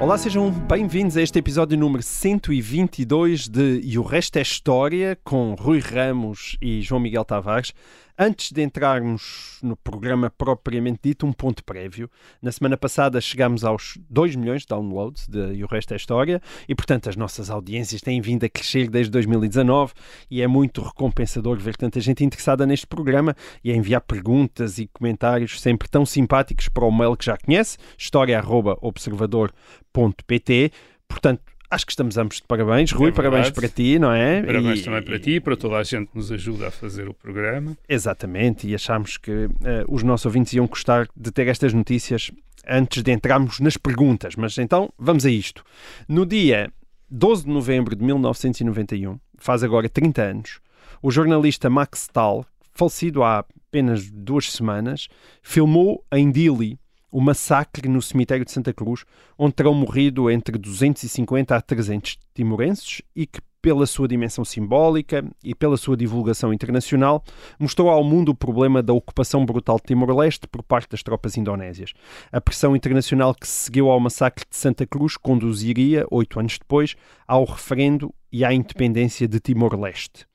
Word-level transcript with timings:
Olá, 0.00 0.18
sejam 0.18 0.50
bem-vindos 0.50 1.16
a 1.16 1.22
este 1.22 1.38
episódio 1.38 1.78
número 1.78 2.02
122 2.02 3.46
de 3.48 3.80
E 3.84 3.98
o 3.98 4.02
Resto 4.02 4.38
é 4.38 4.42
História, 4.42 5.16
com 5.22 5.54
Rui 5.54 5.78
Ramos 5.78 6.56
e 6.60 6.82
João 6.82 7.00
Miguel 7.00 7.24
Tavares. 7.24 7.72
Antes 8.18 8.52
de 8.52 8.62
entrarmos 8.62 9.58
no 9.62 9.74
programa 9.74 10.30
propriamente 10.30 11.00
dito, 11.04 11.26
um 11.26 11.32
ponto 11.32 11.64
prévio. 11.64 12.10
Na 12.42 12.52
semana 12.52 12.76
passada 12.76 13.18
chegámos 13.20 13.64
aos 13.64 13.98
2 14.10 14.36
milhões 14.36 14.62
de 14.62 14.68
downloads 14.68 15.26
de 15.28 15.54
E 15.54 15.64
o 15.64 15.66
Resto 15.66 15.94
é 15.94 15.96
História 15.96 16.42
e, 16.68 16.74
portanto, 16.74 17.08
as 17.08 17.16
nossas 17.16 17.48
audiências 17.48 18.02
têm 18.02 18.20
vindo 18.20 18.44
a 18.44 18.48
crescer 18.48 18.90
desde 18.90 19.12
2019 19.12 19.94
e 20.30 20.42
é 20.42 20.46
muito 20.46 20.82
recompensador 20.82 21.58
ver 21.58 21.74
tanta 21.76 22.00
gente 22.00 22.22
interessada 22.22 22.66
neste 22.66 22.86
programa 22.86 23.34
e 23.64 23.72
a 23.72 23.74
enviar 23.74 24.02
perguntas 24.02 24.78
e 24.78 24.86
comentários 24.88 25.58
sempre 25.60 25.88
tão 25.88 26.04
simpáticos 26.04 26.68
para 26.68 26.84
o 26.84 26.92
mail 26.92 27.16
que 27.16 27.24
já 27.24 27.38
conhece, 27.38 27.78
história.observador.pt. 27.96 30.70
Portanto, 31.08 31.42
acho 31.74 31.86
que 31.86 31.92
estamos 31.92 32.16
ambos 32.18 32.36
de 32.36 32.42
parabéns. 32.42 32.92
Rui, 32.92 33.08
É 33.08 33.12
parabéns 33.12 33.50
para 33.50 33.68
ti, 33.68 33.98
não 33.98 34.12
é? 34.12 34.42
Parabéns 34.42 34.80
E- 34.80 34.84
também 34.84 35.02
para 35.02 35.18
ti 35.18 35.30
e 35.32 35.40
para 35.40 35.56
toda 35.56 35.76
a 35.76 35.82
gente 35.82 36.08
que 36.10 36.16
nos 36.16 36.30
ajuda 36.30 36.68
a 36.68 36.70
fazer 36.70 37.08
o 37.08 37.14
programa. 37.14 37.76
Exatamente, 37.88 38.68
e 38.68 38.74
achámos 38.74 39.16
que 39.16 39.48
eh, 39.64 39.84
os 39.88 40.02
nossos 40.02 40.26
ouvintes 40.26 40.52
iam 40.52 40.66
gostar 40.66 41.08
de 41.16 41.30
ter 41.30 41.48
estas 41.48 41.72
notícias 41.72 42.30
antes 42.68 43.02
de 43.02 43.10
entrarmos 43.10 43.58
nas 43.60 43.76
perguntas. 43.76 44.36
Mas 44.36 44.56
então, 44.58 44.92
vamos 44.98 45.24
a 45.26 45.30
isto. 45.30 45.64
No 46.08 46.24
dia 46.26 46.70
12 47.10 47.44
de 47.44 47.50
novembro 47.50 47.96
de 47.96 48.04
1991, 48.04 49.18
faz 49.38 49.62
agora 49.62 49.88
30 49.88 50.22
anos, 50.22 50.60
o 51.02 51.10
jornalista 51.10 51.68
Max 51.68 52.02
Stahl, 52.02 52.46
falecido 52.72 53.22
há 53.22 53.40
apenas 53.68 54.10
duas 54.10 54.52
semanas, 54.52 55.08
filmou 55.42 56.04
em 56.12 56.30
Dili 56.30 56.78
o 57.12 57.20
massacre 57.20 57.88
no 57.88 58.00
cemitério 58.00 58.44
de 58.44 58.50
Santa 58.50 58.72
Cruz, 58.72 59.04
onde 59.38 59.52
terão 59.52 59.74
morrido 59.74 60.30
entre 60.30 60.56
250 60.56 61.54
a 61.54 61.60
300 61.60 62.18
timorenses 62.34 63.02
e 63.14 63.26
que, 63.26 63.40
pela 63.60 63.86
sua 63.86 64.08
dimensão 64.08 64.44
simbólica 64.44 65.24
e 65.44 65.54
pela 65.54 65.76
sua 65.76 65.96
divulgação 65.96 66.52
internacional, 66.52 67.22
mostrou 67.58 67.90
ao 67.90 68.02
mundo 68.02 68.30
o 68.30 68.34
problema 68.34 68.82
da 68.82 68.92
ocupação 68.92 69.44
brutal 69.44 69.76
de 69.76 69.84
Timor-Leste 69.84 70.48
por 70.48 70.62
parte 70.64 70.90
das 70.90 71.02
tropas 71.02 71.36
indonésias. 71.36 71.92
A 72.32 72.40
pressão 72.40 72.74
internacional 72.74 73.34
que 73.34 73.46
se 73.46 73.66
seguiu 73.66 73.90
ao 73.90 74.00
massacre 74.00 74.44
de 74.48 74.56
Santa 74.56 74.86
Cruz 74.86 75.16
conduziria, 75.16 76.06
oito 76.10 76.40
anos 76.40 76.58
depois, 76.58 76.96
ao 77.28 77.44
referendo 77.44 78.12
e 78.32 78.44
à 78.44 78.52
independência 78.52 79.28
de 79.28 79.38
Timor-Leste. 79.38 80.31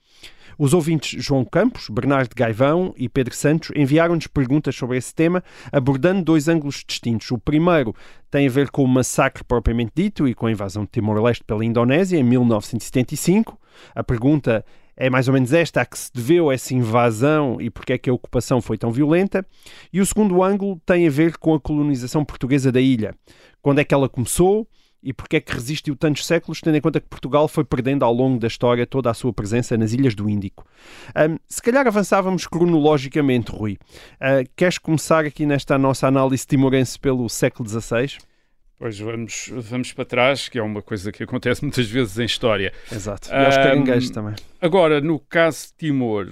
Os 0.57 0.73
ouvintes 0.73 1.23
João 1.23 1.45
Campos, 1.45 1.87
Bernardo 1.89 2.33
Gaivão 2.35 2.93
e 2.97 3.07
Pedro 3.07 3.35
Santos 3.35 3.71
enviaram-nos 3.75 4.25
perguntas 4.25 4.75
sobre 4.75 4.97
esse 4.97 5.13
tema, 5.13 5.43
abordando 5.71 6.23
dois 6.23 6.47
ângulos 6.47 6.83
distintos. 6.87 7.29
O 7.29 7.37
primeiro 7.37 7.93
tem 8.31 8.47
a 8.47 8.49
ver 8.49 8.71
com 8.71 8.83
o 8.83 8.87
massacre 8.87 9.43
propriamente 9.43 9.91
dito 9.95 10.27
e 10.27 10.33
com 10.33 10.47
a 10.47 10.51
invasão 10.51 10.83
de 10.83 10.89
Timor-Leste 10.89 11.43
pela 11.43 11.63
Indonésia 11.63 12.17
em 12.17 12.23
1975. 12.23 13.59
A 13.93 14.03
pergunta 14.03 14.65
é 14.95 15.11
mais 15.11 15.27
ou 15.27 15.33
menos 15.35 15.53
esta: 15.53 15.81
a 15.81 15.85
que 15.85 15.97
se 15.97 16.11
deveu 16.11 16.51
essa 16.51 16.73
invasão 16.73 17.61
e 17.61 17.69
porque 17.69 17.93
é 17.93 17.97
que 17.97 18.09
a 18.09 18.13
ocupação 18.13 18.59
foi 18.59 18.79
tão 18.79 18.91
violenta? 18.91 19.45
E 19.93 20.01
o 20.01 20.05
segundo 20.05 20.41
ângulo 20.41 20.81
tem 20.85 21.05
a 21.07 21.11
ver 21.11 21.37
com 21.37 21.53
a 21.53 21.59
colonização 21.59 22.25
portuguesa 22.25 22.71
da 22.71 22.81
ilha. 22.81 23.13
Quando 23.61 23.79
é 23.79 23.83
que 23.83 23.93
ela 23.93 24.09
começou? 24.09 24.67
E 25.01 25.13
porque 25.13 25.37
é 25.37 25.39
que 25.39 25.53
resistiu 25.53 25.95
tantos 25.95 26.25
séculos, 26.25 26.59
tendo 26.59 26.75
em 26.75 26.81
conta 26.81 26.99
que 26.99 27.07
Portugal 27.07 27.47
foi 27.47 27.63
perdendo 27.63 28.03
ao 28.03 28.13
longo 28.13 28.39
da 28.39 28.47
história 28.47 28.85
toda 28.85 29.09
a 29.09 29.13
sua 29.13 29.31
presença 29.31 29.77
nas 29.77 29.93
Ilhas 29.93 30.15
do 30.15 30.27
Índico? 30.29 30.65
Ahm, 31.13 31.37
se 31.47 31.61
calhar 31.61 31.85
avançávamos 31.87 32.47
cronologicamente, 32.47 33.51
Rui. 33.51 33.77
Ah, 34.19 34.43
queres 34.55 34.77
começar 34.77 35.23
aqui 35.25 35.45
nesta 35.45 35.77
nossa 35.77 36.07
análise 36.07 36.45
timorense 36.45 36.99
pelo 36.99 37.29
século 37.29 37.69
XVI? 37.69 38.17
Pois 38.79 38.99
vamos, 38.99 39.49
vamos 39.53 39.93
para 39.93 40.05
trás, 40.05 40.49
que 40.49 40.59
é 40.59 40.61
uma 40.61 40.81
coisa 40.81 41.11
que 41.11 41.23
acontece 41.23 41.61
muitas 41.65 41.87
vezes 41.87 42.17
em 42.17 42.25
história. 42.25 42.73
Exato. 42.91 43.29
E 43.29 43.33
aos 43.33 43.55
Ahm, 43.55 43.63
caranguejos 43.63 44.09
também. 44.09 44.35
Agora, 44.59 44.99
no 44.99 45.19
caso 45.19 45.67
de 45.67 45.73
Timor, 45.87 46.29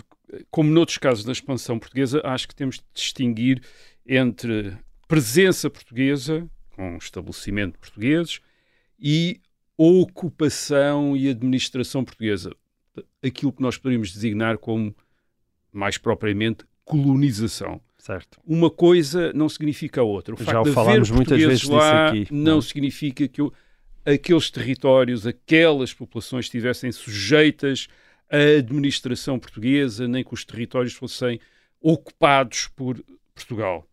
como 0.51 0.69
noutros 0.69 0.97
casos 0.97 1.23
da 1.23 1.31
expansão 1.31 1.79
portuguesa, 1.79 2.21
acho 2.23 2.47
que 2.47 2.55
temos 2.55 2.77
de 2.77 2.83
distinguir 2.93 3.61
entre 4.07 4.75
presença 5.07 5.69
portuguesa, 5.69 6.47
com 6.75 6.97
estabelecimento 6.97 7.79
portugueses, 7.79 8.39
e 8.99 9.39
ocupação 9.77 11.15
e 11.17 11.29
administração 11.29 12.03
portuguesa. 12.03 12.51
Aquilo 13.23 13.51
que 13.51 13.61
nós 13.61 13.77
poderíamos 13.77 14.11
designar 14.11 14.57
como, 14.57 14.95
mais 15.71 15.97
propriamente, 15.97 16.65
colonização. 16.83 17.81
Certo. 17.97 18.39
uma 18.45 18.69
coisa 18.69 19.33
não 19.33 19.49
significa 19.49 19.99
a 19.99 20.03
outra. 20.03 20.35
O 20.35 20.43
Já 20.43 20.61
o 20.61 20.65
de 20.65 20.71
falámos 20.73 21.09
muitas 21.09 21.39
vezes 21.41 21.61
disso 21.61 21.73
lá 21.73 22.09
aqui, 22.09 22.27
não 22.31 22.55
não 22.55 22.61
significa 22.61 23.27
que 23.27 23.41
o- 23.41 23.51
aqueles 24.05 24.51
territórios, 24.51 25.25
aquelas 25.25 25.91
populações 25.91 26.45
estivessem 26.45 26.91
sujeitas 26.91 27.87
à 28.29 28.37
administração 28.59 29.39
portuguesa, 29.39 30.07
nem 30.07 30.23
que 30.23 30.35
os 30.35 30.45
territórios 30.45 30.93
fossem 30.93 31.39
ocupados 31.81 32.67
por 32.75 33.03
Portugal. 33.33 33.87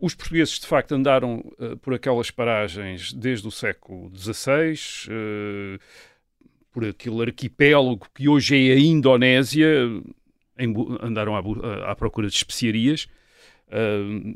Os 0.00 0.14
portugueses, 0.14 0.58
de 0.58 0.66
facto, 0.66 0.92
andaram 0.94 1.42
eh, 1.58 1.74
por 1.80 1.94
aquelas 1.94 2.30
paragens 2.30 3.12
desde 3.12 3.48
o 3.48 3.50
século 3.50 4.10
XVI, 4.14 4.74
eh, 5.10 5.78
por 6.72 6.84
aquele 6.84 7.22
arquipélago 7.22 8.06
que 8.14 8.28
hoje 8.28 8.70
é 8.70 8.74
a 8.74 8.78
Indonésia, 8.78 9.68
em 10.58 10.74
andaram 11.00 11.34
à, 11.34 11.90
à 11.90 11.96
procura 11.96 12.28
de 12.28 12.34
especiarias. 12.34 13.08
Eh, 13.70 14.34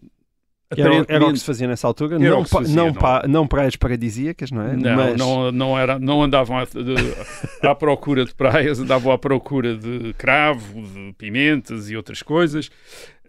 Era, 0.77 1.05
era 1.09 1.27
o 1.27 1.33
que 1.33 1.39
se 1.41 1.45
fazia 1.45 1.67
nessa 1.67 1.87
altura. 1.89 2.17
Não, 2.17 2.45
fazia, 2.45 2.77
não, 2.77 2.87
não. 2.87 2.95
pa- 2.95 3.25
não 3.29 3.45
praias 3.47 3.75
paradisíacas, 3.75 4.53
não 4.53 4.63
é? 4.63 4.77
Não, 4.77 4.97
Mas- 4.97 5.17
não, 5.19 5.51
não, 5.53 5.79
era, 5.79 5.99
não 5.99 6.23
andavam 6.23 6.57
à, 6.59 6.65
de- 6.65 7.67
à 7.67 7.75
procura 7.75 8.25
de 8.25 8.33
praias, 8.35 8.79
andavam 8.79 9.13
à 9.13 9.19
procura 9.19 9.77
de 9.77 10.15
cravo, 10.15 10.81
de 10.81 11.13
pimentas 11.19 11.91
e 11.91 11.97
outras 11.97 12.23
coisas. 12.23 12.71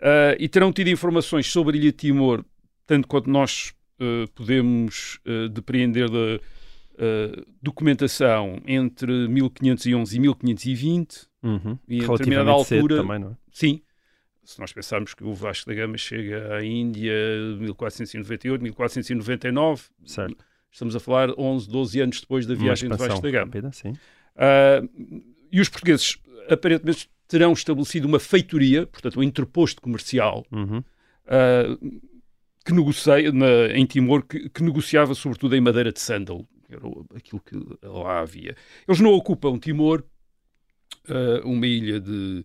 Ah, 0.02 0.36
e 0.40 0.50
terão 0.50 0.74
tido 0.74 0.90
informações 0.90 1.48
sobre 1.52 1.78
a 1.78 1.82
Ilha 1.82 1.92
Timor, 1.92 2.44
tanto 2.88 3.08
quanto 3.08 3.30
nós 3.30 3.74
ah, 4.00 4.26
podemos 4.36 5.20
ah, 5.26 5.48
depreender 5.50 6.10
da 6.10 6.40
documentação 7.62 8.62
entre 8.68 9.28
1511 9.28 10.16
e 10.16 10.20
1520. 10.20 11.28
Uhum. 11.44 11.78
E 11.88 11.98
em 11.98 12.02
Relativamente 12.02 12.18
determinada 12.20 12.52
altura- 12.52 12.96
também, 12.98 13.20
não 13.20 13.32
é? 13.32 13.36
Sim. 13.52 13.82
Se 14.44 14.60
nós 14.60 14.74
pensarmos 14.74 15.14
que 15.14 15.24
o 15.24 15.34
Vasco 15.34 15.70
da 15.70 15.76
Gama 15.76 15.98
chega 15.98 16.56
à 16.56 16.64
Índia 16.66 17.12
em 17.56 17.58
1498, 17.60 18.62
1499, 18.62 19.84
Certo. 20.06 20.44
Estamos 20.72 20.96
a 20.96 21.00
falar 21.00 21.30
11, 21.38 21.70
12 21.70 22.00
anos 22.00 22.22
depois 22.22 22.46
da 22.46 22.56
viagem 22.56 22.88
de 22.88 22.94
expansão 22.96 23.08
Vasco 23.16 23.22
da 23.24 23.32
Gama. 23.32 23.46
rápida, 23.46 23.72
sim. 23.74 23.94
E 25.52 25.60
os 25.60 25.68
portugueses, 25.68 26.18
aparentemente, 26.50 27.10
terão 27.32 27.54
estabelecido 27.54 28.08
uma 28.08 28.20
feitoria, 28.20 28.86
portanto, 28.86 29.18
um 29.20 29.24
interposto 29.24 29.82
comercial, 29.82 30.46
Uhum. 30.52 30.84
ah, 31.28 31.78
que 32.66 32.74
negocia, 32.74 33.32
na- 33.32 33.68
em 33.74 33.86
Timor, 33.86 34.24
que, 34.24 34.50
que 34.50 34.62
negociava 34.62 35.16
sobretudo 35.16 35.56
em 35.56 35.62
madeira 35.62 35.92
de 35.94 36.00
sândalo, 36.02 36.46
era 36.70 36.82
aquilo 37.16 37.42
que 37.42 37.56
lá 37.82 38.20
havia. 38.20 38.56
Eles 38.88 39.00
não 39.00 39.12
ocupam 39.14 39.58
Timor, 39.58 40.04
ah, 41.08 41.42
uma 41.46 41.66
ilha 41.66 42.00
de 42.02 42.44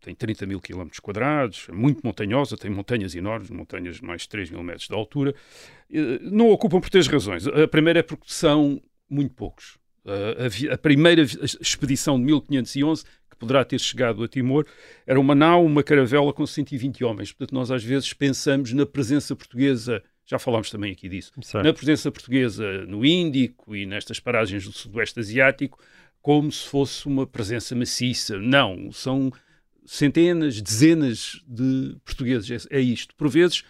tem 0.00 0.14
30 0.14 0.44
mil 0.44 0.60
quilómetros 0.60 1.00
quadrados, 1.00 1.66
é 1.70 1.72
muito 1.72 2.02
montanhosa, 2.04 2.58
tem 2.58 2.70
montanhas 2.70 3.14
enormes, 3.14 3.48
montanhas 3.48 3.96
de 3.96 4.04
mais 4.04 4.20
de 4.22 4.28
3 4.28 4.50
mil 4.50 4.62
metros 4.62 4.86
de 4.86 4.94
altura. 4.94 5.34
Eh, 5.90 6.18
Não 6.20 6.50
ocupam 6.50 6.78
por 6.78 6.90
três 6.90 7.06
razões. 7.06 7.46
A 7.46 7.66
primeira 7.66 8.00
é 8.00 8.02
porque 8.02 8.26
são 8.26 8.82
muito 9.08 9.32
poucos. 9.34 9.78
Eh, 10.04 10.44
a 10.44 10.48
vi- 10.48 10.68
A 10.68 10.76
primeira 10.76 11.22
expedição 11.22 12.18
de 12.18 12.24
1511, 12.26 13.02
que 13.04 13.10
poderá 13.44 13.64
ter 13.64 13.78
chegado 13.78 14.22
a 14.24 14.28
Timor, 14.28 14.66
era 15.06 15.18
uma 15.20 15.34
nau, 15.34 15.64
uma 15.64 15.82
caravela 15.82 16.32
com 16.32 16.46
120 16.46 17.04
homens. 17.04 17.32
Portanto, 17.32 17.54
nós 17.54 17.70
às 17.70 17.84
vezes 17.84 18.12
pensamos 18.12 18.72
na 18.72 18.84
presença 18.86 19.36
portuguesa, 19.36 20.02
já 20.26 20.38
falámos 20.38 20.70
também 20.70 20.92
aqui 20.92 21.08
disso, 21.08 21.32
Certo. 21.42 21.64
na 21.64 21.72
presença 21.72 22.10
portuguesa 22.10 22.86
no 22.86 23.04
Índico 23.04 23.76
e 23.76 23.84
nestas 23.86 24.18
paragens 24.18 24.64
do 24.64 24.72
Sudoeste 24.72 25.20
Asiático, 25.20 25.78
como 26.22 26.50
se 26.50 26.66
fosse 26.66 27.06
uma 27.06 27.26
presença 27.26 27.74
maciça. 27.74 28.38
Não, 28.38 28.90
são 28.90 29.30
centenas, 29.84 30.60
dezenas 30.62 31.42
de 31.46 31.96
portugueses. 32.04 32.66
É, 32.70 32.78
é 32.78 32.80
isto. 32.80 33.14
Por 33.14 33.28
vezes, 33.28 33.62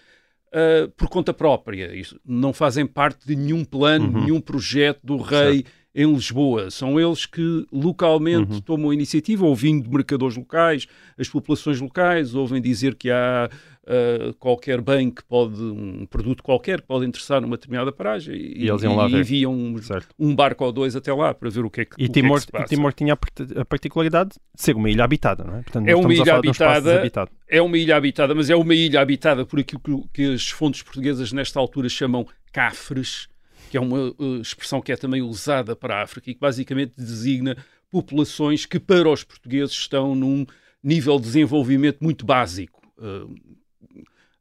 ah, 0.53 0.89
por 0.97 1.09
conta 1.09 1.35
própria. 1.35 1.93
Isto, 1.95 2.21
não 2.25 2.53
fazem 2.53 2.87
parte 2.87 3.27
de 3.27 3.35
nenhum 3.35 3.65
plano, 3.65 4.07
Uhum. 4.07 4.25
nenhum 4.25 4.41
projeto 4.41 5.01
do 5.03 5.17
rei 5.17 5.65
em 5.95 6.13
Lisboa. 6.13 6.71
São 6.71 6.99
eles 6.99 7.25
que 7.27 7.67
localmente 7.73 8.53
Uhum. 8.55 8.61
tomam 8.61 8.91
a 8.91 8.95
iniciativa, 8.95 9.47
ouvindo 9.47 9.89
mercadores 9.91 10.37
locais, 10.37 10.87
as 11.19 11.29
populações 11.29 11.81
locais, 11.81 12.35
ouvem 12.35 12.61
dizer 12.61 12.95
que 12.97 13.11
há 13.11 13.49
ah, 13.87 14.35
qualquer 14.39 14.81
bem 14.81 15.11
que 15.11 15.23
pode, 15.23 15.61
um 15.61 16.07
produto 16.07 16.43
qualquer 16.43 16.81
que 16.81 16.87
pode 16.87 17.05
interessar 17.07 17.41
numa 17.43 17.57
determinada 17.57 17.93
paragem 17.93 18.35
e, 18.35 18.65
E 18.65 18.71
ver. 19.13 19.19
enviam 19.21 19.53
um, 19.55 19.77
um 20.19 20.35
barco 20.35 20.65
ou 20.65 20.73
dois 20.73 20.97
até 20.97 21.13
lá 21.13 21.35
para 21.35 21.51
ver 21.51 21.65
o 21.65 21.71
que 21.71 21.83
é 21.83 21.85
que, 21.85 21.93
E 21.93 21.95
o 21.95 21.97
que 21.99 22.05
é 22.05 22.09
que 22.09 22.13
Timor, 22.23 22.41
e. 22.41 22.65
Timor 22.65 22.93
tinha 22.95 23.13
a 23.13 23.17
part- 23.17 23.59
a 23.59 23.65
particularidade 23.65 24.31
de 24.31 24.63
ser 24.63 24.75
uma 24.75 24.89
ilha 24.91 25.05
habitada, 25.05 25.45
não 25.45 25.57
é? 25.59 25.63
Portanto, 25.63 25.87
É 25.87 25.95
uma 25.95 26.13
ilha 26.15 26.35
habitada. 26.35 27.29
É 27.47 27.61
uma 27.63 27.77
ilha 27.79 27.95
habitada, 27.97 28.35
mas 28.35 28.49
é 28.51 28.57
uma 28.57 28.75
ilha 28.75 29.01
habitada 29.01 29.45
por 29.45 29.61
aquilo 29.61 29.81
que, 29.81 30.09
que 30.15 30.33
as 30.33 30.49
fontes 30.49 30.83
portuguesas 30.83 31.31
nesta 31.33 31.61
altura 31.61 31.89
chamam 31.89 32.27
cafres, 32.53 33.29
que 33.75 33.79
é 33.79 33.81
uma 33.81 34.15
uh, 34.17 34.41
expressão 34.41 34.81
que 34.81 34.93
é 34.93 34.97
também 34.97 35.21
usada 35.21 35.75
para 35.75 35.97
a 35.97 36.03
África 36.05 36.31
e 36.31 36.35
que 36.35 36.39
basicamente 36.39 36.93
designa 36.97 37.57
populações 37.91 38.65
que 38.65 38.79
para 38.79 39.09
os 39.11 39.25
portugueses 39.25 39.75
estão 39.75 40.15
num 40.15 40.47
nível 40.81 41.19
de 41.19 41.25
desenvolvimento 41.25 41.99
muito 42.01 42.25
básico. 42.25 42.81
Uh, 42.97 43.35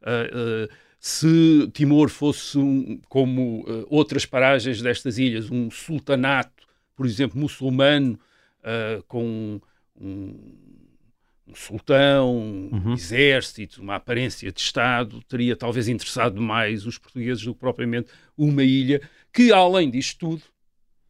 uh, 0.03 0.68
uh, 0.68 0.69
se 1.00 1.68
Timor 1.74 2.09
fosse, 2.09 2.59
um- 2.59 3.01
como 3.09 3.65
outras 3.89 4.24
paragens 4.24 4.83
destas 4.83 5.18
ilhas, 5.18 5.50
um 5.50 5.71
sultanato, 5.71 6.68
por 6.95 7.07
exemplo, 7.07 7.39
muçulmano, 7.39 8.18
com 9.07 9.59
um, 10.00 10.33
um 11.47 11.56
sultão, 11.56 12.38
um 12.38 12.69
Uhum. 12.71 12.94
exército, 12.94 13.81
uma 13.81 13.95
aparência 13.95 14.50
de 14.51 14.62
Estado, 14.62 15.21
teria 15.27 15.56
talvez 15.57 15.89
interessado 15.89 16.41
mais 16.41 16.85
os 16.85 16.97
portugueses 16.97 17.44
do 17.44 17.53
que 17.53 17.59
propriamente 17.59 18.09
uma 18.38 18.63
ilha 18.63 19.01
que, 19.33 19.51
além 19.51 19.89
disto 19.89 20.19
tudo, 20.19 20.44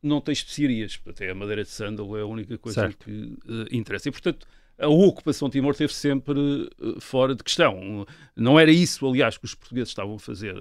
não 0.01 0.19
tem 0.21 0.33
especiarias. 0.33 0.99
Até 1.07 1.29
a 1.29 1.35
madeira 1.35 1.63
de 1.63 1.69
sândalo 1.69 2.17
é 2.17 2.21
a 2.21 2.25
única 2.25 2.57
coisa 2.57 2.81
Certo. 2.81 3.05
que 3.05 3.37
eh, 3.47 3.75
interessa. 3.75 4.09
E, 4.09 4.11
portanto, 4.11 4.47
a 4.77 4.87
ocupação 4.87 5.47
de 5.47 5.53
Timor 5.53 5.71
esteve 5.71 5.93
sempre 5.93 6.39
eh, 6.81 6.99
fora 6.99 7.35
de 7.35 7.43
questão. 7.43 8.05
Não 8.35 8.59
era 8.59 8.71
isso, 8.71 9.07
aliás, 9.07 9.37
que 9.37 9.45
os 9.45 9.53
portugueses 9.53 9.89
estavam 9.89 10.15
a 10.15 10.19
fazer 10.19 10.55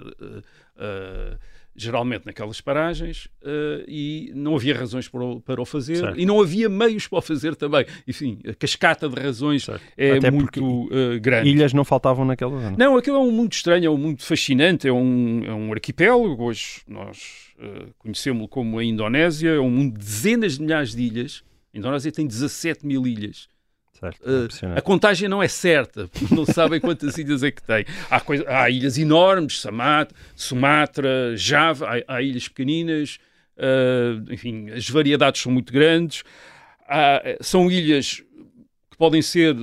eh, 0.77 1.39
geralmente 1.75 2.27
naquelas 2.27 2.61
paragens 2.61 3.29
eh, 3.45 3.85
e 3.89 4.33
não 4.35 4.55
havia 4.57 4.77
razões 4.77 5.09
para 5.09 5.25
o, 5.25 5.41
para 5.41 5.61
o 5.61 5.65
fazer 5.65 5.97
Certo. 5.97 6.21
e 6.21 6.27
não 6.27 6.41
havia 6.41 6.69
meios 6.69 7.07
para 7.07 7.19
o 7.19 7.23
fazer 7.23 7.57
também. 7.57 7.85
Enfim, 8.07 8.39
a 8.47 8.55
cascata 8.55 9.09
de 9.09 9.21
razões 9.21 9.65
Certo. 9.65 9.83
é 9.97 10.19
Até 10.19 10.31
muito 10.31 10.89
eh, 10.93 11.19
grande. 11.19 11.49
Ilhas 11.49 11.73
não 11.73 11.85
faltavam 11.85 12.25
naquela 12.25 12.59
zona. 12.59 12.77
Não, 12.79 12.97
aquilo 12.97 13.17
é 13.17 13.21
um 13.21 13.31
mundo 13.31 13.53
estranho, 13.53 13.87
é 13.87 13.91
um 13.91 13.97
mundo 13.97 14.23
fascinante, 14.23 14.87
é 14.87 14.93
um, 14.93 15.45
é 15.45 15.53
um 15.53 15.73
arquipélago. 15.73 16.43
Hoje 16.45 16.83
nós 16.87 17.53
eh, 17.59 17.87
conhecemos-lo 17.99 18.49
como 18.49 18.79
a 18.79 18.85
Indonésia, 18.85 19.51
é 19.51 19.61
um 19.61 19.71
mundo 19.71 19.99
de 19.99 20.05
dezenas 20.05 20.57
de 20.59 20.63
milhares 20.63 20.95
de 20.95 21.03
ilhas. 21.03 21.43
A 21.75 21.79
Indonésia 21.79 22.13
tem 22.13 22.27
17 22.27 22.87
mil 22.87 23.07
ilhas. 23.07 23.49
Certo. 24.03 24.21
Eh, 24.29 24.39
Impressionante. 24.45 24.79
a 24.79 24.83
contagem 24.83 25.29
não 25.29 25.43
é 25.43 25.49
certa, 25.49 26.09
porque 26.09 26.35
não 26.35 26.45
sabem 26.47 26.81
quantas 26.81 27.17
ilhas 27.19 27.43
é 27.43 27.51
que 27.51 27.63
tem. 27.63 27.85
Há, 28.11 28.21
coisa- 28.21 28.45
há 28.49 28.69
ilhas 28.69 28.99
enormes, 28.99 29.61
Samata, 29.61 30.15
Sumatra, 30.35 31.37
Java, 31.37 31.87
há, 32.07 32.17
há 32.17 32.23
ilhas 32.23 32.49
pequeninas, 32.49 33.19
eh, 33.57 34.15
enfim, 34.31 34.71
as 34.71 34.89
variedades 34.89 35.41
são 35.41 35.53
muito 35.53 35.73
grandes. 35.73 36.25
Há- 36.89 37.23
são 37.41 37.71
ilhas 37.71 38.23
que 38.91 38.97
podem 38.99 39.23
ser 39.23 39.55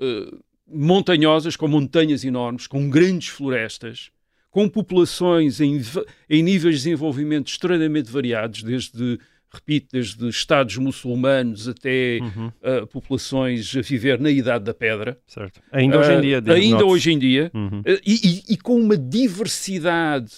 eh, 0.00 0.30
montanhosas, 0.66 1.56
com 1.56 1.66
montanhas 1.66 2.24
enormes, 2.24 2.66
com 2.66 2.88
grandes 2.88 3.28
florestas, 3.28 4.10
com 4.50 4.68
populações 4.68 5.60
em, 5.60 5.82
em 6.30 6.42
níveis 6.42 6.76
de 6.76 6.82
desenvolvimento 6.84 7.48
extremamente 7.48 8.10
variados, 8.10 8.62
desde, 8.62 9.18
repito, 9.52 9.88
desde 9.92 10.28
estados 10.28 10.76
muçulmanos 10.76 11.68
até 11.68 12.18
Uhum. 12.20 12.46
uh, 12.48 12.86
populações 12.88 13.74
a 13.76 13.80
viver 13.80 14.20
na 14.20 14.30
Idade 14.30 14.64
da 14.64 14.74
Pedra. 14.74 15.18
Certo. 15.26 15.60
Ainda 15.72 15.98
hoje 15.98 16.12
em 16.12 16.18
Uh, 16.18 16.20
dia. 16.20 16.36
Ainda 16.38 16.52
note-se. 16.76 16.84
hoje 16.84 17.12
em 17.12 17.18
dia. 17.18 17.50
Uhum. 17.54 17.80
Uh, 17.80 18.00
e, 18.06 18.14
e- 18.28 18.42
e 18.54 18.56
com 18.56 18.76
uma 18.78 18.96
diversidade 18.96 20.32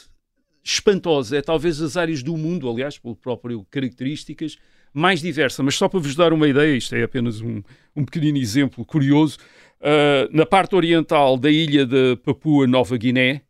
espantosa. 0.63 1.37
É 1.37 1.43
talvez 1.43 1.81
as 1.81 1.97
áreas 1.97 2.23
do 2.23 2.37
mundo, 2.37 2.69
aliás, 2.71 2.99
pelo 2.99 3.17
próprio 3.17 3.67
características, 3.71 4.57
mais 4.93 5.21
diversa. 5.21 5.63
Mas 5.63 5.75
só 5.77 5.89
para 5.89 6.01
vos 6.01 6.15
dar 6.15 6.33
uma 6.33 6.47
ideia, 6.49 6.77
isto 6.77 6.95
é 6.95 7.03
apenas 7.03 7.41
um, 7.41 7.63
um 7.97 8.05
pequenino 8.05 8.39
exemplo 8.39 8.85
curioso. 8.85 9.39
uh, 9.81 10.29
na 10.37 10.45
parte 10.45 10.75
oriental 10.77 11.37
da 11.39 11.51
ilha 11.51 11.87
de 11.87 12.17
Papua 12.17 12.67
Nova 12.67 12.97
Guiné, 12.99 13.41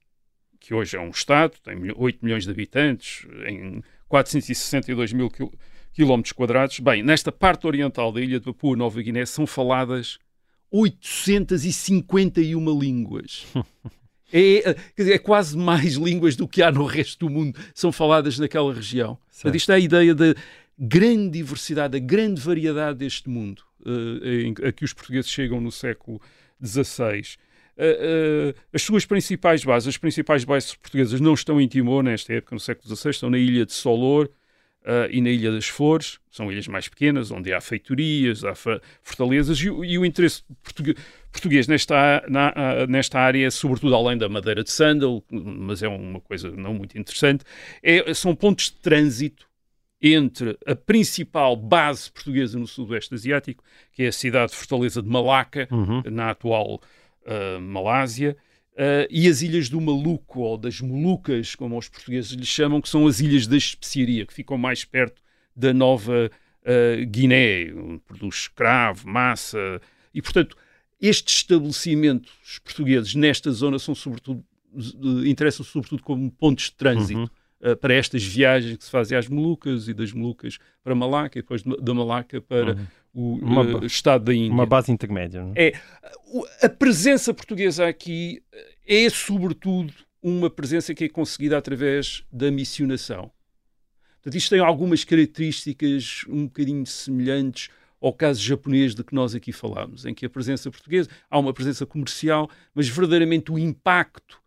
que 0.60 0.72
hoje 0.72 0.96
é 0.96 1.00
um 1.00 1.10
estado, 1.10 1.54
tem 1.64 1.74
milho- 1.74 1.96
8 1.98 2.18
milhões 2.24 2.44
de 2.44 2.50
habitantes, 2.50 3.26
em 3.48 3.82
462 4.10 5.12
mil 5.12 5.30
quil- 5.30 5.52
quilómetros 5.92 6.32
quadrados. 6.32 6.78
Bem, 6.80 7.02
nesta 7.02 7.30
parte 7.32 7.66
oriental 7.66 8.12
da 8.12 8.20
ilha 8.20 8.38
de 8.40 8.44
Papua 8.44 8.76
Nova 8.76 9.00
Guiné 9.00 9.24
são 9.24 9.46
faladas 9.46 10.18
851 10.70 12.78
línguas. 12.78 13.46
É, 14.32 14.76
dizer, 14.96 15.14
é 15.14 15.18
quase 15.18 15.58
mais 15.58 15.94
línguas 15.94 16.36
do 16.36 16.46
que 16.46 16.62
há 16.62 16.70
no 16.70 16.84
resto 16.84 17.26
do 17.26 17.32
mundo 17.34 17.58
são 17.74 17.90
faladas 17.90 18.38
naquela 18.38 18.72
região. 18.72 19.18
Portanto, 19.34 19.56
isto 19.56 19.72
é 19.72 19.74
a 19.74 19.78
ideia 19.80 20.14
da 20.14 20.36
grande 20.78 21.30
diversidade, 21.30 21.98
da 21.98 22.06
grande 22.06 22.40
variedade 22.40 23.00
deste 23.00 23.28
mundo 23.28 23.64
eh, 23.84 24.42
em- 24.42 24.54
a 24.68 24.70
que 24.70 24.84
os 24.84 24.92
portugueses 24.92 25.28
chegam 25.28 25.60
no 25.60 25.72
século 25.72 26.22
XVI. 26.64 27.22
Eh, 27.82 28.52
eh, 28.52 28.54
as 28.74 28.82
suas 28.82 29.06
principais 29.06 29.64
bases, 29.64 29.88
as 29.88 29.96
principais 29.96 30.44
bases 30.44 30.74
portuguesas 30.74 31.18
não 31.18 31.32
estão 31.32 31.58
em 31.58 31.66
Timor 31.66 32.02
nesta 32.02 32.34
época, 32.34 32.54
no 32.54 32.60
século 32.60 32.94
XVI, 32.94 33.10
estão 33.10 33.30
na 33.30 33.38
ilha 33.38 33.64
de 33.64 33.72
Solor 33.72 34.28
eh, 34.84 35.08
e 35.12 35.20
na 35.22 35.30
Ilha 35.30 35.50
das 35.50 35.66
Flores, 35.66 36.18
são 36.30 36.52
ilhas 36.52 36.66
mais 36.68 36.88
pequenas, 36.88 37.30
onde 37.30 37.52
há 37.54 37.60
feitorias, 37.60 38.44
há 38.44 38.54
fortalezas, 39.02 39.58
e, 39.60 39.70
o- 39.70 39.82
e 39.84 39.98
o 39.98 40.04
interesse 40.04 40.42
portugue- 40.62 40.94
português 41.32 41.66
nesta, 41.66 42.22
na- 42.28 42.86
nesta 42.86 43.18
área, 43.18 43.46
é 43.46 43.50
sobretudo 43.50 43.94
além 43.94 44.16
da 44.18 44.28
madeira 44.28 44.62
de 44.62 44.70
sândalo, 44.70 45.22
mas 45.30 45.82
é 45.82 45.88
uma 45.88 46.20
coisa 46.20 46.50
não 46.50 46.74
muito 46.74 46.98
interessante, 46.98 47.44
é- 47.82 48.12
são 48.14 48.34
pontos 48.34 48.66
de 48.66 48.72
trânsito 48.78 49.48
entre 50.02 50.58
a 50.66 50.74
principal 50.74 51.54
base 51.56 52.10
portuguesa 52.10 52.58
no 52.58 52.66
Sudoeste 52.66 53.14
Asiático, 53.14 53.62
que 53.92 54.02
é 54.04 54.08
a 54.08 54.12
cidade 54.12 54.52
de 54.52 54.56
Fortaleza 54.58 55.02
de 55.02 55.08
Malaca, 55.08 55.68
Uhum. 55.70 56.02
na 56.10 56.30
atual 56.30 56.80
ah, 57.26 57.58
Malásia, 57.60 58.36
ah, 58.76 59.06
e 59.10 59.28
as 59.28 59.42
ilhas 59.42 59.68
do 59.68 59.80
Maluco, 59.80 60.40
ou 60.40 60.56
das 60.58 60.80
Molucas, 60.80 61.54
como 61.54 61.76
os 61.78 61.88
portugueses 61.88 62.32
lhes 62.32 62.48
chamam, 62.48 62.80
que 62.80 62.88
são 62.88 63.06
as 63.06 63.20
ilhas 63.20 63.46
da 63.46 63.56
especiaria, 63.56 64.24
que 64.26 64.34
ficam 64.34 64.56
mais 64.58 64.84
perto 64.84 65.20
da 65.54 65.72
Nova 65.72 66.30
ah, 66.64 67.04
Guiné, 67.06 67.72
onde 67.74 68.00
produz 68.00 68.34
escravo, 68.36 69.08
massa, 69.08 69.80
e 70.14 70.20
portanto 70.22 70.56
estes 71.00 71.36
estabelecimentos 71.36 72.58
portugueses 72.62 73.14
nesta 73.14 73.50
zona 73.52 73.78
são 73.78 73.94
sobretudo 73.94 74.44
eh, 74.74 75.28
interessam 75.28 75.64
sobretudo 75.64 76.02
como 76.02 76.30
pontos 76.30 76.64
de 76.66 76.74
trânsito 76.74 77.20
Uhum. 77.20 77.28
eh, 77.62 77.74
para 77.74 77.94
estas 77.94 78.22
viagens 78.22 78.76
que 78.76 78.84
se 78.84 78.90
fazem 78.90 79.16
às 79.16 79.26
Molucas 79.28 79.88
e 79.88 79.94
das 79.94 80.12
Molucas 80.12 80.58
para 80.84 80.94
Malaca 80.94 81.38
e 81.38 81.42
depois 81.42 81.62
de- 81.62 81.76
da 81.80 81.94
Malaca 81.94 82.40
para 82.42 82.76
o. 83.12 83.34
Uma 83.36 83.62
eh, 83.62 83.72
ba- 83.80 83.86
estado 83.86 84.24
da 84.24 84.34
Índia. 84.34 84.52
Uma 84.52 84.66
base 84.66 84.90
intermédia. 84.92 85.42
não 85.42 85.52
é? 85.56 85.68
É, 85.68 85.80
a 86.62 86.68
presença 86.68 87.32
portuguesa 87.34 87.86
aqui 87.86 88.42
é, 88.86 89.08
sobretudo, 89.10 89.92
uma 90.22 90.50
presença 90.50 90.94
que 90.94 91.04
é 91.04 91.08
conseguida 91.08 91.56
através 91.56 92.24
da 92.32 92.50
missionação. 92.50 93.30
Portanto, 94.16 94.36
isto 94.36 94.50
tem 94.50 94.60
algumas 94.60 95.02
características 95.02 96.24
um 96.28 96.44
bocadinho 96.44 96.84
semelhantes 96.86 97.68
ao 98.00 98.12
caso 98.12 98.40
japonês 98.40 98.94
de 98.94 99.04
que 99.04 99.14
nós 99.14 99.34
aqui 99.34 99.52
falámos, 99.52 100.06
em 100.06 100.14
que 100.14 100.24
a 100.24 100.30
presença 100.30 100.70
portuguesa, 100.70 101.08
há 101.28 101.38
uma 101.38 101.52
presença 101.52 101.84
comercial, 101.84 102.48
mas 102.74 102.88
verdadeiramente 102.88 103.52
o 103.52 103.58
impacto 103.58 104.39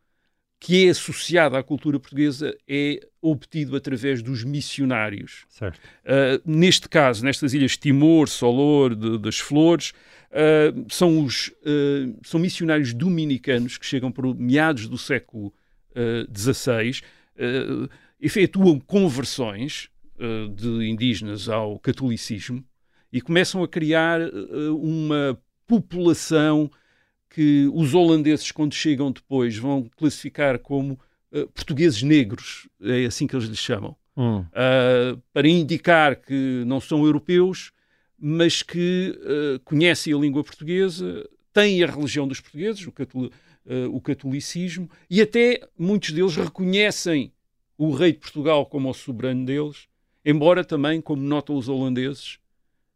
que 0.65 0.85
é 0.87 0.91
associado 0.91 1.57
à 1.57 1.61
cultura 1.61 1.99
portuguesa 1.99 2.55
é 2.65 3.05
obtido 3.21 3.75
através 3.75 4.21
dos 4.23 4.45
missionários. 4.45 5.45
Uh, 6.05 6.41
neste 6.45 6.87
caso, 6.87 7.21
nestas 7.25 7.53
ilhas 7.53 7.75
Timor, 7.75 8.29
Solor, 8.29 8.95
de- 8.95 9.17
das 9.17 9.39
Flores, 9.39 9.91
uh, 10.31 10.85
são, 10.89 11.21
os, 11.21 11.49
uh, 11.49 12.17
são 12.23 12.39
missionários 12.39 12.93
dominicanos 12.93 13.77
que 13.77 13.85
chegam 13.85 14.09
por 14.09 14.33
meados 14.33 14.87
do 14.87 14.97
século 14.97 15.53
XVI, 16.33 17.01
efetuam 18.19 18.79
conversões 18.79 19.89
de 20.55 20.89
indígenas 20.89 21.47
ao 21.47 21.77
catolicismo 21.77 22.65
e 23.11 23.21
começam 23.21 23.61
a 23.61 23.67
criar 23.67 24.21
uma 24.71 25.39
população 25.67 26.71
que 27.33 27.67
os 27.73 27.95
holandeses, 27.95 28.51
quando 28.51 28.75
chegam 28.75 29.11
depois, 29.11 29.57
vão 29.57 29.89
classificar 29.97 30.59
como 30.59 30.93
uh, 31.31 31.47
portugueses 31.47 32.03
negros, 32.03 32.69
é 32.79 33.05
assim 33.05 33.25
que 33.25 33.35
eles 33.35 33.47
lhes 33.49 33.59
chamam 33.59 33.95
Hum. 34.15 34.41
uh, 34.41 35.19
para 35.33 35.47
indicar 35.47 36.15
que 36.15 36.63
não 36.67 36.79
são 36.79 37.03
europeus, 37.03 37.71
mas 38.17 38.61
que 38.61 39.19
uh, 39.19 39.59
conhecem 39.61 40.13
a 40.13 40.17
língua 40.17 40.43
portuguesa, 40.43 41.27
têm 41.51 41.83
a 41.83 41.87
religião 41.87 42.27
dos 42.27 42.39
portugueses, 42.39 42.85
o, 42.85 42.89
uh, 42.89 43.31
o 43.91 43.99
catolicismo, 43.99 44.87
e 45.09 45.19
até 45.19 45.67
muitos 45.77 46.11
deles 46.11 46.35
reconhecem 46.35 47.33
o 47.75 47.91
rei 47.91 48.11
de 48.11 48.19
Portugal 48.19 48.67
como 48.67 48.89
o 48.89 48.93
soberano 48.93 49.45
deles, 49.45 49.87
embora 50.23 50.63
também, 50.63 51.01
como 51.01 51.21
notam 51.23 51.55
os 51.55 51.67
holandeses, 51.67 52.37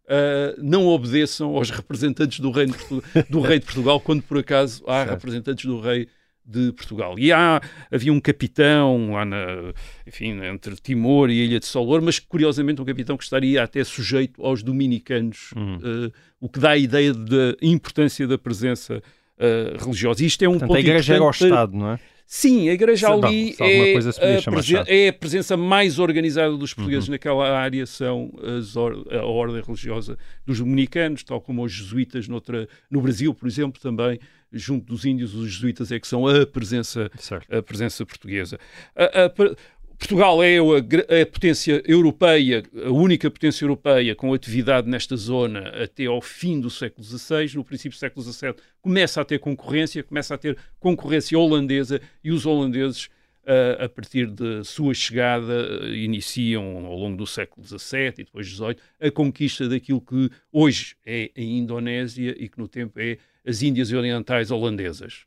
uh, 0.08 0.62
não 0.62 0.88
obedeçam 0.88 1.56
aos 1.56 1.70
representantes 1.70 2.40
do 2.40 2.52
rei, 2.52 2.66
de 2.66 2.74
Portugal, 2.74 3.24
do 3.30 3.42
rei 3.42 3.60
de 3.60 3.66
Portugal 3.66 4.00
quando 4.00 4.24
por 4.24 4.38
acaso 4.38 4.84
há 4.88 5.00
Certo. 5.00 5.10
representantes 5.12 5.66
do 5.66 5.80
rei 5.80 6.08
de 6.46 6.72
Portugal. 6.72 7.20
E 7.20 7.32
há, 7.32 7.62
havia 7.92 8.14
um 8.14 8.22
capitão 8.22 9.12
lá 9.12 9.26
na, 9.26 9.74
enfim, 10.08 10.42
entre 10.46 10.76
Timor 10.78 11.30
e 11.30 11.42
a 11.42 11.44
Ilha 11.44 11.60
de 11.60 11.66
Solor, 11.66 12.02
mas 12.02 12.20
curiosamente 12.20 12.82
um 12.82 12.86
capitão 12.86 13.18
que 13.18 13.24
estaria 13.24 13.62
até 13.62 13.84
sujeito 13.84 14.42
aos 14.44 14.64
dominicanos, 14.64 15.52
uh, 15.52 16.12
o 16.40 16.48
que 16.48 16.60
dá 16.60 16.72
a 16.72 16.78
ideia 16.78 17.14
da 17.14 17.56
importância 17.62 18.26
da 18.26 18.38
presença 18.38 19.04
uh, 19.38 19.84
religiosa. 19.84 20.24
E 20.24 20.28
isto 20.28 20.42
é 20.44 20.48
um 20.48 20.52
Portanto, 20.52 20.70
ponto 20.70 20.78
a 20.78 20.80
igreja 20.80 21.16
era 21.16 21.24
o 21.24 21.30
Estado, 21.30 21.76
não 21.76 21.92
é? 21.92 22.00
Sim, 22.30 22.68
a 22.68 22.74
igreja 22.74 23.08
Bom, 23.08 23.26
ali 23.26 23.52
alguma 23.52 23.70
é, 23.70 23.74
a 23.74 24.84
é 24.86 25.08
a 25.08 25.14
presença 25.14 25.56
mais 25.56 25.98
organizada 25.98 26.52
dos 26.58 26.72
Uhum. 26.72 26.76
portugueses 26.76 27.08
naquela 27.08 27.58
área, 27.58 27.86
são 27.86 28.34
as 28.60 28.76
or- 28.76 29.08
a 29.10 29.26
ordem 29.26 29.62
religiosa 29.66 30.18
dos 30.46 30.60
dominicanos, 30.60 31.24
tal 31.24 31.40
como 31.40 31.64
os 31.64 31.72
jesuítas 31.72 32.28
noutra, 32.28 32.68
no 32.92 33.00
Brasil, 33.02 33.34
por 33.34 33.48
exemplo, 33.48 33.82
também, 33.82 34.20
junto 34.52 34.88
dos 34.88 35.06
índios, 35.06 35.34
os 35.34 35.50
jesuítas 35.54 35.90
é 35.90 36.00
que 36.02 36.08
são 36.08 36.28
a 36.28 36.46
presença 36.46 37.10
Certo. 37.18 37.48
a 37.54 37.62
presença 37.64 38.06
portuguesa. 38.06 38.60
A- 38.94 39.26
a- 39.26 39.56
Portugal 39.98 40.44
é 40.44 40.58
a, 40.58 41.22
a 41.22 41.26
potência 41.26 41.82
europeia, 41.86 42.64
a 42.86 42.92
única 42.92 43.30
potência 43.32 43.66
europeia 43.66 44.16
com 44.16 44.32
atividade 44.34 44.88
nesta 44.88 45.18
zona 45.18 45.70
até 45.70 46.06
ao 46.06 46.22
fim 46.22 46.60
do 46.62 46.70
século 46.70 47.04
XVI. 47.04 47.56
No 47.56 47.64
princípio 47.64 47.98
do 47.98 48.00
século 48.00 48.24
XVII 48.24 48.54
começa 48.82 49.20
a 49.20 49.26
ter 49.26 49.40
concorrência, 49.40 50.04
começa 50.04 50.36
a 50.36 50.38
ter 50.38 50.56
concorrência 50.80 51.38
holandesa 51.38 52.00
e 52.24 52.32
os 52.32 52.46
holandeses, 52.46 53.10
ah, 53.46 53.86
a 53.86 53.90
partir 53.90 54.28
da 54.28 54.64
sua 54.64 54.94
chegada, 54.94 55.82
ah, 55.82 55.90
iniciam 55.90 56.86
ao 56.86 56.96
longo 56.96 57.18
do 57.18 57.26
século 57.26 57.66
XVII 57.66 58.08
e 58.20 58.24
depois 58.24 58.48
XVIII 58.48 58.78
a 59.02 59.10
conquista 59.10 59.68
daquilo 59.68 60.00
que 60.00 60.30
hoje 60.52 60.96
é 61.06 61.32
a 61.36 61.42
Indonésia 61.42 62.36
e 62.38 62.48
que 62.48 62.60
no 62.60 62.68
tempo 62.68 63.00
é 63.00 63.18
as 63.46 63.64
Índias 63.64 63.92
Orientais 63.92 64.52
Holandesas. 64.52 65.26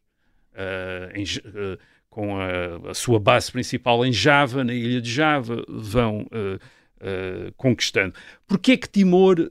Ah, 0.54 1.10
em 1.14 1.24
ah, 1.24 1.78
com 2.10 2.36
a, 2.36 2.90
a 2.90 2.94
sua 2.94 3.20
base 3.20 3.50
principal 3.52 4.04
em 4.04 4.12
Java, 4.12 4.64
na 4.64 4.74
ilha 4.74 5.00
de 5.00 5.10
Java, 5.10 5.64
vão 5.68 6.26
ah, 6.32 6.58
ah, 7.00 7.52
conquistando. 7.56 8.14
Porquê 8.46 8.76
que 8.76 8.88
Timor 8.88 9.50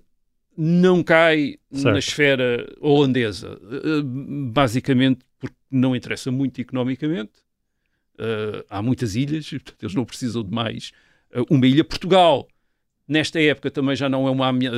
não 0.56 1.02
cai 1.02 1.58
Certo. 1.72 1.94
na 1.94 2.00
esfera 2.00 2.68
holandesa? 2.82 3.60
Ah, 3.64 4.02
basicamente 4.04 5.22
porque 5.40 5.56
não 5.72 5.96
interessa 5.96 6.30
muito 6.30 6.60
economicamente. 6.60 7.32
Há 8.70 8.82
muitas 8.82 9.16
ilhas, 9.16 9.48
portanto, 9.64 9.84
eles 9.84 9.96
não 9.96 10.04
precisam 10.04 10.44
de 10.44 10.52
mais. 10.52 10.92
Uma 11.50 11.66
ilha, 11.66 11.86
Portugal, 11.86 12.50
nesta 13.10 13.42
época 13.42 13.72
também 13.72 13.96
já 13.96 14.08
não 14.08 14.28
é 14.28 14.32
uma 14.32 14.48
ameaça, 14.48 14.78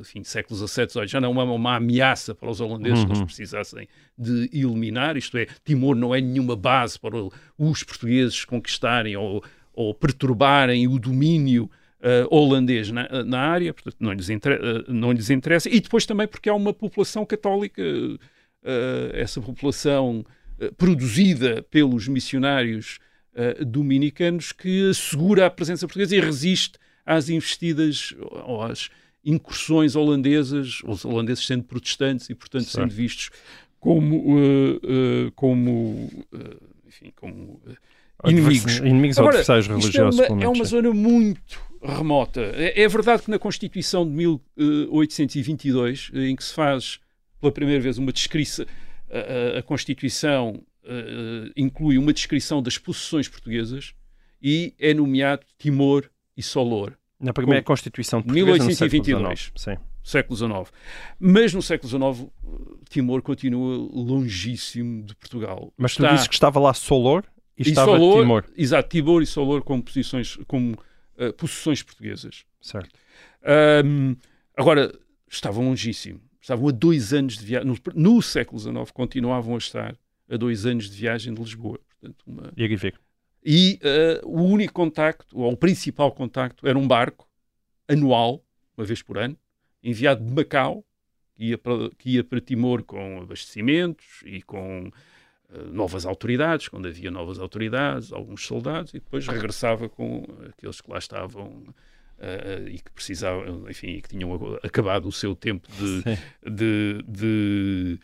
enfim, 0.00 0.22
séculos 0.24 0.60
XVII, 0.70 0.88
XVIII, 0.88 1.08
já 1.08 1.20
não 1.20 1.38
é 1.40 1.44
uma 1.44 1.76
ameaça 1.76 2.34
para 2.34 2.48
os 2.48 2.60
holandeses 2.60 3.00
que 3.04 3.10
eles 3.10 3.18
Uhum. 3.18 3.26
precisassem 3.26 3.88
de 4.16 4.48
eliminar, 4.52 5.16
isto 5.16 5.36
é, 5.36 5.46
Timor 5.64 5.96
não 5.96 6.14
é 6.14 6.20
nenhuma 6.20 6.54
base 6.56 6.98
para 6.98 7.16
os 7.58 7.82
portugueses 7.82 8.44
conquistarem 8.44 9.16
ou, 9.16 9.42
ou 9.74 9.92
perturbarem 9.92 10.86
o 10.86 10.98
domínio 10.98 11.68
eh, 12.00 12.26
holandês 12.30 12.90
na, 12.90 13.22
na 13.24 13.38
área, 13.40 13.72
portanto 13.74 13.96
não 14.00 14.12
lhes, 14.12 14.28
inter- 14.30 14.60
eh, 14.62 14.84
não 14.88 15.12
lhes 15.12 15.28
interessa, 15.30 15.68
e 15.68 15.80
depois 15.80 16.06
também 16.06 16.26
porque 16.28 16.48
há 16.48 16.54
uma 16.54 16.72
população 16.72 17.24
católica, 17.26 17.82
eh, 18.64 19.10
essa 19.14 19.40
população 19.40 20.24
produzida 20.76 21.62
pelos 21.70 22.06
missionários 22.06 22.98
dominicanos 23.66 24.52
que 24.52 24.90
assegura 24.90 25.46
a 25.46 25.50
presença 25.50 25.86
portuguesa 25.86 26.14
e 26.14 26.20
resiste 26.20 26.78
às 27.04 27.28
investidas 27.28 28.14
ou 28.46 28.62
às 28.62 28.88
incursões 29.24 29.94
holandesas, 29.96 30.80
os 30.84 31.04
holandeses 31.04 31.46
sendo 31.46 31.64
protestantes 31.64 32.28
e, 32.30 32.34
portanto, 32.34 32.64
Certo. 32.64 32.74
sendo 32.88 32.94
vistos 32.94 33.30
como, 33.78 34.38
eh, 34.38 34.80
eh, 35.28 35.32
como 35.36 36.08
eh, 36.32 36.56
enfim, 36.86 37.12
como 37.16 37.60
inimigos. 38.24 38.76
Inimigos 38.78 39.18
Agora, 39.18 39.38
adversários 39.38 39.66
isto 39.66 39.78
religiosos, 39.78 40.20
é 40.20 40.28
uma, 40.30 40.44
é 40.44 40.48
uma 40.48 40.64
zona 40.64 40.92
muito 40.92 41.60
remota. 41.82 42.40
É, 42.54 42.82
é 42.82 42.88
verdade 42.88 43.22
que 43.22 43.30
na 43.30 43.38
Constituição 43.38 44.04
de 44.04 44.12
1822, 44.12 46.10
eh, 46.14 46.28
em 46.28 46.36
que 46.36 46.44
se 46.44 46.54
faz 46.54 46.98
pela 47.40 47.52
primeira 47.52 47.80
vez 47.80 47.98
uma 47.98 48.12
descrição, 48.12 48.64
a, 49.10 49.58
a- 49.58 49.62
Constituição 49.62 50.62
inclui 51.56 51.96
uma 51.96 52.12
descrição 52.12 52.60
das 52.60 52.76
possessões 52.76 53.28
portuguesas 53.28 53.94
e 54.42 54.74
é 54.80 54.92
nomeado 54.92 55.46
Timor 55.56 56.10
e 56.36 56.42
Solor, 56.42 56.92
Na 57.20 57.32
primeira 57.32 57.62
com- 57.62 57.66
Constituição 57.72 58.22
portuguesa, 58.22 58.64
no 58.64 58.70
século 58.74 59.02
1822. 59.04 59.52
XIX. 59.56 59.80
Século 60.04 60.36
XIX. 60.36 60.72
Mas 61.20 61.54
no 61.54 61.62
século 61.62 61.88
XIX, 61.88 62.30
Timor 62.88 63.22
continua 63.22 63.76
longíssimo 63.92 65.04
de 65.04 65.14
Portugal. 65.14 65.72
Mas 65.76 65.94
tu 65.94 66.02
Está- 66.02 66.12
dizes 66.14 66.26
que 66.28 66.34
estava 66.34 66.58
lá 66.58 66.74
Solor 66.74 67.24
e, 67.56 67.62
e 67.62 67.68
estava 67.68 67.92
Solor, 67.96 68.20
Timor. 68.22 68.44
Exato, 68.56 68.88
Timor 68.88 69.22
e 69.22 69.26
Solor 69.26 69.62
como, 69.62 69.82
posições, 69.82 70.36
como 70.48 70.76
eh, 71.16 71.30
possessões 71.32 71.82
portuguesas. 71.82 72.44
Certo. 72.60 72.90
Ahm, 73.44 74.14
agora, 74.56 74.92
estavam 75.30 75.64
longíssimo. 75.66 76.20
Estavam 76.40 76.68
a 76.68 76.72
dois 76.72 77.12
anos 77.12 77.38
de 77.38 77.44
viagem. 77.44 77.68
No, 77.68 77.76
no 77.94 78.20
século 78.22 78.58
XIX, 78.58 78.90
continuavam 78.92 79.54
a 79.54 79.58
estar 79.58 79.96
a 80.28 80.36
dois 80.36 80.66
anos 80.66 80.90
de 80.90 80.96
viagem 80.96 81.32
de 81.32 81.40
Lisboa. 81.40 81.78
Portanto, 82.00 82.24
uma... 82.26 82.52
E 82.56 82.64
aqui 82.64 82.76
fica. 82.76 82.98
E 83.44 83.78
eh, 83.82 84.20
o 84.24 84.42
único 84.42 84.72
contacto, 84.72 85.38
ou 85.38 85.52
o 85.52 85.56
principal 85.56 86.12
contacto, 86.12 86.66
era 86.68 86.78
um 86.78 86.86
barco 86.86 87.28
anual, 87.88 88.44
uma 88.76 88.86
vez 88.86 89.02
por 89.02 89.18
ano, 89.18 89.36
enviado 89.82 90.24
de 90.24 90.32
Macau, 90.32 90.84
que 91.34 91.46
ia 91.46 91.58
para, 91.58 91.90
que 91.98 92.10
ia 92.10 92.24
para 92.24 92.40
Timor 92.40 92.84
com 92.84 93.20
abastecimentos 93.20 94.22
e 94.24 94.42
com 94.42 94.90
eh, 95.52 95.58
novas 95.72 96.06
autoridades, 96.06 96.68
quando 96.68 96.86
havia 96.86 97.10
novas 97.10 97.38
autoridades, 97.38 98.12
alguns 98.12 98.46
soldados, 98.46 98.94
e 98.94 99.00
depois 99.00 99.26
regressava 99.26 99.88
com 99.88 100.24
aqueles 100.48 100.80
que 100.80 100.90
lá 100.90 100.98
estavam 100.98 101.74
eh, 102.18 102.66
e 102.68 102.78
que 102.78 102.90
precisavam, 102.92 103.68
enfim, 103.68 103.88
e 103.88 104.02
que 104.02 104.10
tinham 104.10 104.32
acabado 104.62 105.08
o 105.08 105.12
seu 105.12 105.34
tempo 105.34 105.68
de, 105.72 106.02
de, 106.48 107.02
de, 107.08 108.00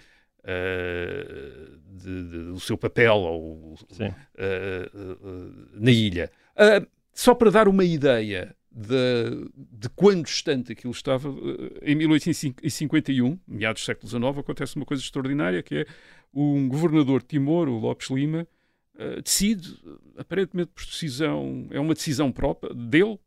de- 1.98 2.28
de- 2.30 2.36
o 2.52 2.60
seu 2.60 2.76
papel 2.78 3.14
ou 3.16 3.74
eh, 3.98 4.12
eh, 4.36 5.16
na 5.74 5.90
ilha. 5.90 6.30
Ah, 6.56 6.84
só 7.12 7.34
para 7.34 7.50
dar 7.50 7.68
uma 7.68 7.84
ideia 7.84 8.54
de, 8.70 9.50
de 9.56 9.88
quão 9.90 10.22
distante 10.22 10.72
aquilo 10.72 10.92
estava, 10.92 11.28
eh, 11.82 11.90
em 11.92 11.94
1851, 11.94 13.38
meados 13.46 13.82
do 13.82 13.84
século 13.86 14.08
XIX, 14.08 14.38
acontece 14.38 14.76
uma 14.76 14.84
coisa 14.86 15.02
extraordinária, 15.02 15.62
que 15.62 15.78
é 15.78 15.86
um 16.32 16.68
governador 16.68 17.20
de 17.22 17.26
Timor, 17.28 17.68
o 17.68 17.78
Lopes 17.78 18.08
Lima, 18.10 18.46
eh, 18.98 19.20
decide, 19.22 19.78
aparentemente 20.16 20.70
por 20.74 20.84
decisão, 20.84 21.66
é 21.70 21.80
uma 21.80 21.94
decisão 21.94 22.30
própria 22.30 22.72
dele, 22.74 23.18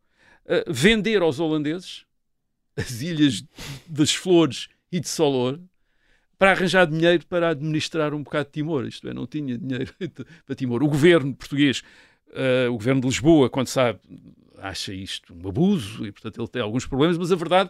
eh, 0.45 0.63
vender 0.67 1.21
aos 1.21 1.39
holandeses 1.39 2.05
as 2.77 3.01
ilhas 3.01 3.43
das 3.87 4.13
Flores 4.15 4.69
e 4.91 4.99
de 4.99 5.07
Solor 5.09 5.59
para 6.41 6.53
arranjar 6.53 6.87
dinheiro 6.87 7.23
para 7.27 7.49
administrar 7.49 8.15
um 8.15 8.23
bocado 8.23 8.45
de 8.45 8.53
Timor. 8.53 8.87
Isto 8.87 9.07
é, 9.07 9.13
não 9.13 9.27
tinha 9.27 9.55
dinheiro 9.55 9.93
para 10.43 10.55
Timor. 10.55 10.81
O 10.81 10.87
governo 10.87 11.35
português, 11.35 11.83
eh, 12.33 12.67
o 12.67 12.73
governo 12.73 12.99
de 12.99 13.05
Lisboa, 13.05 13.47
quando 13.47 13.67
sabe, 13.67 13.99
acha 14.57 14.91
isto 14.91 15.35
um 15.35 15.47
abuso 15.47 16.03
e, 16.03 16.11
portanto, 16.11 16.41
ele 16.41 16.47
tem 16.47 16.59
alguns 16.59 16.87
problemas, 16.87 17.15
mas 17.19 17.31
a 17.31 17.35
verdade 17.35 17.69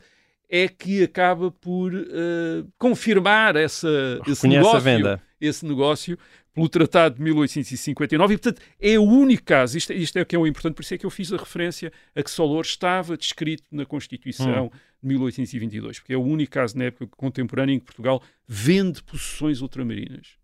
é 0.50 0.70
que 0.70 1.04
acaba 1.04 1.52
por 1.52 1.94
eh, 1.94 2.64
confirmar 2.78 3.58
essa, 3.58 3.90
esse 4.26 4.48
Reconhece 4.48 4.48
negócio, 4.48 4.80
venda. 4.80 5.22
esse 5.42 5.66
negócio 5.66 6.18
pelo 6.54 6.68
Tratado 6.68 7.16
de 7.16 7.22
1859 7.22 8.34
e, 8.34 8.38
portanto, 8.38 8.62
é 8.80 9.00
o 9.00 9.04
único 9.04 9.44
caso, 9.44 9.78
isto, 9.78 9.94
isto 9.94 10.18
é 10.18 10.22
o 10.22 10.26
que 10.26 10.36
é 10.36 10.40
o 10.40 10.46
importante, 10.46 10.76
por 10.76 10.82
isso 10.82 10.94
é 10.94 10.98
que 10.98 11.06
eu 11.06 11.10
fiz 11.10 11.32
a 11.32 11.38
referência 11.38 11.92
a 12.16 12.22
que 12.22 12.30
Solor 12.30 12.62
estava 12.62 13.16
descrito 13.16 13.64
na 13.72 13.86
Constituição 13.86 14.72
de 15.02 15.08
1822, 15.08 16.00
porque 16.00 16.14
é 16.14 16.18
o 16.18 16.24
único 16.24 16.52
caso 16.52 16.78
na 16.78 16.86
época 16.86 17.08
contemporânea 17.16 17.74
em 17.74 17.80
que 17.80 17.86
Portugal 17.86 18.22
vende 18.48 19.02
possessões 19.04 19.62
ultramarinas. 19.62 20.38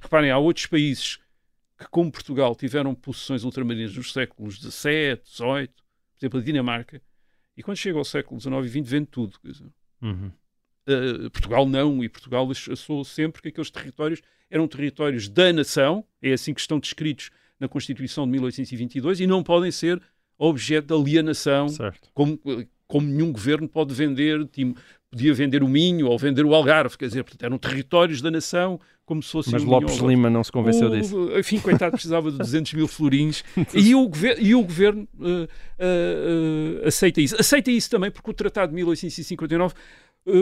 Reparem, 0.00 0.30
há 0.30 0.38
outros 0.38 0.66
países 0.66 1.18
que, 1.76 1.86
como 1.90 2.10
Portugal, 2.10 2.56
tiveram 2.56 2.94
possessões 2.94 3.44
ultramarinas 3.44 3.94
nos 3.94 4.12
séculos 4.12 4.56
XVII, 4.56 5.20
XVIII, 5.24 5.68
por 5.68 6.18
exemplo, 6.18 6.40
a 6.40 6.42
Dinamarca, 6.42 7.02
e 7.56 7.62
quando 7.62 7.76
chega 7.76 7.98
ao 7.98 8.04
século 8.04 8.40
XIX 8.40 8.54
e 8.64 8.68
XX, 8.68 8.90
vende 8.90 9.06
tudo. 9.06 9.38
Uhum. 10.00 10.30
Uh, 10.88 11.30
Portugal 11.30 11.66
não, 11.68 12.02
e 12.02 12.08
Portugal 12.08 12.48
achou 12.50 13.04
sempre 13.04 13.42
que 13.42 13.48
aqueles 13.48 13.70
territórios 13.70 14.22
eram 14.50 14.66
territórios 14.66 15.28
da 15.28 15.52
nação, 15.52 16.04
é 16.22 16.32
assim 16.32 16.54
que 16.54 16.60
estão 16.60 16.78
descritos 16.78 17.30
na 17.60 17.68
Constituição 17.68 18.24
de 18.24 18.30
1822, 18.32 19.20
e 19.20 19.26
não 19.26 19.42
podem 19.42 19.70
ser 19.70 20.00
objeto 20.38 20.86
de 20.86 20.94
alienação, 20.94 21.68
Certo. 21.68 22.08
como, 22.14 22.40
como 22.86 23.06
nenhum 23.06 23.32
governo 23.32 23.68
pode 23.68 23.92
vender, 23.92 24.46
Tim- 24.46 24.74
podia 25.10 25.34
vender 25.34 25.62
o 25.62 25.68
Minho 25.68 26.06
ou 26.06 26.18
vender 26.18 26.44
o 26.44 26.54
Algarve, 26.54 26.96
quer 26.96 27.08
dizer, 27.08 27.24
portanto, 27.24 27.42
eram 27.42 27.58
territórios 27.58 28.22
da 28.22 28.30
nação, 28.30 28.78
como 29.04 29.22
se 29.22 29.32
fosse 29.32 29.50
Mas 29.50 29.64
Lopes 29.64 29.96
Minho 29.96 30.08
Lima 30.10 30.28
não 30.30 30.44
se 30.44 30.52
convenceu 30.52 30.88
o, 30.88 30.90
disso. 30.90 31.30
Enfim, 31.38 31.58
coitado, 31.58 31.92
precisava 31.92 32.30
de 32.30 32.36
200 32.38 32.74
mil 32.74 32.86
florins 32.86 33.42
e 33.74 33.94
o, 33.94 34.06
gover 34.06 34.38
e 34.40 34.54
o 34.54 34.62
governo 34.62 35.08
uh, 35.18 35.44
uh, 36.82 36.86
aceita 36.86 37.20
isso. 37.20 37.34
Aceita 37.38 37.70
isso 37.70 37.88
também 37.90 38.10
porque 38.10 38.30
o 38.30 38.34
Tratado 38.34 38.68
de 38.70 38.76
1859 38.76 39.74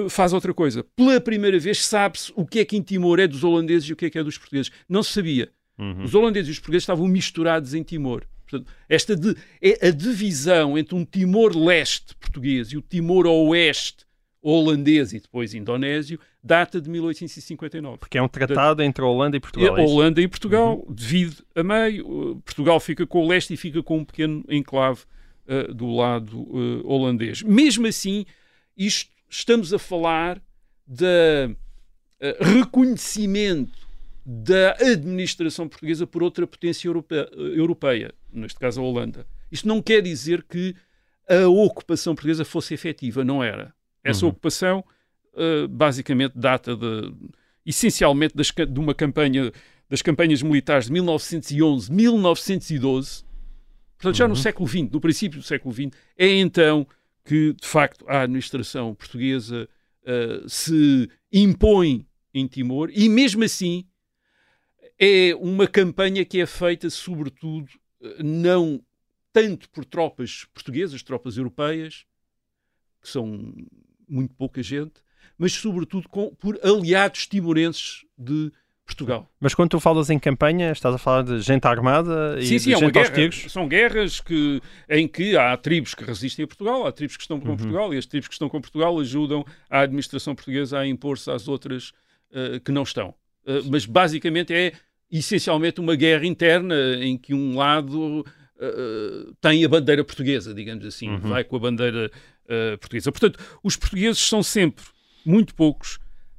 faz 0.08 0.32
outra 0.32 0.52
coisa. 0.52 0.84
Pela 0.96 1.20
primeira 1.20 1.58
vez 1.58 1.84
sabe-se 1.84 2.32
o 2.34 2.44
que 2.44 2.60
é 2.60 2.64
que 2.64 2.76
em 2.76 2.82
Timor 2.82 3.20
é 3.20 3.26
dos 3.26 3.44
holandeses 3.44 3.88
e 3.88 3.92
o 3.92 3.96
que 3.96 4.06
é 4.06 4.10
que 4.10 4.18
é 4.18 4.24
dos 4.24 4.38
portugueses. 4.38 4.70
Não 4.88 5.02
se 5.02 5.12
sabia. 5.12 5.50
Uhum. 5.78 6.04
Os 6.04 6.14
holandeses 6.14 6.48
e 6.48 6.52
os 6.52 6.58
portugueses 6.58 6.82
estavam 6.82 7.06
misturados 7.06 7.74
em 7.74 7.82
Timor. 7.82 8.24
Portanto, 8.48 8.72
esta 8.88 9.16
de, 9.16 9.36
é 9.60 9.88
a 9.88 9.90
divisão 9.90 10.78
entre 10.78 10.94
um 10.94 11.04
Timor-Leste 11.04 12.14
português 12.16 12.68
e 12.68 12.76
o 12.76 12.82
Timor-Oeste 12.82 14.06
holandês 14.40 15.12
e 15.12 15.18
depois 15.18 15.54
indonésio 15.54 16.20
data 16.42 16.80
de 16.80 16.88
1859. 16.88 17.98
Porque 17.98 18.16
é 18.16 18.22
um 18.22 18.28
tratado 18.28 18.82
entre 18.82 19.02
a 19.04 19.06
Holanda 19.06 19.36
e 19.36 19.40
Portugal. 19.40 19.76
É, 19.76 19.82
é? 19.82 19.84
Holanda 19.84 20.22
e 20.22 20.28
Portugal 20.28 20.84
uhum. 20.86 20.94
divide 20.94 21.36
a 21.54 21.64
meio. 21.64 22.40
Portugal 22.44 22.78
fica 22.78 23.04
com 23.06 23.24
o 23.24 23.28
leste 23.28 23.52
e 23.54 23.56
fica 23.56 23.82
com 23.82 23.98
um 23.98 24.04
pequeno 24.04 24.44
enclave 24.48 25.00
uh, 25.48 25.74
do 25.74 25.92
lado 25.92 26.38
uh, 26.38 26.86
holandês. 26.86 27.42
Mesmo 27.42 27.88
assim, 27.88 28.24
isto, 28.76 29.10
estamos 29.28 29.72
a 29.72 29.78
falar 29.78 30.40
de 30.86 31.04
uh, 31.50 32.44
reconhecimento 32.44 33.86
da 34.24 34.72
administração 34.80 35.68
portuguesa 35.68 36.06
por 36.06 36.22
outra 36.22 36.46
potência 36.46 36.88
europeia, 36.88 37.28
europeia, 37.34 38.14
neste 38.32 38.58
caso 38.58 38.80
a 38.80 38.84
Holanda. 38.84 39.26
Isto 39.50 39.68
não 39.68 39.80
quer 39.80 40.00
dizer 40.02 40.42
que 40.42 40.74
a 41.28 41.46
ocupação 41.48 42.14
portuguesa 42.14 42.44
fosse 42.44 42.74
efetiva, 42.74 43.24
não 43.24 43.42
era. 43.42 43.72
Essa 44.02 44.24
Uhum. 44.24 44.30
ocupação 44.30 44.84
uh, 45.34 45.68
basicamente 45.68 46.32
data 46.36 46.76
de, 46.76 47.12
essencialmente 47.64 48.34
das, 48.36 48.48
de 48.50 48.80
uma 48.80 48.94
campanha 48.94 49.52
das 49.88 50.02
campanhas 50.02 50.42
militares 50.42 50.86
de 50.86 50.92
1911, 50.92 51.92
1912, 51.92 53.24
portanto 53.96 54.16
já 54.16 54.26
no 54.26 54.34
Uhum. 54.34 54.40
século 54.40 54.68
XX, 54.68 54.90
no 54.90 55.00
princípio 55.00 55.38
do 55.38 55.44
século 55.44 55.72
XX, 55.72 55.90
é 56.18 56.26
então 56.28 56.84
que 57.26 57.52
de 57.52 57.66
facto 57.66 58.08
a 58.08 58.22
administração 58.22 58.94
portuguesa 58.94 59.68
uh, 60.02 60.48
se 60.48 61.10
impõe 61.32 62.06
em 62.32 62.46
Timor 62.46 62.88
e 62.94 63.08
mesmo 63.08 63.42
assim 63.42 63.84
é 64.98 65.34
uma 65.34 65.66
campanha 65.66 66.24
que 66.24 66.40
é 66.40 66.46
feita 66.46 66.88
sobretudo 66.88 67.68
uh, 68.00 68.22
não 68.22 68.80
tanto 69.32 69.68
por 69.68 69.84
tropas 69.84 70.46
portuguesas, 70.54 71.02
tropas 71.02 71.36
europeias, 71.36 72.06
que 73.02 73.08
são 73.08 73.52
muito 74.08 74.32
pouca 74.34 74.62
gente, 74.62 74.94
mas 75.36 75.52
sobretudo 75.52 76.08
com- 76.08 76.34
por 76.36 76.58
aliados 76.64 77.26
timorenses 77.26 78.06
de 78.16 78.50
Portugal. 78.86 79.28
Mas 79.40 79.52
quando 79.52 79.70
tu 79.70 79.80
falas 79.80 80.08
em 80.10 80.18
campanha, 80.18 80.70
estás 80.70 80.94
a 80.94 80.98
falar 80.98 81.22
de 81.24 81.40
gente 81.40 81.66
armada 81.66 82.36
e 82.38 82.46
Sim, 82.46 82.54
de 82.54 82.60
sim, 82.60 82.72
é 82.72 82.76
gente 82.78 82.96
aos 82.98 83.10
guerra. 83.10 83.32
São 83.48 83.68
guerras 83.68 84.20
que, 84.20 84.62
em 84.88 85.08
que 85.08 85.36
há 85.36 85.56
tribos 85.56 85.92
que 85.94 86.04
resistem 86.04 86.44
a 86.44 86.46
Portugal, 86.46 86.86
há 86.86 86.92
tribos 86.92 87.16
que 87.16 87.22
estão 87.22 87.36
Uhum. 87.38 87.42
com 87.42 87.56
Portugal 87.56 87.92
e 87.92 87.98
as 87.98 88.06
tribos 88.06 88.28
que 88.28 88.34
estão 88.34 88.48
com 88.48 88.60
Portugal 88.60 88.98
ajudam 89.00 89.44
a 89.68 89.80
administração 89.80 90.34
portuguesa 90.36 90.78
a 90.78 90.86
impor-se 90.86 91.28
às 91.30 91.48
outras 91.48 91.92
eh, 92.32 92.60
que 92.64 92.70
não 92.70 92.84
estão. 92.84 93.12
Eh, 93.46 93.60
mas 93.70 93.84
basicamente 93.86 94.54
é 94.54 94.72
essencialmente 95.10 95.80
uma 95.80 95.94
guerra 95.96 96.24
interna 96.26 96.74
em 97.00 97.18
que 97.18 97.34
um 97.34 97.56
lado 97.56 98.24
eh, 98.60 99.32
tem 99.40 99.64
a 99.64 99.68
bandeira 99.68 100.04
portuguesa, 100.04 100.54
digamos 100.54 100.86
assim, 100.86 101.08
Uhum. 101.10 101.18
vai 101.18 101.42
com 101.44 101.56
a 101.56 101.58
bandeira 101.58 102.10
portuguesa. 102.80 103.10
Portanto, 103.10 103.40
os 103.64 103.74
portugueses 103.74 104.20
são 104.20 104.40
sempre 104.40 104.84
muito 105.24 105.52
poucos. 105.56 105.98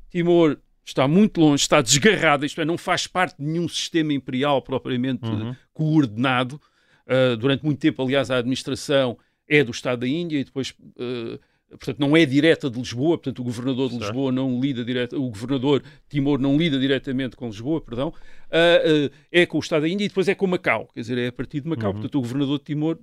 Timor 0.09 0.57
está 0.87 1.07
muito 1.07 1.39
longe, 1.41 1.61
está 1.61 1.81
desgarrada, 1.81 2.45
isto 2.45 2.61
é, 2.61 2.65
não 2.65 2.77
faz 2.77 3.07
parte 3.07 3.37
de 3.37 3.43
nenhum 3.45 3.67
sistema 3.67 4.13
imperial 4.13 4.61
propriamente 4.61 5.25
Uhum. 5.25 5.55
coordenado. 5.73 6.61
Uh, 7.05 7.37
durante 7.37 7.63
muito 7.63 7.79
tempo, 7.79 8.01
aliás, 8.01 8.31
a 8.31 8.37
administração 8.37 9.17
é 9.47 9.63
do 9.63 9.71
Estado 9.71 9.99
da 9.99 10.07
Índia 10.07 10.39
e 10.39 10.43
depois, 10.43 10.71
uh, 10.71 11.39
portanto, 11.71 11.99
não 11.99 12.17
é 12.17 12.25
direta 12.25 12.69
de 12.69 12.77
Lisboa, 12.77 13.17
portanto, 13.17 13.39
o 13.39 13.43
governador 13.43 13.89
de. 13.89 13.97
Lisboa 13.97 14.31
não 14.31 14.59
lida 14.59 14.83
direta, 14.83 15.17
o 15.17 15.29
governador 15.29 15.83
Timor 16.09 16.39
não 16.39 16.57
lida 16.57 16.79
diretamente 16.79 17.35
com 17.35 17.47
Lisboa, 17.47 17.81
perdão, 17.81 18.13
Uh, 18.47 19.11
é 19.29 19.45
com 19.45 19.57
o 19.57 19.59
Estado 19.59 19.81
da 19.81 19.89
Índia 19.89 20.05
e 20.05 20.07
depois 20.07 20.29
é 20.29 20.33
com 20.33 20.47
Macau, 20.47 20.87
quer 20.93 21.01
dizer, 21.01 21.17
é 21.17 21.27
a 21.27 21.31
partir 21.33 21.59
de 21.59 21.67
Macau. 21.67 21.89
Uhum. 21.89 21.95
Portanto, 21.95 22.15
o 22.15 22.21
governador 22.21 22.59
de 22.59 22.63
Timor 22.63 22.97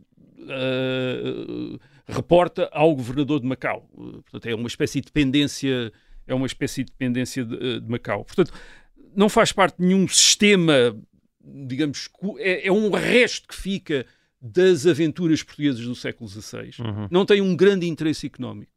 reporta 2.09 2.69
ao 2.73 2.95
governador 2.95 3.41
de 3.41 3.47
Macau. 3.47 3.87
Portanto, 3.95 4.47
é 4.47 4.55
uma 4.55 4.67
espécie 4.67 5.01
de 5.01 5.07
dependência, 5.07 5.93
é 6.27 6.35
uma 6.35 6.47
espécie 6.47 6.85
de 6.85 6.91
dependência 6.91 7.45
de, 7.45 7.55
uh, 7.55 7.81
de 7.81 7.89
Macau. 7.91 8.25
Portanto, 8.25 8.53
não 9.17 9.29
faz 9.29 9.53
parte 9.53 9.77
de 9.79 9.87
nenhum 9.87 10.07
sistema, 10.09 10.75
digamos, 11.43 12.09
é, 12.39 12.67
é 12.69 12.73
um 12.73 12.91
resto 12.91 13.47
que 13.49 13.55
fica 13.55 14.07
das 14.41 14.87
aventuras 14.87 15.43
portuguesas 15.43 15.85
do 15.87 15.95
século 15.95 16.29
XVI. 16.29 16.71
Uhum. 16.81 17.09
Não 17.11 17.25
tem 17.25 17.41
um 17.41 17.57
grande 17.57 17.87
interesse 17.87 18.27
económico. 18.27 18.73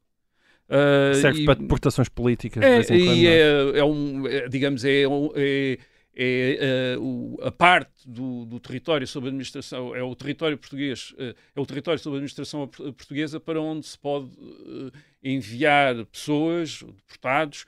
Uh, 0.70 1.16
Serve 1.16 1.42
e- 1.42 1.46
para 1.46 1.56
deportações 1.60 2.10
políticas 2.10 2.62
de 2.62 2.68
é, 2.68 2.74
vez 2.76 2.92
em 2.92 3.06
quando. 3.06 3.18
e 3.18 3.28
é? 3.28 3.32
é, 3.40 3.80
é 3.80 3.84
um, 3.86 4.28
é, 4.28 4.48
digamos, 4.50 4.84
é, 4.84 5.08
um- 5.08 5.32
é, 5.36 5.78
é, 6.20 6.58
eh, 6.96 6.98
o- 6.98 7.38
a 7.44 7.52
parte 7.52 7.92
do, 8.10 8.44
do 8.46 8.60
território 8.60 9.06
sob 9.08 9.28
administração, 9.28 9.96
é 9.96 10.02
o 10.02 10.16
território 10.16 10.58
português, 10.58 11.14
eh, 11.20 11.36
é 11.56 11.60
o 11.62 11.66
território 11.66 12.00
sob 12.00 12.16
administração 12.16 12.68
por- 12.68 12.92
portuguesa 12.94 13.40
para 13.40 13.62
onde 13.62 13.86
se 13.86 13.98
pode 14.00 14.28
eh, 14.32 14.92
enviar 15.24 16.04
pessoas, 16.08 16.82
deportados, 16.82 17.66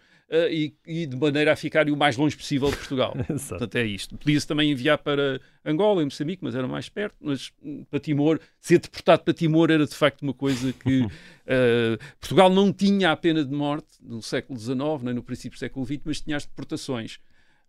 e, 0.52 0.76
e 0.86 1.08
de 1.08 1.16
maneira 1.18 1.52
a 1.54 1.56
ficarem 1.56 1.92
o 1.92 1.98
mais 1.98 2.16
longe 2.16 2.38
possível 2.38 2.70
de 2.70 2.78
Portugal. 2.78 3.16
Portanto, 3.58 3.76
é 3.78 3.84
isto. 3.84 4.16
Podia-se 4.16 4.46
também 4.48 4.70
enviar 4.70 5.00
para 5.00 5.42
Angola 5.66 6.04
e 6.04 6.06
Moçambique, 6.06 6.44
mas 6.44 6.54
era 6.54 6.68
mais 6.68 6.88
perto. 6.88 7.16
Mas 7.20 7.52
hum, 7.64 7.84
para 7.90 8.00
Timor, 8.00 8.40
ser 8.62 8.78
deportado 8.78 9.24
para 9.24 9.34
Timor 9.34 9.72
era 9.72 9.88
de 9.88 9.96
facto 9.96 10.22
uma 10.22 10.34
coisa 10.36 10.72
que 10.72 11.02
Portugal 12.20 12.50
não 12.50 12.72
tinha 12.72 13.12
a 13.12 13.16
pena 13.18 13.44
de 13.44 13.52
morte 13.52 13.88
no 14.02 14.22
século 14.22 14.60
XIX, 14.60 14.78
nem 15.02 15.14
no 15.16 15.24
princípio 15.24 15.58
do 15.58 15.60
século 15.60 15.84
XX, 15.86 16.00
mas 16.06 16.22
tinha 16.22 16.38
as 16.38 16.46
deportações. 16.46 17.20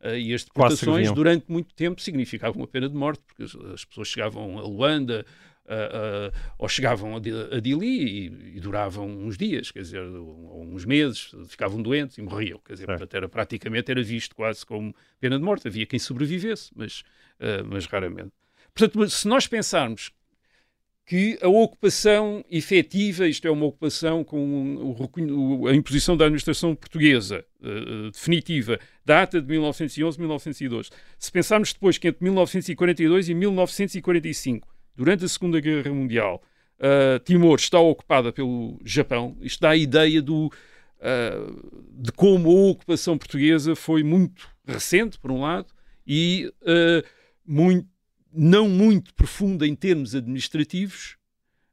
Eh, 0.00 0.18
e 0.20 0.34
as 0.34 0.44
deportações, 0.44 1.12
durante 1.12 1.44
muito 1.50 1.74
tempo, 1.74 2.00
significavam 2.00 2.62
a 2.62 2.66
pena 2.66 2.88
de 2.88 2.94
morte, 2.94 3.22
porque 3.26 3.42
as, 3.42 3.54
as 3.72 3.84
pessoas 3.84 4.08
chegavam 4.08 4.58
a 4.58 4.62
Luanda. 4.62 5.24
ah, 5.68 6.30
ah, 6.32 6.54
ou 6.58 6.68
chegavam 6.68 7.14
a, 7.14 7.56
a 7.56 7.60
Dili 7.60 7.86
e, 7.86 8.56
e 8.56 8.60
duravam 8.60 9.06
uns 9.08 9.36
dias, 9.38 9.70
quer 9.70 9.82
dizer, 9.82 10.00
ou 10.02 10.64
uns 10.64 10.84
meses, 10.84 11.32
ficavam 11.48 11.80
doentes 11.80 12.18
e 12.18 12.22
morriam. 12.22 12.58
Quer 12.64 12.72
dizer, 12.72 12.86
Certo. 12.86 12.98
portanto, 12.98 13.14
era, 13.14 13.28
praticamente 13.28 13.90
era 13.90 14.02
visto 14.02 14.34
quase 14.34 14.66
como 14.66 14.94
pena 15.20 15.38
de 15.38 15.44
morte. 15.44 15.68
Havia 15.68 15.86
quem 15.86 15.98
sobrevivesse, 15.98 16.70
mas, 16.74 17.04
ah, 17.38 17.62
mas 17.64 17.86
raramente. 17.86 18.32
Portanto, 18.74 19.08
se 19.10 19.28
nós 19.28 19.46
pensarmos 19.46 20.10
que 21.06 21.38
a 21.42 21.48
ocupação 21.48 22.44
efetiva, 22.48 23.26
isto 23.26 23.46
é 23.46 23.50
uma 23.50 23.66
ocupação 23.66 24.22
com 24.22 24.76
o 24.76 25.66
a 25.66 25.74
imposição 25.74 26.16
da 26.16 26.24
administração 26.26 26.74
portuguesa 26.74 27.44
eh, 27.62 28.10
definitiva, 28.12 28.78
data 29.04 29.40
de 29.40 29.48
1911, 29.48 30.18
1912. 30.18 30.90
Se 31.18 31.32
pensarmos 31.32 31.72
depois 31.72 31.98
que 31.98 32.06
entre 32.06 32.22
1942 32.22 33.28
e 33.28 33.34
1945, 33.34 34.68
durante 34.94 35.24
a 35.24 35.28
Segunda 35.28 35.60
Guerra 35.60 35.92
Mundial, 35.92 36.42
eh, 36.78 37.18
Timor 37.24 37.58
está 37.58 37.80
ocupada 37.80 38.32
pelo 38.32 38.78
Japão, 38.84 39.36
isto 39.40 39.60
dá 39.60 39.70
a 39.70 39.76
ideia 39.76 40.22
do, 40.22 40.48
eh, 41.00 41.32
de 41.92 42.12
como 42.12 42.50
a 42.50 42.70
ocupação 42.70 43.18
portuguesa 43.18 43.74
foi 43.74 44.04
muito 44.04 44.48
recente, 44.64 45.18
por 45.18 45.32
um 45.32 45.40
lado, 45.40 45.66
e 46.06 46.52
muito 47.44 47.88
não 48.32 48.68
muito 48.68 49.12
profunda 49.14 49.66
em 49.66 49.74
termos 49.74 50.14
administrativos, 50.14 51.16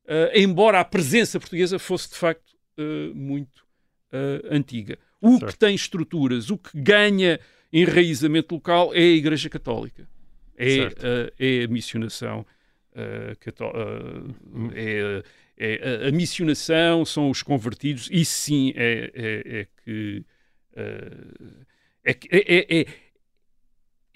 eh, 0.07 0.41
embora 0.41 0.79
a 0.79 0.85
presença 0.85 1.39
portuguesa 1.39 1.77
fosse 1.79 2.09
de 2.09 2.15
facto 2.15 2.55
eh, 2.77 3.11
muito 3.13 3.65
eh, 4.11 4.41
antiga. 4.49 4.97
O 5.21 5.37
Certo. 5.39 5.51
que 5.53 5.59
tem 5.59 5.75
estruturas, 5.75 6.49
o 6.49 6.57
que 6.57 6.69
ganha 6.79 7.39
enraizamento 7.73 8.55
local 8.55 8.93
é 8.93 8.99
a 8.99 9.01
Igreja 9.01 9.49
Católica, 9.49 10.07
é, 10.55 10.77
é 11.37 11.63
a 11.63 11.67
missionação 11.67 12.45
cató- 13.41 13.73
é, 14.73 15.23
é 15.57 16.05
a, 16.05 16.07
a 16.07 16.11
missionação, 16.11 17.03
são 17.05 17.29
os 17.29 17.43
convertidos, 17.43 18.09
isso 18.11 18.31
sim 18.33 18.73
é, 18.75 19.11
é- 19.13 19.59
é 19.59 19.67
que 19.83 20.23
é, 22.03 22.13
que- 22.13 22.29
é- 22.31 22.87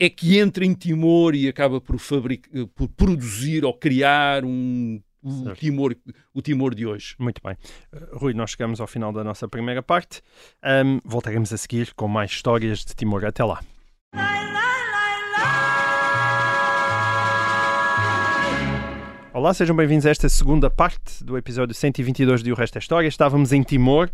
é- 0.06 0.10
que 0.10 0.38
entra 0.38 0.66
em 0.66 0.74
Timor 0.74 1.36
e 1.36 1.48
acaba 1.48 1.80
por, 1.80 1.98
por 2.76 2.88
produzir 2.90 3.64
ou 3.66 3.74
criar 3.74 4.44
um, 4.44 5.02
o. 5.22 5.52
Timor, 5.54 5.96
o 6.34 6.42
Timor 6.42 6.74
de 6.74 6.86
hoje. 6.86 7.16
Muito 7.20 7.42
bem. 7.44 7.56
Uh, 7.94 8.18
Rui, 8.18 8.34
nós 8.34 8.52
chegamos 8.52 8.82
ao 8.82 8.88
final 8.88 9.14
da 9.14 9.24
nossa 9.24 9.48
primeira 9.48 9.84
parte. 9.84 10.22
Um, 10.64 11.00
voltaremos 11.06 11.54
a 11.54 11.58
seguir 11.58 11.94
com 11.94 12.08
mais 12.08 12.32
histórias 12.32 12.80
de 12.80 12.96
Timor. 12.96 13.24
Até 13.26 13.44
lá. 13.44 13.62
Olá, 19.42 19.56
sejam 19.56 19.76
bem-vindos 19.76 20.06
a 20.06 20.12
esta 20.12 20.30
segunda 20.30 20.70
parte 20.70 21.24
do 21.24 21.36
episódio 21.36 21.74
122 21.74 22.44
de 22.44 22.52
O 22.52 22.56
Resto 22.56 22.76
é 22.76 22.80
História. 22.80 23.08
Estávamos 23.08 23.52
em 23.52 23.64
Timor, 23.64 24.08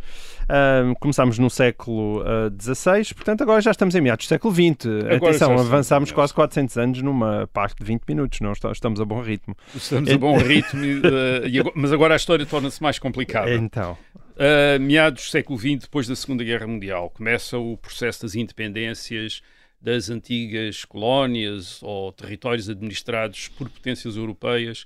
uh, 0.43 0.97
começámos 1.01 1.37
no 1.37 1.49
século 1.49 2.23
XVI, 2.57 3.01
uh, 3.01 3.15
portanto 3.15 3.41
agora 3.41 3.59
já 3.59 3.71
estamos 3.71 3.93
em 3.93 3.99
meados 3.99 4.25
do 4.25 4.29
século 4.29 4.53
XX. 4.53 4.85
Agora 5.03 5.31
Atenção, 5.31 5.59
avançámos 5.59 6.13
quase 6.13 6.33
400 6.33 6.77
anos 6.77 7.01
numa 7.01 7.45
parte 7.51 7.79
de 7.79 7.83
20 7.83 8.03
minutos, 8.07 8.39
não 8.39 8.53
estamos 8.53 9.01
a 9.01 9.03
bom 9.03 9.21
ritmo. 9.21 9.53
Estamos 9.75 10.09
a 10.09 10.17
bom 10.17 10.37
ritmo, 10.39 10.81
uh, 10.81 11.71
mas 11.75 11.91
agora 11.91 12.13
a 12.13 12.15
história 12.15 12.45
torna-se 12.45 12.81
mais 12.81 12.97
complicada. 12.97 13.53
Então... 13.53 13.97
Uh, 14.37 14.79
meados 14.79 15.25
do 15.25 15.29
século 15.29 15.59
XX, 15.59 15.79
depois 15.81 16.07
da 16.07 16.15
Segunda 16.15 16.41
Guerra 16.41 16.67
Mundial, 16.67 17.09
começa 17.09 17.57
o 17.57 17.75
processo 17.75 18.21
das 18.21 18.33
independências 18.33 19.41
das 19.81 20.09
antigas 20.09 20.85
colónias 20.85 21.83
ou 21.83 22.13
territórios 22.13 22.69
administrados 22.69 23.49
por 23.49 23.69
potências 23.69 24.15
europeias 24.15 24.85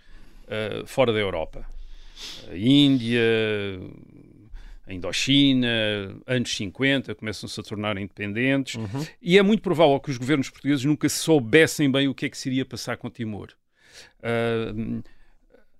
uh, 0.51 0.85
fora 0.85 1.13
da 1.13 1.19
Europa. 1.19 1.65
A 2.49 2.55
Índia, 2.55 3.21
a 4.85 4.93
Indochina, 4.93 5.67
anos 6.27 6.55
50, 6.55 7.15
começam-se 7.15 7.59
a 7.59 7.63
tornar 7.63 7.97
independentes. 7.97 8.75
Uhum. 8.75 9.05
E 9.21 9.37
é 9.37 9.41
muito 9.41 9.63
provável 9.63 9.99
que 9.99 10.11
os 10.11 10.17
governos 10.17 10.49
portugueses 10.49 10.85
nunca 10.85 11.09
soubessem 11.09 11.89
bem 11.91 12.07
o 12.07 12.13
que 12.13 12.25
é 12.25 12.29
que 12.29 12.37
seria 12.37 12.65
passar 12.65 12.97
com 12.97 13.09
Timor. 13.09 13.49
Uh, 14.19 15.03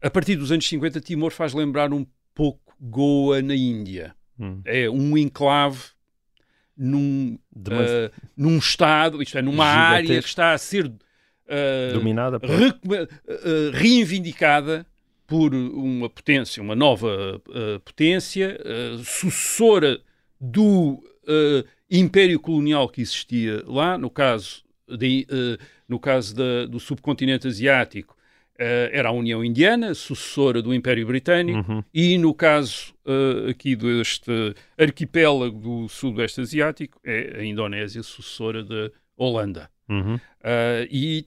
a 0.01 0.09
partir 0.09 0.35
dos 0.35 0.51
anos 0.51 0.67
50, 0.67 0.99
Timor 1.01 1.31
faz 1.31 1.53
lembrar 1.53 1.93
um 1.93 2.05
pouco 2.33 2.75
Goa 2.79 3.41
na 3.41 3.55
Índia. 3.55 4.15
Hum. 4.39 4.61
É 4.65 4.89
um 4.89 5.15
enclave 5.15 5.79
num, 6.75 7.37
uh, 7.55 8.11
num 8.35 8.57
estado, 8.57 9.21
isto 9.21 9.37
é, 9.37 9.41
numa 9.41 9.65
área 9.65 10.19
que 10.19 10.27
está 10.27 10.53
a 10.53 10.57
ser 10.57 10.91
uh, 11.47 11.93
dominada, 11.93 12.39
por... 12.39 12.49
uh, 12.49 13.71
reivindicada 13.73 14.85
por 15.27 15.53
uma 15.53 16.09
potência, 16.09 16.61
uma 16.61 16.75
nova 16.75 17.41
potência, 17.85 18.59
sucessora 19.01 20.01
do 20.37 21.01
império 21.89 22.37
colonial 22.37 22.89
que 22.89 23.01
existia 23.01 23.63
lá, 23.65 23.97
no 23.97 24.09
caso, 24.09 24.61
de, 24.89 25.25
no 25.87 25.97
caso 25.97 26.35
da, 26.35 26.65
do 26.65 26.81
subcontinente 26.81 27.47
asiático, 27.47 28.17
Uh, 28.61 28.91
era 28.91 29.09
a 29.09 29.11
União 29.11 29.43
Indiana, 29.43 29.95
sucessora 29.95 30.61
do 30.61 30.71
Império 30.71 31.07
Britânico, 31.07 31.71
uhum. 31.71 31.83
e 31.91 32.15
no 32.19 32.31
caso 32.31 32.93
uh, 33.07 33.49
aqui 33.49 33.75
deste 33.75 34.53
arquipélago 34.77 35.57
do 35.57 35.89
Sudoeste 35.89 36.41
Asiático, 36.41 36.99
é 37.03 37.39
a 37.39 37.43
Indonésia, 37.43 38.03
sucessora 38.03 38.63
da 38.63 38.91
Holanda. 39.17 39.67
Uhum. 39.89 40.13
Uh, 40.15 40.87
e 40.91 41.25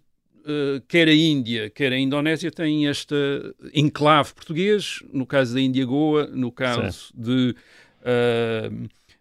quer 0.89 1.09
a 1.09 1.15
Índia, 1.15 1.71
quer 1.71 1.93
a 1.93 1.99
Indonésia 1.99 2.51
têm 2.51 2.87
esta 2.89 3.17
enclave 3.73 4.35
português, 4.35 5.03
no 5.13 5.27
caso 5.27 5.55
da 5.55 5.61
Índia 5.61 5.85
Goa, 5.85 6.27
no 6.27 6.53
caso 6.53 7.13
de 7.15 7.55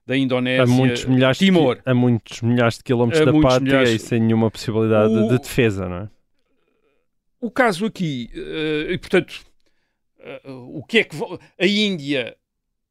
da 0.05 0.17
Indonésia, 0.17 0.63
a 0.63 0.67
muitos 0.67 1.05
milhares 1.05 1.37
Timor. 1.37 1.75
De, 1.75 1.81
a 1.85 1.93
muitos 1.93 2.41
milhares 2.41 2.77
de 2.77 2.83
quilómetros 2.83 3.21
a 3.21 3.25
da 3.25 3.39
pátria 3.39 3.61
milhares... 3.61 3.89
e 3.89 3.99
sem 3.99 4.19
nenhuma 4.19 4.51
possibilidade 4.51 5.13
o... 5.13 5.29
de 5.29 5.39
defesa, 5.39 5.87
não 5.87 5.97
é? 5.97 6.09
O 7.39 7.51
caso 7.51 7.85
aqui, 7.85 8.29
uh, 8.33 8.91
e 8.91 8.97
portanto, 8.97 9.45
uh, 10.45 10.77
o 10.77 10.83
que 10.83 10.99
é 10.99 11.03
que 11.03 11.15
a 11.59 11.65
Índia 11.65 12.35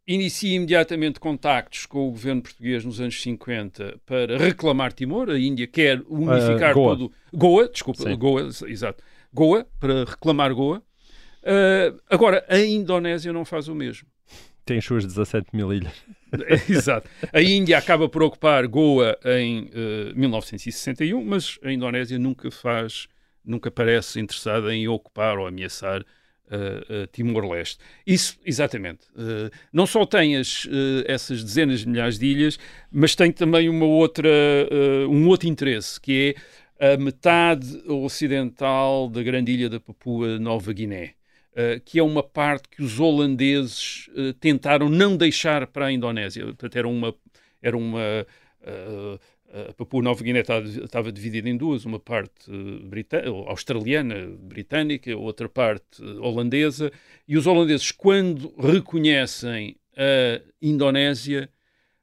inicia 0.07 0.55
imediatamente 0.55 1.21
contactos 1.21 1.87
com 1.87 2.09
o 2.09 2.11
governo 2.11 2.43
português 2.43 2.85
nos 2.85 3.01
anos 3.01 3.21
50 3.23 4.01
para 4.05 4.37
reclamar 4.39 4.93
Timor. 4.93 5.31
A 5.31 5.39
Índia 5.39 5.67
quer 5.67 6.03
unificar 6.09 6.73
uh, 6.73 6.75
Goa. 6.75 6.97
todo. 6.97 7.13
Goa, 7.33 7.69
desculpa, 7.69 8.03
Sim. 8.03 8.17
Goa, 8.17 8.49
exato. 8.67 9.03
Goa, 9.33 9.67
para 9.79 10.05
reclamar 10.05 10.55
Goa. 10.55 10.83
Uh, 11.43 12.01
agora, 12.09 12.45
a 12.49 12.59
Indonésia 12.59 13.33
não 13.33 13.45
faz 13.45 13.69
o 13.69 13.75
mesmo. 13.75 14.09
Tem 14.65 14.79
as 14.79 14.85
suas 14.85 15.05
17 15.05 15.49
mil 15.53 15.73
ilhas. 15.73 15.95
exato. 16.69 17.09
A 17.33 17.43
Índia 17.43 17.79
acaba 17.79 18.09
por 18.09 18.23
ocupar 18.23 18.67
Goa 18.67 19.19
em 19.25 19.65
uh, 19.65 20.15
1961, 20.15 21.25
mas 21.25 21.59
a 21.63 21.73
Indonésia 21.73 22.19
nunca 22.19 22.51
faz 22.51 23.09
nunca 23.45 23.71
parece 23.71 24.21
interessada 24.21 24.75
em 24.75 24.87
ocupar 24.89 25.39
ou 25.39 25.47
ameaçar 25.47 26.05
uh, 26.53 27.05
uh, 27.05 27.07
Timor-Leste. 27.09 27.79
Isso, 28.07 28.39
exatamente. 28.45 29.07
Uh, 29.17 29.51
não 29.73 29.87
só 29.87 30.05
tem 30.05 30.37
as, 30.37 30.69
essas 31.07 31.43
dezenas 31.43 31.81
de 31.81 31.89
milhares 31.89 32.19
de 32.19 32.27
ilhas, 32.27 32.59
mas 32.91 33.15
tem 33.15 33.33
também 33.33 33.69
uma 33.69 33.87
outra, 33.87 34.29
um 35.09 35.27
outro 35.29 35.49
interesse, 35.49 36.01
que 36.01 36.37
é 36.79 36.95
a 36.95 36.97
metade 36.97 37.83
ocidental 37.89 39.09
da 39.09 39.23
grande 39.23 39.53
ilha 39.53 39.69
da 39.69 39.81
Papua 39.81 40.39
Nova 40.39 40.73
Guiné. 40.73 41.15
que 41.85 41.99
é 41.99 42.03
uma 42.03 42.23
parte 42.23 42.69
que 42.69 42.83
os 42.83 42.99
holandeses 42.99 44.09
tentaram 44.41 44.89
não 44.89 45.17
deixar 45.17 45.67
para 45.67 45.87
a 45.87 45.93
Indonésia. 45.93 46.45
Portanto, 46.45 46.77
era 46.77 46.89
uma, 46.89 47.15
era 47.63 47.77
uma 47.77 48.27
a 49.53 49.73
Papua 49.75 50.03
Nova 50.03 50.23
Guiné 50.25 50.41
estava 50.41 51.13
dividida 51.13 51.49
em 51.49 51.57
duas, 51.57 51.85
uma 51.85 52.01
parte 52.01 52.51
australiana, 53.47 54.27
britânica, 54.39 55.15
outra 55.17 55.49
parte 55.49 56.03
holandesa, 56.03 56.91
e 57.29 57.37
os 57.37 57.47
holandeses, 57.47 57.93
quando 57.93 58.55
reconhecem 58.59 59.77
a 59.95 60.41
Indonésia, 60.61 61.51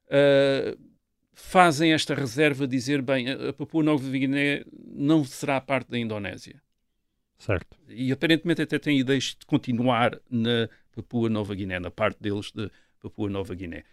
uh, 0.06 0.80
fazem 1.34 1.94
esta 1.94 2.14
reserva, 2.14 2.68
dizer, 2.68 3.02
bem, 3.02 3.32
a 3.32 3.52
Papua 3.54 3.82
Nova 3.82 4.08
Guiné 4.10 4.64
não 4.72 5.24
será 5.24 5.60
parte 5.60 5.90
da 5.90 5.98
Indonésia. 5.98 6.62
Certo. 7.40 7.78
E 7.88 8.12
aparentemente 8.12 8.62
até 8.62 8.78
têm 8.78 9.00
ideias 9.00 9.36
de 9.40 9.46
continuar 9.46 10.20
na 10.30 10.70
Papua 10.94 11.30
Nova 11.30 11.56
Guiné, 11.56 11.80
na 11.80 11.90
parte 11.90 12.22
deles 12.22 12.52
de 12.52 12.70
Papua 13.02 13.30
Nova 13.30 13.56
Guiné. 13.56 13.86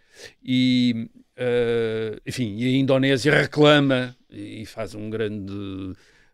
E, 0.43 1.09
uh, 1.37 2.19
enfim, 2.25 2.55
e 2.57 2.65
a 2.65 2.77
Indonésia 2.77 3.33
reclama 3.33 4.15
e 4.29 4.65
faz 4.65 4.95
um 4.95 5.09
grande, 5.09 5.53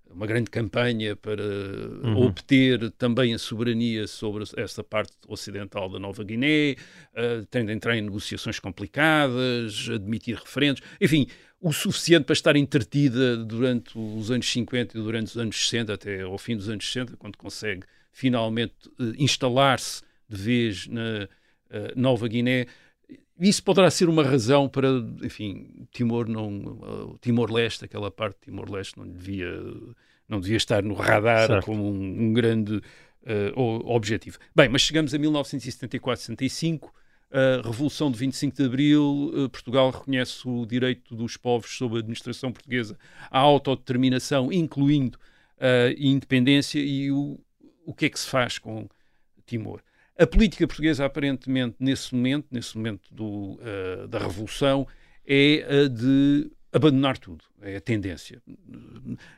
uma 0.09 0.25
grande 0.25 0.49
campanha 0.49 1.15
para 1.15 1.43
uhum. 1.43 2.25
obter 2.25 2.91
também 2.91 3.33
a 3.33 3.37
soberania 3.37 4.07
sobre 4.07 4.43
esta 4.57 4.83
parte 4.83 5.11
ocidental 5.27 5.89
da 5.89 5.99
Nova 5.99 6.23
Guiné, 6.23 6.75
uh, 7.13 7.45
tendo 7.51 7.67
de 7.67 7.73
entrar 7.73 7.97
em 7.97 8.01
negociações 8.01 8.59
complicadas, 8.59 9.89
admitir 9.93 10.35
referendos, 10.37 10.81
enfim, 10.99 11.27
o 11.59 11.71
suficiente 11.71 12.25
para 12.25 12.33
estar 12.33 12.55
entretida 12.55 13.37
durante 13.37 13.97
os 13.97 14.31
anos 14.31 14.49
50 14.51 14.97
e 14.97 15.01
durante 15.01 15.27
os 15.27 15.37
anos 15.37 15.55
60, 15.55 15.93
até 15.93 16.21
ao 16.21 16.37
fim 16.37 16.57
dos 16.57 16.69
anos 16.69 16.85
60, 16.85 17.15
quando 17.17 17.37
consegue 17.37 17.83
finalmente 18.11 18.73
uh, 18.99 19.13
instalar-se 19.17 20.01
de 20.29 20.37
vez 20.37 20.87
na 20.87 21.27
Nova 21.95 22.27
Guiné. 22.27 22.67
Isso 23.43 23.61
poderá 23.61 23.91
ser 23.91 24.07
uma 24.07 24.23
razão 24.23 24.69
para, 24.69 24.87
enfim, 25.21 25.67
Timor 25.91 26.29
não, 26.29 26.47
uh, 26.47 27.17
Timor-Leste, 27.19 27.83
aquela 27.83 28.09
parte 28.09 28.35
de 28.35 28.45
Timor-Leste 28.45 28.97
não 28.97 29.05
devia, 29.05 29.51
não 30.29 30.39
devia 30.39 30.55
estar 30.55 30.81
no 30.81 30.93
radar 30.93 31.47
certo. 31.47 31.65
como 31.65 31.85
um, 31.85 32.27
um 32.27 32.33
grande 32.33 32.77
uh, 32.77 33.85
objetivo. 33.85 34.37
Bem, 34.55 34.69
mas 34.69 34.83
chegamos 34.83 35.13
a 35.13 35.19
1974-75, 35.19 36.89
a 37.31 37.67
Revolução 37.67 38.09
de 38.09 38.17
25 38.17 38.55
de 38.55 38.63
Abril, 38.63 39.31
Portugal 39.51 39.89
reconhece 39.89 40.47
o 40.47 40.65
direito 40.65 41.13
dos 41.15 41.35
povos 41.35 41.75
sob 41.75 41.95
a 41.95 41.99
administração 41.99 42.51
portuguesa 42.51 42.97
à 43.29 43.39
autodeterminação, 43.39 44.53
incluindo 44.53 45.17
a 45.59 45.91
independência 45.97 46.79
e 46.79 47.11
o, 47.11 47.39
o 47.85 47.93
que 47.93 48.05
é 48.05 48.09
que 48.09 48.19
se 48.19 48.27
faz 48.27 48.59
com 48.59 48.87
Timor. 49.45 49.81
A 50.17 50.27
política 50.27 50.67
portuguesa, 50.67 51.05
aparentemente, 51.05 51.75
nesse 51.79 52.13
momento, 52.13 52.47
nesse 52.51 52.77
momento 52.77 53.13
do, 53.13 53.59
uh, 53.59 54.07
da 54.07 54.19
Revolução, 54.19 54.87
é 55.25 55.65
a 55.67 55.87
de 55.87 56.51
abandonar 56.71 57.17
tudo. 57.17 57.43
É 57.61 57.77
a 57.77 57.81
tendência. 57.81 58.41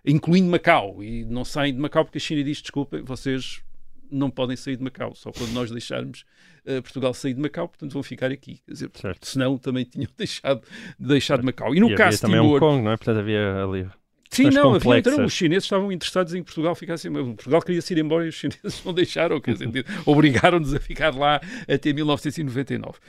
Incluindo 0.06 0.50
Macau. 0.50 1.04
E 1.04 1.26
não 1.26 1.46
saem 1.46 1.74
de 1.74 1.80
Macau 1.80 2.06
porque 2.06 2.18
a 2.18 2.22
China 2.22 2.44
diz: 2.44 2.62
desculpem, 2.62 3.04
vocês 3.04 3.62
não 4.12 4.30
podem 4.30 4.56
sair 4.56 4.78
de 4.78 4.84
Macau. 4.84 5.14
Só 5.16 5.32
quando 5.32 5.52
nós 5.52 5.70
deixarmos 5.70 6.26
uh, 6.66 6.82
Portugal 6.82 7.14
sair 7.14 7.34
de 7.34 7.42
Macau, 7.42 7.68
portanto 7.68 7.94
vão 7.94 8.04
ficar 8.04 8.32
aqui. 8.32 8.62
Quer 8.66 8.72
dizer, 8.72 8.92
senão 9.22 9.58
também 9.58 9.86
tinham 9.86 10.10
deixado 10.18 10.62
de 11.00 11.08
deixar 11.08 11.38
de 11.38 11.46
Macau. 11.46 11.76
E 11.76 11.80
no 11.80 11.92
e 11.92 11.96
caso 11.96 12.18
havia 12.18 12.20
também 12.20 12.42
Timor, 12.42 12.64
Hong 12.64 12.74
Kong, 12.74 12.84
não 12.84 12.92
é? 12.92 12.98
Portanto 12.98 13.20
havia 13.20 13.64
ali 13.64 13.88
Sim, 14.36 14.50
não, 14.50 14.74
havia, 14.74 14.98
então, 14.98 15.26
os 15.26 15.34
chineses 15.34 15.64
estavam 15.64 15.92
interessados 15.92 16.34
em 16.34 16.40
que 16.40 16.46
Portugal 16.46 16.76
ficasse. 16.76 17.10
Portugal 17.10 17.62
queria 17.62 17.82
se 17.82 17.94
ir 17.94 18.00
embora 18.00 18.26
e 18.26 18.30
os 18.30 18.36
chineses 18.36 18.82
não 18.86 18.94
deixaram, 18.94 19.40
quer 19.40 19.54
dizer, 19.54 19.86
obrigaram-nos 20.06 20.74
a 20.74 20.80
ficar 20.80 21.16
lá 21.16 21.40
até 21.68 21.94
1999. 21.94 23.00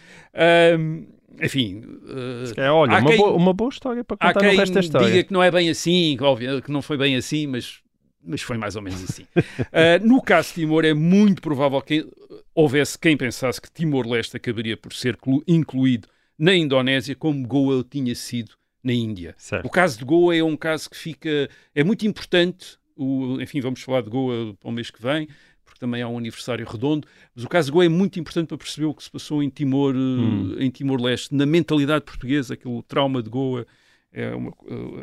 Um, 0.78 1.06
enfim. 1.42 1.82
Uh, 1.84 2.60
é, 2.60 2.70
olha, 2.70 2.98
uma, 2.98 3.10
quem, 3.10 3.18
boa, 3.18 3.32
uma 3.32 3.52
boa 3.52 3.68
história 3.68 4.04
para 4.04 4.16
contar 4.16 4.42
no 4.42 4.56
resto 4.56 4.72
da 4.72 4.80
história. 4.80 5.06
diga 5.08 5.24
que 5.24 5.32
não 5.32 5.42
é 5.42 5.50
bem 5.50 5.68
assim, 5.68 6.16
óbvio, 6.20 6.62
que 6.62 6.70
não 6.70 6.80
foi 6.80 6.96
bem 6.96 7.16
assim, 7.16 7.46
mas, 7.46 7.80
mas 8.24 8.42
foi 8.42 8.56
mais 8.56 8.76
ou 8.76 8.82
menos 8.82 9.02
assim. 9.02 9.22
uh, 9.22 10.00
no 10.06 10.22
caso 10.22 10.48
de 10.48 10.54
Timor, 10.54 10.84
é 10.84 10.94
muito 10.94 11.42
provável 11.42 11.80
que 11.82 12.06
houvesse 12.54 12.98
quem 12.98 13.16
pensasse 13.16 13.60
que 13.60 13.70
Timor-Leste 13.70 14.36
acabaria 14.36 14.76
por 14.76 14.92
ser 14.92 15.18
incluído 15.46 16.08
na 16.38 16.54
Indonésia, 16.54 17.14
como 17.14 17.46
Goa 17.46 17.84
tinha 17.88 18.14
sido 18.14 18.52
na 18.86 18.92
Índia. 18.92 19.34
Certo. 19.36 19.66
O 19.66 19.70
caso 19.70 19.98
de 19.98 20.04
Goa 20.04 20.34
é 20.36 20.42
um 20.42 20.56
caso 20.56 20.88
que 20.88 20.96
fica. 20.96 21.48
é 21.74 21.82
muito 21.84 22.06
importante. 22.06 22.78
O, 22.96 23.40
enfim, 23.40 23.60
vamos 23.60 23.82
falar 23.82 24.00
de 24.02 24.08
Goa 24.08 24.54
para 24.58 24.68
o 24.68 24.72
mês 24.72 24.90
que 24.90 25.02
vem, 25.02 25.28
porque 25.64 25.78
também 25.78 26.00
há 26.02 26.08
um 26.08 26.16
aniversário 26.16 26.64
redondo. 26.66 27.06
Mas 27.34 27.44
o 27.44 27.48
caso 27.48 27.66
de 27.66 27.72
Goa 27.72 27.84
é 27.84 27.88
muito 27.88 28.18
importante 28.18 28.48
para 28.48 28.56
perceber 28.56 28.86
o 28.86 28.94
que 28.94 29.02
se 29.02 29.10
passou 29.10 29.42
em 29.42 29.50
Timor, 29.50 29.94
eh, 29.94 29.98
Hum. 29.98 30.56
em 30.58 30.70
Timor-Leste, 30.70 31.34
na 31.34 31.44
mentalidade 31.44 32.04
portuguesa, 32.04 32.54
aquele 32.54 32.82
trauma 32.84 33.22
de 33.22 33.28
Goa 33.28 33.66
é 34.12 34.34
uma, 34.34 34.52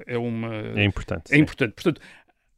é 0.08 0.18
uma 0.18 0.56
É 0.80 0.84
importante. 0.86 1.24
é 1.32 1.36
sim. 1.36 1.42
importante. 1.42 1.74
Portanto, 1.74 2.02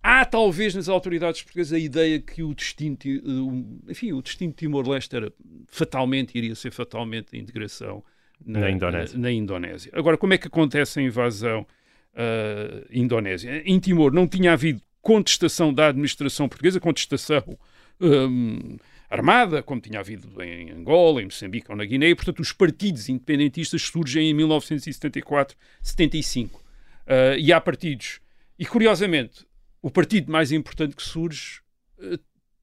há 0.01 0.23
talvez 0.23 0.73
nas 0.75 0.87
autoridades 0.87 1.41
portuguesas 1.41 1.73
a 1.73 1.79
ideia 1.79 2.19
que 2.21 2.41
o 2.43 2.53
destino, 2.53 2.95
ti- 2.95 3.21
eh, 3.25 3.91
enfim, 3.91 4.13
o 4.13 4.21
destino 4.21 4.51
de 4.51 4.57
Timor-Leste 4.57 5.15
era 5.15 5.33
fatalmente, 5.67 6.37
iria 6.37 6.55
ser 6.55 6.71
fatalmente 6.71 7.35
a 7.35 7.39
integração 7.39 8.01
na, 8.43 8.61
Na 8.61 8.71
Indonésia. 8.71 9.19
na 9.19 9.31
Indonésia. 9.31 9.91
Agora, 9.93 10.17
como 10.17 10.33
é 10.33 10.37
que 10.37 10.47
acontece 10.47 10.99
a 10.99 11.03
invasão 11.03 11.65
ah, 12.15 12.83
indonésia? 12.89 13.61
Em 13.65 13.79
Timor 13.79 14.11
não 14.11 14.27
tinha 14.27 14.53
havido 14.53 14.81
contestação 15.01 15.73
da 15.73 15.87
administração 15.87 16.49
portuguesa, 16.49 16.79
contestação 16.79 17.57
hum, 18.01 18.77
armada, 19.09 19.61
como 19.61 19.79
tinha 19.79 19.99
havido 19.99 20.41
em 20.41 20.71
Angola, 20.71 21.21
em 21.21 21.25
Moçambique 21.25 21.69
ou 21.69 21.77
na 21.77 21.85
Guiné, 21.85 22.09
e, 22.09 22.15
portanto, 22.15 22.39
os 22.39 22.51
partidos 22.51 23.07
independentistas 23.07 23.83
surgem 23.83 24.29
em 24.29 24.33
1974, 24.33 25.55
75. 25.81 26.63
Ah, 27.05 27.37
e 27.37 27.53
há 27.53 27.61
partidos. 27.61 28.19
E, 28.57 28.65
curiosamente, 28.65 29.45
o 29.85 29.91
partido 29.91 30.31
mais 30.31 30.51
importante 30.51 30.95
que 30.95 31.03
surge 31.03 31.61
eh, 31.99 32.17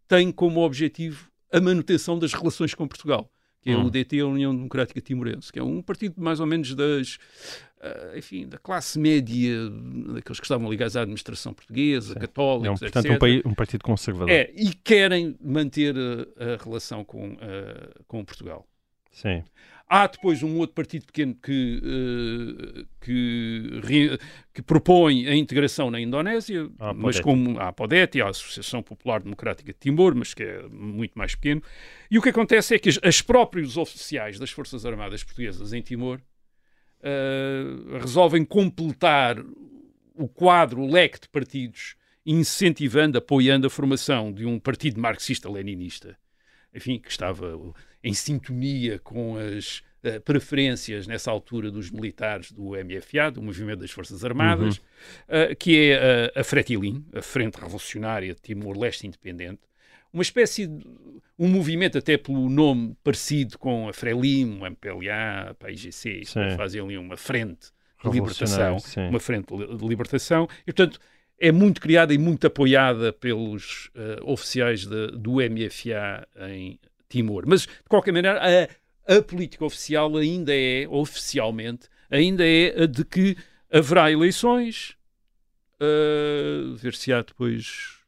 tem 0.08 0.32
como 0.32 0.60
objetivo 0.60 1.30
a 1.52 1.60
manutenção 1.60 2.18
das 2.18 2.32
relações 2.32 2.74
com 2.74 2.88
Portugal, 2.88 3.30
que 3.62 3.70
é 3.70 3.76
Hum. 3.76 3.84
o 3.86 3.90
DT, 3.90 4.20
a 4.20 4.26
União 4.26 4.54
Democrática 4.54 5.00
Timorense, 5.00 5.52
que 5.52 5.58
é 5.58 5.62
um 5.62 5.80
partido 5.80 6.20
mais 6.20 6.40
ou 6.40 6.46
menos 6.46 6.74
das, 6.74 7.18
ah, 7.80 8.12
enfim, 8.16 8.46
da 8.48 8.58
classe 8.58 8.98
média, 8.98 9.70
daqueles 10.14 10.40
que 10.40 10.44
estavam 10.46 10.70
ligados 10.70 10.96
à 10.96 11.02
administração 11.02 11.54
portuguesa, 11.54 12.14
É 12.66 12.70
um, 12.70 12.74
portanto, 12.76 13.04
etc. 13.06 13.12
um, 13.16 13.18
paí- 13.18 13.42
um 13.44 13.54
partido 13.54 13.82
conservador. 13.84 14.30
É, 14.30 14.50
e 14.54 14.74
querem 14.74 15.36
manter 15.40 15.94
a, 15.96 16.54
a 16.54 16.64
relação 16.64 17.04
com, 17.04 17.36
ah, 17.40 18.00
com 18.06 18.24
Portugal. 18.24 18.66
Sim. 19.12 19.42
Há 19.94 20.06
depois 20.06 20.42
um 20.42 20.56
outro 20.56 20.74
partido 20.74 21.04
pequeno 21.04 21.34
que, 21.34 21.82
eh, 21.84 22.84
que, 22.98 24.18
que 24.54 24.62
propõe 24.62 25.28
a 25.28 25.36
integração 25.36 25.90
na 25.90 26.00
Indonésia, 26.00 26.66
A 26.78 26.94
mas 26.94 27.20
como 27.20 27.60
a 27.60 27.68
Apodeti, 27.68 28.22
a 28.22 28.30
Associação 28.30 28.82
Popular 28.82 29.20
Democrática 29.20 29.70
de 29.70 29.78
Timor, 29.78 30.14
mas 30.14 30.32
que 30.32 30.44
é 30.44 30.62
muito 30.70 31.12
mais 31.14 31.34
pequeno. 31.34 31.62
E 32.10 32.18
o 32.18 32.22
que 32.22 32.30
acontece 32.30 32.74
é 32.74 32.78
que 32.78 32.88
as, 32.88 32.98
as 33.02 33.20
próprios 33.20 33.76
oficiais 33.76 34.38
das 34.38 34.50
Forças 34.50 34.86
Armadas 34.86 35.22
Portuguesas 35.22 35.74
em 35.74 35.82
Timor 35.82 36.22
eh, 37.02 37.64
resolvem 38.00 38.46
completar 38.46 39.44
o 40.14 40.26
quadro, 40.26 40.80
o 40.80 40.90
leque 40.90 41.20
de 41.20 41.28
partidos, 41.28 41.96
incentivando, 42.24 43.18
apoiando 43.18 43.66
a 43.66 43.70
formação 43.70 44.32
de 44.32 44.46
um 44.46 44.58
partido 44.58 44.98
marxista-leninista, 44.98 46.16
enfim, 46.74 46.98
que 46.98 47.10
estava 47.10 47.58
em 48.04 48.12
sintonia 48.14 48.98
com 48.98 49.36
as 49.36 49.82
eh, 50.02 50.18
preferências 50.18 51.06
nessa 51.06 51.30
altura 51.30 51.70
dos 51.70 51.90
militares 51.90 52.50
do 52.52 52.70
MFA, 52.72 53.30
do 53.30 53.40
Movimento 53.42 53.80
das 53.80 53.90
Forças 53.90 54.24
Armadas, 54.24 54.80
eh, 55.28 55.54
que 55.54 55.76
é 55.78 55.92
eh, 55.92 56.32
a 56.40 56.42
Fretilin, 56.44 57.04
a 57.14 57.22
Frente 57.22 57.56
Revolucionária 57.60 58.34
de 58.34 58.40
Timor-Leste 58.40 59.06
Independente, 59.06 59.60
uma 60.12 60.22
espécie 60.22 60.66
de 60.66 60.84
um 61.38 61.48
movimento 61.48 61.96
até 61.96 62.18
pelo 62.18 62.48
nome 62.50 62.94
parecido 63.02 63.56
com 63.58 63.88
a 63.88 63.92
Frelimo, 63.94 64.62
o 64.62 64.66
MPLA, 64.66 65.56
a 65.58 65.70
IGC, 65.70 66.22
fazem 66.56 66.82
ali 66.82 66.98
uma 66.98 67.16
frente 67.16 67.68
de 68.04 68.10
libertação, 68.10 68.78
sim. 68.80 69.08
uma 69.08 69.20
frente 69.20 69.46
de 69.56 69.86
libertação, 69.88 70.48
e 70.66 70.72
portanto 70.72 70.98
é 71.38 71.50
muito 71.50 71.80
criada 71.80 72.12
e 72.12 72.18
muito 72.18 72.46
apoiada 72.46 73.12
pelos 73.12 73.90
eh, 73.94 74.18
oficiais 74.22 74.84
de- 74.86 75.12
do 75.12 75.40
MFA 75.40 76.26
em 76.50 76.78
Timor. 77.12 77.44
Mas, 77.46 77.62
de 77.62 77.68
qualquer 77.88 78.12
maneira, 78.12 78.40
a, 79.06 79.16
a 79.16 79.22
política 79.22 79.64
oficial 79.64 80.16
ainda 80.16 80.52
é, 80.54 80.86
oficialmente, 80.88 81.88
ainda 82.10 82.44
é 82.46 82.82
a 82.82 82.86
de 82.86 83.04
que 83.04 83.36
haverá 83.70 84.10
eleições, 84.10 84.96
eh, 85.80 86.74
ver-se-á 86.76 87.22
depois 87.22 87.98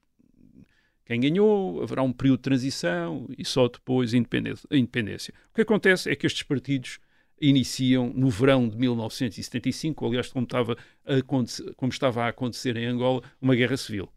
quem 1.06 1.20
ganhou, 1.20 1.82
haverá 1.82 2.02
um 2.02 2.12
período 2.12 2.38
de 2.38 2.42
transição 2.44 3.28
e 3.36 3.44
só 3.44 3.68
depois 3.68 4.14
a 4.14 4.16
independência. 4.16 4.66
independência. 4.70 5.34
O 5.50 5.54
que 5.54 5.60
acontece 5.60 6.10
é 6.10 6.16
que 6.16 6.26
estes 6.26 6.42
partidos 6.42 6.98
iniciam 7.40 8.10
no 8.14 8.30
verão 8.30 8.66
de 8.68 8.76
1975, 8.78 10.06
aliás, 10.06 10.28
como 10.28 10.44
estava 10.44 10.76
a, 11.04 11.16
acontecer- 11.16 11.74
como 11.74 11.92
estava 11.92 12.22
a 12.24 12.28
acontecer 12.28 12.76
em 12.76 12.86
Angola, 12.86 13.22
uma 13.40 13.54
guerra 13.54 13.76
civil 13.76 14.08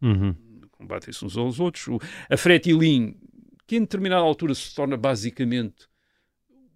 Uhum. 0.00 0.32
combatem-se 0.70 1.24
uns 1.24 1.36
aos 1.36 1.58
outros. 1.58 1.88
O- 1.88 1.98
a 2.30 2.36
Fretilin, 2.36 3.16
que 3.68 3.76
em 3.76 3.80
determinada 3.80 4.22
altura 4.22 4.54
se 4.54 4.74
torna 4.74 4.96
basicamente 4.96 5.86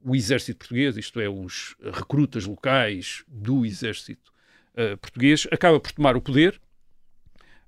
o 0.05 0.15
exército 0.15 0.59
português, 0.59 0.97
isto 0.97 1.19
é, 1.19 1.29
os 1.29 1.75
recrutas 1.81 2.45
locais 2.45 3.25
do 3.27 3.65
exército 3.65 4.31
eh, 4.75 4.97
português, 4.97 5.49
acaba 5.51 5.81
por 5.81 5.91
tomar 5.91 6.17
o 6.17 6.21
poder, 6.21 6.61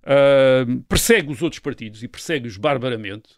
ah, 0.02 0.66
persegue 0.88 1.32
os 1.32 1.40
outros 1.42 1.60
partidos 1.60 2.02
e 2.02 2.08
persegue-os 2.08 2.58
barbaramente, 2.58 3.30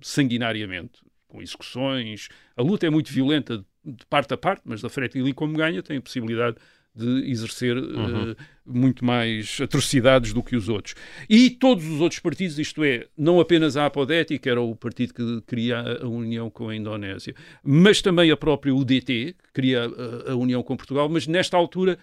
sanguinariamente, 0.00 1.00
com 1.28 1.42
execuções. 1.42 2.28
A 2.56 2.62
luta 2.62 2.86
é 2.86 2.90
muito 2.90 3.12
violenta 3.12 3.64
de 3.84 4.06
parte 4.06 4.32
a 4.32 4.36
parte, 4.38 4.62
mas 4.64 4.84
a 4.84 4.88
Fretilin, 4.88 5.34
como 5.34 5.54
ganha, 5.54 5.82
tem 5.82 5.98
a 5.98 6.02
possibilidade 6.02 6.56
de 6.96 7.30
exercer 7.30 7.76
eh, 7.76 8.36
muito 8.64 9.04
mais 9.04 9.58
atrocidades 9.60 10.32
do 10.32 10.42
que 10.42 10.56
os 10.56 10.68
outros. 10.68 10.94
E 11.28 11.50
todos 11.50 11.84
os 11.84 12.00
outros 12.00 12.20
partidos, 12.20 12.58
isto 12.58 12.82
é, 12.82 13.06
não 13.16 13.38
apenas 13.38 13.76
a 13.76 13.84
Apodeti, 13.84 14.38
que 14.38 14.48
era 14.48 14.60
o 14.60 14.74
partido 14.74 15.12
que 15.12 15.42
queria 15.46 15.78
a 16.02 16.08
união 16.08 16.48
com 16.48 16.70
a 16.70 16.74
Indonésia, 16.74 17.34
mas 17.62 18.00
também 18.00 18.30
a 18.30 18.36
própria 18.36 18.74
UDT, 18.74 19.04
que 19.04 19.52
queria 19.54 19.84
a, 19.84 20.32
a 20.32 20.36
união 20.36 20.62
com 20.62 20.74
Portugal, 20.74 21.06
mas 21.08 21.26
nesta 21.26 21.54
altura 21.54 21.98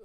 eh, 0.00 0.04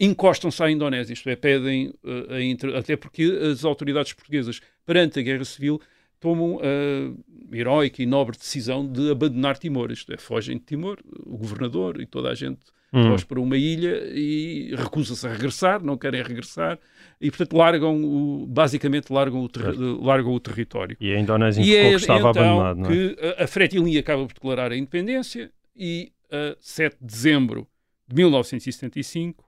encostam-se 0.00 0.60
à 0.60 0.68
Indonésia, 0.68 1.12
isto 1.12 1.28
é, 1.30 1.36
pedem 1.36 1.94
eh, 2.04 2.34
a 2.34 2.42
inter... 2.42 2.74
até 2.74 2.96
porque 2.96 3.22
as 3.52 3.64
autoridades 3.64 4.12
portuguesas, 4.12 4.60
perante 4.84 5.20
a 5.20 5.22
Guerra 5.22 5.44
Civil, 5.44 5.80
tomam 6.18 6.58
a 6.58 7.54
heroica 7.54 8.02
e 8.02 8.06
nobre 8.06 8.36
decisão 8.36 8.84
de 8.90 9.10
abandonar 9.10 9.58
Timor, 9.58 9.92
isto 9.92 10.12
é, 10.12 10.16
fogem 10.16 10.56
de 10.56 10.64
Timor, 10.64 10.98
o 11.24 11.36
governador 11.36 12.00
e 12.00 12.06
toda 12.06 12.30
a 12.30 12.34
gente 12.34 12.60
Hum. 12.94 13.10
foge 13.10 13.26
para 13.26 13.40
uma 13.40 13.56
ilha 13.56 14.02
e 14.14 14.72
recusa-se 14.76 15.26
a 15.26 15.30
regressar, 15.32 15.82
não 15.82 15.98
querem 15.98 16.22
regressar 16.22 16.78
e, 17.20 17.28
portanto, 17.30 17.56
largam 17.56 18.04
o, 18.04 18.46
basicamente 18.46 19.12
largam 19.12 19.42
o, 19.42 19.48
terri- 19.48 19.76
largam 20.00 20.32
o 20.32 20.38
território. 20.38 20.96
E 21.00 21.12
a 21.12 21.18
Indonésia 21.18 21.62
E 21.62 21.74
é 21.74 21.88
que 21.90 21.94
estava 21.96 22.30
então 22.30 22.42
abandonado, 22.60 22.76
não 22.78 22.86
é? 22.90 22.92
que 22.92 23.16
a, 23.42 23.46
Fretilin 23.46 23.98
acaba 23.98 24.24
por 24.26 24.34
declarar 24.34 24.70
a 24.72 24.76
independência 24.76 25.50
e 25.76 26.12
a 26.30 26.56
7 26.60 26.96
de 27.00 27.06
dezembro 27.06 27.66
de 28.06 28.14
1975 28.16 29.44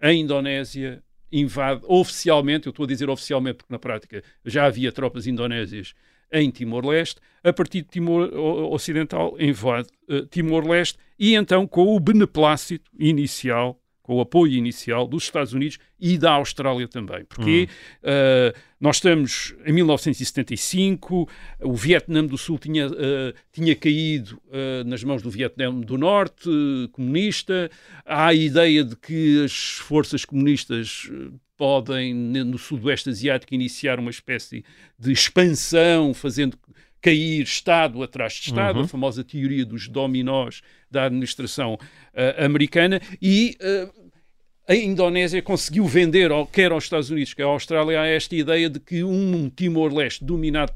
a 0.00 0.12
Indonésia 0.12 1.02
invade 1.32 1.80
oficialmente, 1.86 2.66
eu 2.66 2.70
estou 2.70 2.84
a 2.84 2.86
dizer 2.86 3.08
oficialmente 3.10 3.56
porque 3.58 3.72
na 3.72 3.78
prática 3.78 4.22
já 4.44 4.66
havia 4.66 4.92
tropas 4.92 5.26
indonésias 5.26 5.94
em 6.32 6.50
Timor-Leste, 6.50 7.20
a 7.42 7.52
partir 7.52 7.82
de 7.82 7.88
Timor 7.88 8.28
Ocidental 8.72 9.36
invade 9.38 9.88
eh, 10.08 10.22
Timor-Leste 10.30 10.98
e 11.18 11.34
então 11.34 11.66
com 11.66 11.94
o 11.94 12.00
beneplácito 12.00 12.90
inicial, 12.98 13.80
com 14.02 14.16
o 14.16 14.20
apoio 14.20 14.52
inicial 14.52 15.06
dos 15.08 15.24
Estados 15.24 15.52
Unidos 15.52 15.78
e 15.98 16.16
da 16.16 16.32
Austrália 16.32 16.86
também. 16.86 17.24
Porque 17.24 17.68
eh, 18.04 18.54
nós 18.80 18.96
estamos 18.96 19.54
em 19.64 19.72
1975, 19.72 21.28
o 21.60 21.74
Vietnã 21.74 22.24
do 22.24 22.38
Sul 22.38 22.58
tinha, 22.58 22.86
eh, 22.86 23.34
tinha 23.52 23.74
caído 23.74 24.40
eh, 24.52 24.84
nas 24.84 25.02
mãos 25.02 25.22
do 25.22 25.30
Vietnã 25.30 25.72
do 25.74 25.98
Norte, 25.98 26.48
comunista. 26.92 27.68
Há 28.04 28.26
a 28.28 28.34
ideia 28.34 28.84
de 28.84 28.94
que 28.96 29.44
as 29.44 29.52
forças 29.78 30.24
comunistas 30.24 31.10
podem, 31.56 32.14
no 32.14 32.58
Sudoeste 32.58 33.08
Asiático, 33.08 33.54
iniciar 33.54 33.98
uma 33.98 34.10
espécie 34.10 34.64
de 34.98 35.10
expansão, 35.10 36.12
fazendo 36.14 36.56
cair 37.00 37.42
Estado 37.42 38.02
atrás 38.02 38.34
de 38.34 38.48
Estado, 38.48 38.78
Uhum. 38.78 38.84
a 38.84 38.88
famosa 38.88 39.24
teoria 39.24 39.64
dos 39.64 39.88
dominós 39.88 40.60
da 40.96 41.04
administração 41.04 41.78
eh, 42.14 42.44
americana, 42.44 43.00
e 43.20 43.54
eh, 43.60 43.88
a 44.66 44.74
Indonésia 44.74 45.42
conseguiu 45.42 45.84
vender, 45.84 46.30
quer 46.50 46.72
aos 46.72 46.84
Estados 46.84 47.10
Unidos, 47.10 47.34
quer 47.34 47.44
à 47.44 47.46
Austrália, 47.46 47.98
esta 48.06 48.34
ideia 48.34 48.70
de 48.70 48.80
que 48.80 49.04
um 49.04 49.50
Timor-Leste 49.50 50.24
dominado 50.24 50.72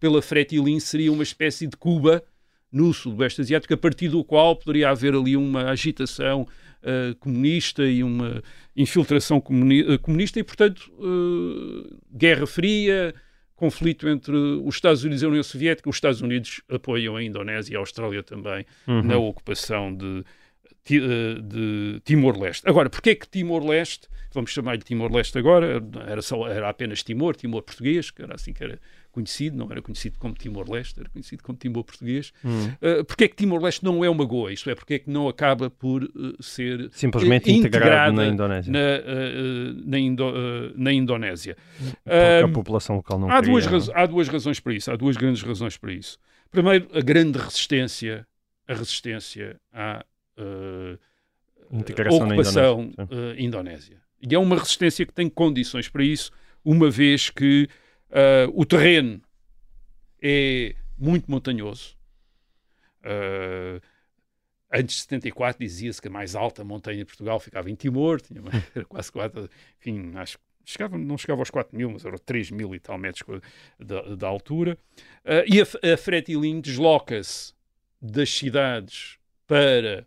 pela 0.00 0.20
Fretilin 0.20 0.80
seria 0.80 1.12
uma 1.12 1.22
espécie 1.22 1.66
de 1.68 1.76
Cuba 1.76 2.22
no 2.70 2.92
Sudoeste 2.92 3.40
Asiático, 3.40 3.72
a 3.72 3.76
partir 3.76 4.08
do 4.08 4.24
qual 4.24 4.56
poderia 4.56 4.90
haver 4.90 5.14
ali 5.14 5.36
uma 5.36 5.70
agitação 5.70 6.46
eh, 6.82 7.14
comunista 7.20 7.84
e 7.84 8.02
uma 8.02 8.42
infiltração 8.76 9.40
comuni- 9.40 9.96
comunista 9.98 10.40
e, 10.40 10.42
portanto, 10.42 10.90
Guerra 12.10 12.46
Fria, 12.46 13.14
conflito 13.62 14.08
entre 14.08 14.34
os 14.34 14.74
Estados 14.74 15.04
Unidos 15.04 15.22
e 15.22 15.24
a 15.24 15.28
União 15.28 15.42
Soviética. 15.44 15.88
Os 15.88 15.94
Estados 15.94 16.20
Unidos 16.20 16.60
apoiam 16.68 17.14
a 17.14 17.22
Indonésia 17.22 17.74
e 17.74 17.76
a 17.76 17.78
Austrália 17.78 18.20
também 18.20 18.66
Uhum. 18.88 19.02
na 19.04 19.16
ocupação 19.18 19.94
de, 19.94 20.24
eh, 20.90 21.40
de 21.40 22.00
Timor-Leste. 22.04 22.68
Agora, 22.68 22.90
porquê 22.90 23.10
é 23.10 23.14
que 23.14 23.28
Timor-Leste, 23.28 24.08
vamos 24.34 24.50
chamar-lhe 24.50 24.82
Timor-Leste 24.82 25.38
agora, 25.38 25.80
era, 26.08 26.20
só, 26.22 26.48
era 26.48 26.68
apenas 26.68 27.04
Timor, 27.04 27.36
Timor 27.36 27.62
português, 27.62 28.10
que 28.10 28.20
era 28.22 28.34
assim 28.34 28.52
que 28.52 28.64
era 28.64 28.80
conhecido, 29.12 29.56
não 29.56 29.70
era 29.70 29.80
conhecido 29.80 30.18
como 30.18 30.34
Timor-Leste, 30.34 30.98
era 30.98 31.08
conhecido 31.08 31.42
como 31.42 31.56
Timor 31.56 31.84
Português. 31.84 32.32
Hum. 32.44 32.68
Uh, 32.80 33.04
porque 33.04 33.24
é 33.24 33.28
que 33.28 33.36
Timor-Leste 33.36 33.84
não 33.84 34.04
é 34.04 34.10
uma 34.10 34.24
Goa? 34.24 34.52
Isto 34.52 34.70
é, 34.70 34.74
porque 34.74 34.94
é 34.94 34.98
que 34.98 35.10
não 35.10 35.28
acaba 35.28 35.70
por 35.70 36.02
uh, 36.02 36.42
ser 36.42 36.88
Simplesmente 36.92 37.50
uh, 37.50 37.54
integrado 37.54 38.16
na 38.16 38.26
Indonésia. 38.26 38.72
na, 38.72 38.78
uh, 38.78 39.82
na, 39.84 39.98
Indo- 39.98 40.72
na 40.74 40.92
Indonésia? 40.92 41.56
Porque 42.02 42.44
a 42.44 42.48
população 42.48 42.96
local 42.96 43.18
não 43.18 43.30
há, 43.30 43.36
queria, 43.36 43.50
duas 43.52 43.66
não 43.66 43.94
é? 43.94 44.02
há 44.02 44.06
duas 44.06 44.28
razões 44.28 44.58
para 44.58 44.74
isso, 44.74 44.90
há 44.90 44.96
duas 44.96 45.16
grandes 45.16 45.42
razões 45.42 45.76
para 45.76 45.92
isso. 45.92 46.18
Primeiro, 46.50 46.88
a 46.92 47.00
grande 47.00 47.38
resistência, 47.38 48.26
a 48.66 48.74
resistência 48.74 49.60
à 49.72 50.04
Integração 51.70 52.20
na 52.20 52.34
ocupação 52.34 52.90
Indonésia, 52.98 53.42
indonésia. 53.42 53.96
E 54.20 54.34
é 54.34 54.38
uma 54.38 54.56
resistência 54.56 55.06
que 55.06 55.12
tem 55.12 55.28
condições 55.28 55.88
para 55.88 56.04
isso, 56.04 56.30
uma 56.64 56.90
vez 56.90 57.30
que 57.30 57.68
uh, 58.12 58.52
o 58.54 58.64
terreno 58.64 59.20
é 60.22 60.74
muito 60.96 61.30
montanhoso. 61.30 61.96
Uh, 63.04 63.80
antes 64.72 64.96
de 64.96 65.02
74 65.02 65.58
dizia-se 65.58 66.00
que 66.00 66.08
a 66.08 66.10
mais 66.10 66.34
alta 66.34 66.62
montanha 66.64 66.98
de 66.98 67.04
Portugal 67.04 67.40
ficava 67.40 67.70
em 67.70 67.74
Timor, 67.74 68.20
tinha 68.20 68.40
uma- 68.40 68.52
era 68.74 68.84
quase 68.84 69.10
quatro, 69.10 69.48
enfim, 69.80 70.12
acho 70.16 70.38
que 70.38 70.44
chegava, 70.64 70.96
não 70.96 71.18
chegava 71.18 71.40
aos 71.40 71.50
4 71.50 71.76
mil, 71.76 71.90
mas 71.90 72.04
eram 72.04 72.18
3 72.18 72.50
mil 72.50 72.74
e 72.74 72.78
tal 72.78 72.96
metros 72.96 73.40
da, 73.78 74.02
altura. 74.28 74.78
Uh, 75.24 75.44
e 75.46 75.60
a, 75.60 75.92
a 75.92 75.96
desloca-se 76.60 77.52
das 78.00 78.30
cidades 78.30 79.18
para 79.46 80.06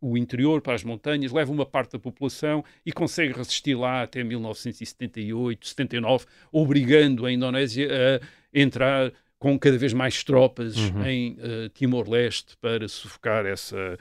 o 0.00 0.16
interior, 0.16 0.60
para 0.62 0.74
as 0.74 0.82
montanhas, 0.82 1.30
leva 1.32 1.52
uma 1.52 1.66
parte 1.66 1.92
da 1.92 1.98
população 1.98 2.64
e 2.86 2.92
consegue 2.92 3.34
resistir 3.34 3.74
lá 3.74 4.02
até 4.02 4.24
1978, 4.24 5.66
79, 5.68 6.26
obrigando 6.52 7.26
a 7.26 7.32
Indonésia 7.32 7.88
a 7.90 8.58
entrar 8.58 9.12
com 9.38 9.58
cada 9.58 9.78
vez 9.78 9.92
mais 9.92 10.22
tropas 10.24 10.76
Uhum. 10.76 11.06
em 11.06 11.36
eh, 11.40 11.70
Timor-Leste 11.74 12.56
para 12.60 12.86
sufocar 12.88 13.46
essa, 13.46 13.98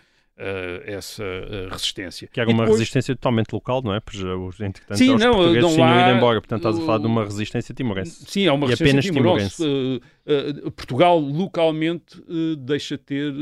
essa 0.86 1.24
eh, 1.24 1.68
resistência. 1.70 2.28
Que 2.32 2.40
era 2.40 2.50
E 2.50 2.54
uma 2.54 2.64
depois- 2.64 2.80
resistência 2.80 3.16
totalmente 3.16 3.52
local, 3.52 3.82
não 3.84 3.94
é? 3.94 3.98
Entretanto, 3.98 4.98
Sim, 4.98 5.14
os 5.16 5.22
não, 5.22 5.34
portugueses 5.34 5.62
não 5.64 5.74
tinham 5.74 5.88
há- 5.88 6.08
ido 6.10 6.18
embora. 6.18 6.40
Portanto, 6.42 6.60
estás 6.60 6.78
a 6.78 6.82
falar 6.86 6.98
de 7.00 7.08
uma 7.08 7.24
resistência 7.26 7.76
timorense. 7.76 8.26
Sim, 8.26 8.48
há 8.48 8.54
uma 8.54 8.66
E 8.68 8.70
resistência 8.70 9.12
apenas 9.12 9.24
timorense. 9.24 9.64
Uh, 9.64 10.68
uh, 10.68 10.72
Portugal 10.72 11.20
localmente 11.20 12.20
uh, 12.22 12.56
deixa 12.56 12.98
de 12.98 13.04
ter 13.04 13.34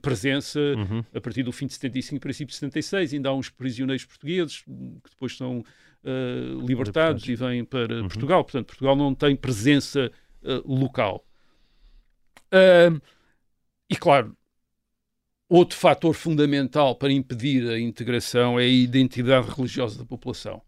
presença 0.00 0.60
Uhum. 0.60 1.04
a 1.14 1.20
partir 1.20 1.42
do 1.42 1.50
fim 1.52 1.66
de 1.66 1.72
75, 1.74 2.20
princípio 2.20 2.50
de 2.52 2.54
76. 2.56 3.12
Ainda 3.14 3.28
há 3.30 3.34
uns 3.34 3.50
prisioneiros 3.50 4.04
portugueses 4.04 4.62
hum, 4.68 4.98
que 5.02 5.10
depois 5.10 5.36
são 5.36 5.64
libertados 6.66 7.26
e 7.28 7.34
vêm 7.34 7.64
para 7.64 7.94
Uhum. 7.96 8.08
Portugal. 8.08 8.44
Portanto, 8.44 8.66
Portugal 8.66 8.94
não 8.94 9.14
tem 9.14 9.34
presença 9.34 10.12
local. 10.66 11.24
E 13.90 13.96
claro, 13.96 14.36
outro 15.48 15.78
fator 15.78 16.14
fundamental 16.14 16.94
para 16.94 17.12
impedir 17.12 17.68
a 17.68 17.78
integração 17.78 18.58
é 18.58 18.64
a 18.64 18.68
identidade 18.68 19.48
religiosa 19.50 19.98
da 19.98 20.04
população. 20.04 20.62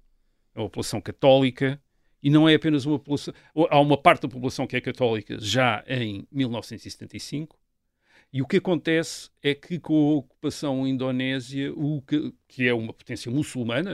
É 0.54 0.60
uma 0.60 0.68
população 0.68 1.00
católica 1.00 1.80
e 2.22 2.30
não 2.30 2.48
é 2.48 2.54
apenas 2.54 2.86
uma 2.86 2.98
população. 2.98 3.34
Há 3.70 3.80
uma 3.80 3.96
parte 3.96 4.22
da 4.22 4.28
população 4.28 4.66
que 4.66 4.76
é 4.76 4.80
católica 4.80 5.36
já 5.40 5.84
em 5.86 6.26
1975. 6.32 7.58
E 8.32 8.42
o 8.42 8.46
que 8.46 8.56
acontece 8.56 9.30
é 9.42 9.54
que 9.54 9.78
com 9.78 9.94
a 9.94 10.14
ocupação 10.16 10.86
indonésia, 10.86 11.72
o 11.74 12.02
que, 12.02 12.34
que 12.48 12.66
é 12.66 12.74
uma 12.74 12.92
potência 12.92 13.30
muçulmana, 13.30 13.92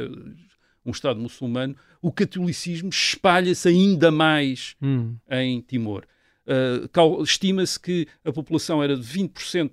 um 0.85 0.91
Estado 0.91 1.21
muçulmano, 1.21 1.77
o 2.01 2.11
catolicismo 2.11 2.89
espalha-se 2.89 3.69
ainda 3.69 4.11
mais 4.11 4.75
Hum. 4.83 5.17
em 5.31 5.61
Timor. 5.61 6.05
Uh, 6.45 7.23
Estima-se 7.23 7.79
que 7.79 8.09
a 8.25 8.33
população 8.33 8.83
era 8.83 8.97
de 8.97 9.03
20% 9.03 9.71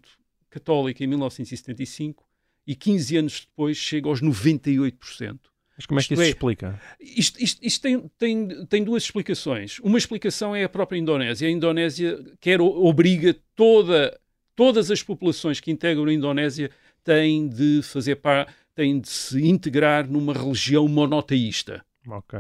católica 0.49 1.03
em 1.03 1.07
1975 1.07 2.25
e 2.65 2.75
15 2.75 3.17
anos 3.17 3.47
depois 3.49 3.77
chega 3.77 4.07
aos 4.09 4.21
98%. 4.21 5.39
Mas 5.77 5.85
como 5.85 5.99
é 5.99 6.03
que 6.03 6.13
Isto 6.13 6.13
isso 6.13 6.21
se 6.23 6.27
é- 6.27 6.29
explica? 6.31 6.81
Isto, 6.99 7.41
isto- 7.43 7.59
isto 7.65 7.81
tem, 7.81 8.11
tem, 8.17 8.65
tem 8.65 8.83
duas 8.83 9.03
explicações. 9.03 9.79
Uma 9.79 9.97
explicação 9.97 10.53
é 10.55 10.65
a 10.65 10.69
própria 10.69 10.97
Indonésia. 10.97 11.47
A 11.47 11.51
Indonésia 11.51 12.19
quer, 12.41 12.59
obriga 12.59 13.33
toda, 13.55 14.19
todas 14.55 14.91
as 14.91 15.01
populações 15.01 15.59
que 15.61 15.71
integram 15.71 16.05
a 16.05 16.13
Indonésia 16.13 16.69
têm 17.03 17.47
de 17.47 17.81
fazer 17.81 18.17
par, 18.17 18.53
têm 18.75 18.99
de 18.99 19.07
se 19.07 19.41
integrar 19.47 20.05
numa 20.09 20.33
religião 20.33 20.85
monoteísta. 20.87 21.83
Ok. 22.07 22.39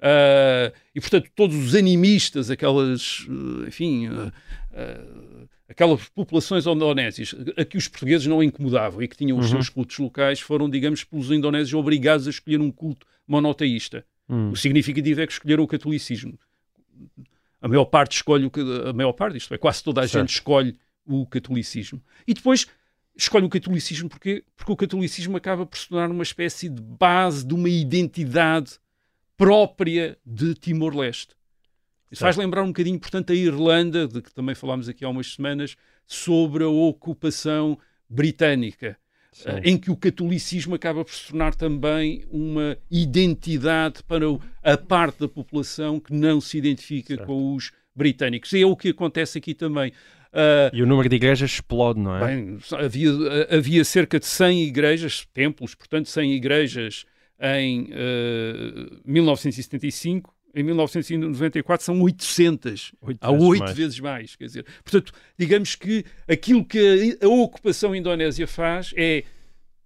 Ah, 0.00 0.72
e 0.94 1.00
portanto, 1.00 1.30
todos 1.36 1.54
os 1.56 1.74
animistas, 1.76 2.50
aquelas, 2.50 3.24
eh, 3.28 3.68
enfim, 3.68 4.08
eh, 4.08 4.32
eh, 4.72 5.04
aquelas 5.72 6.08
populações 6.10 6.66
indonésias 6.66 7.34
a 7.56 7.64
que 7.64 7.76
os 7.76 7.88
portugueses 7.88 8.26
não 8.26 8.42
incomodavam 8.42 9.02
e 9.02 9.08
que 9.08 9.16
tinham 9.16 9.38
os 9.38 9.46
Uhum. 9.46 9.52
seus 9.52 9.68
cultos 9.68 9.98
locais, 9.98 10.38
foram, 10.40 10.68
digamos, 10.68 11.02
pelos 11.02 11.30
indonésios 11.30 11.74
obrigados 11.74 12.26
a 12.26 12.30
escolher 12.30 12.60
um 12.60 12.70
culto 12.70 13.06
monoteísta. 13.26 14.04
Hum. 14.28 14.50
O 14.50 14.56
significativo 14.56 15.20
é 15.20 15.26
que 15.26 15.32
escolheram 15.32 15.64
o 15.64 15.66
catolicismo. 15.66 16.38
A 17.60 17.68
maior 17.68 17.84
parte 17.86 18.16
escolhe 18.16 18.44
o 18.46 18.88
a 18.88 18.92
maior 18.92 19.12
parte, 19.12 19.38
isto 19.38 19.52
é, 19.54 19.58
quase 19.58 19.82
toda 19.82 20.00
a 20.02 20.08
Certo. 20.08 20.22
gente 20.26 20.34
escolhe 20.34 20.76
o 21.06 21.26
catolicismo. 21.26 22.02
E 22.26 22.34
depois 22.34 22.66
escolhe 23.16 23.44
o 23.44 23.48
catolicismo 23.48 24.08
porque, 24.08 24.44
porque 24.56 24.72
o 24.72 24.76
catolicismo 24.76 25.36
acaba 25.36 25.64
por 25.66 25.76
se 25.78 25.88
tornar 25.88 26.10
uma 26.10 26.22
espécie 26.22 26.68
de 26.68 26.80
base 26.82 27.44
de 27.46 27.54
uma 27.54 27.68
identidade 27.68 28.78
própria 29.36 30.16
de 30.24 30.54
Timor-Leste. 30.54 31.34
Isso 32.12 32.20
faz 32.20 32.36
lembrar 32.36 32.62
um 32.62 32.68
bocadinho, 32.68 33.00
portanto, 33.00 33.32
a 33.32 33.34
Irlanda, 33.34 34.06
de 34.06 34.20
que 34.20 34.32
também 34.32 34.54
falámos 34.54 34.86
aqui 34.88 35.04
há 35.04 35.08
umas 35.08 35.32
semanas, 35.32 35.76
sobre 36.06 36.62
a 36.62 36.68
ocupação 36.68 37.78
britânica 38.08 38.98
Sim. 39.32 39.48
eh, 39.48 39.60
em 39.64 39.78
que 39.78 39.90
o 39.90 39.96
catolicismo 39.96 40.74
acaba 40.74 41.02
por 41.04 41.14
se 41.14 41.28
tornar 41.28 41.54
também 41.54 42.22
uma 42.30 42.76
identidade 42.90 44.02
para 44.02 44.26
a 44.62 44.76
parte 44.76 45.20
da 45.20 45.28
população 45.28 45.98
que 45.98 46.12
não 46.12 46.38
se 46.40 46.58
identifica 46.58 47.14
Certo. 47.16 47.26
com 47.26 47.54
os 47.54 47.72
britânicos. 47.96 48.52
E 48.52 48.60
é 48.60 48.66
o 48.66 48.76
que 48.76 48.90
acontece 48.90 49.38
aqui 49.38 49.54
também. 49.54 49.90
Ah, 50.32 50.70
E 50.72 50.82
o 50.82 50.86
número 50.86 51.08
de 51.08 51.16
igrejas 51.16 51.50
explode, 51.52 51.98
não 51.98 52.16
é? 52.16 52.26
Bem, 52.26 52.58
havia, 52.78 53.10
havia 53.50 53.84
cerca 53.84 54.18
de 54.20 54.26
100 54.26 54.64
igrejas, 54.64 55.26
templos, 55.32 55.74
portanto, 55.74 56.08
100 56.10 56.34
igrejas 56.34 57.06
em 57.40 57.88
eh, 57.90 58.98
1975. 59.04 60.34
Em 60.54 60.62
1994 60.62 61.84
são 61.84 62.00
800. 62.02 62.92
Oito 63.00 63.18
Há 63.20 63.30
vezes 63.30 63.48
oito 63.48 63.60
mais. 63.60 63.76
vezes 63.76 64.00
mais. 64.00 64.36
Quer 64.36 64.44
dizer, 64.46 64.66
portanto, 64.84 65.12
digamos 65.38 65.74
que 65.74 66.04
aquilo 66.28 66.64
que 66.64 67.18
a, 67.22 67.26
a 67.26 67.28
ocupação 67.28 67.94
indonésia 67.94 68.46
faz 68.46 68.92
é 68.96 69.24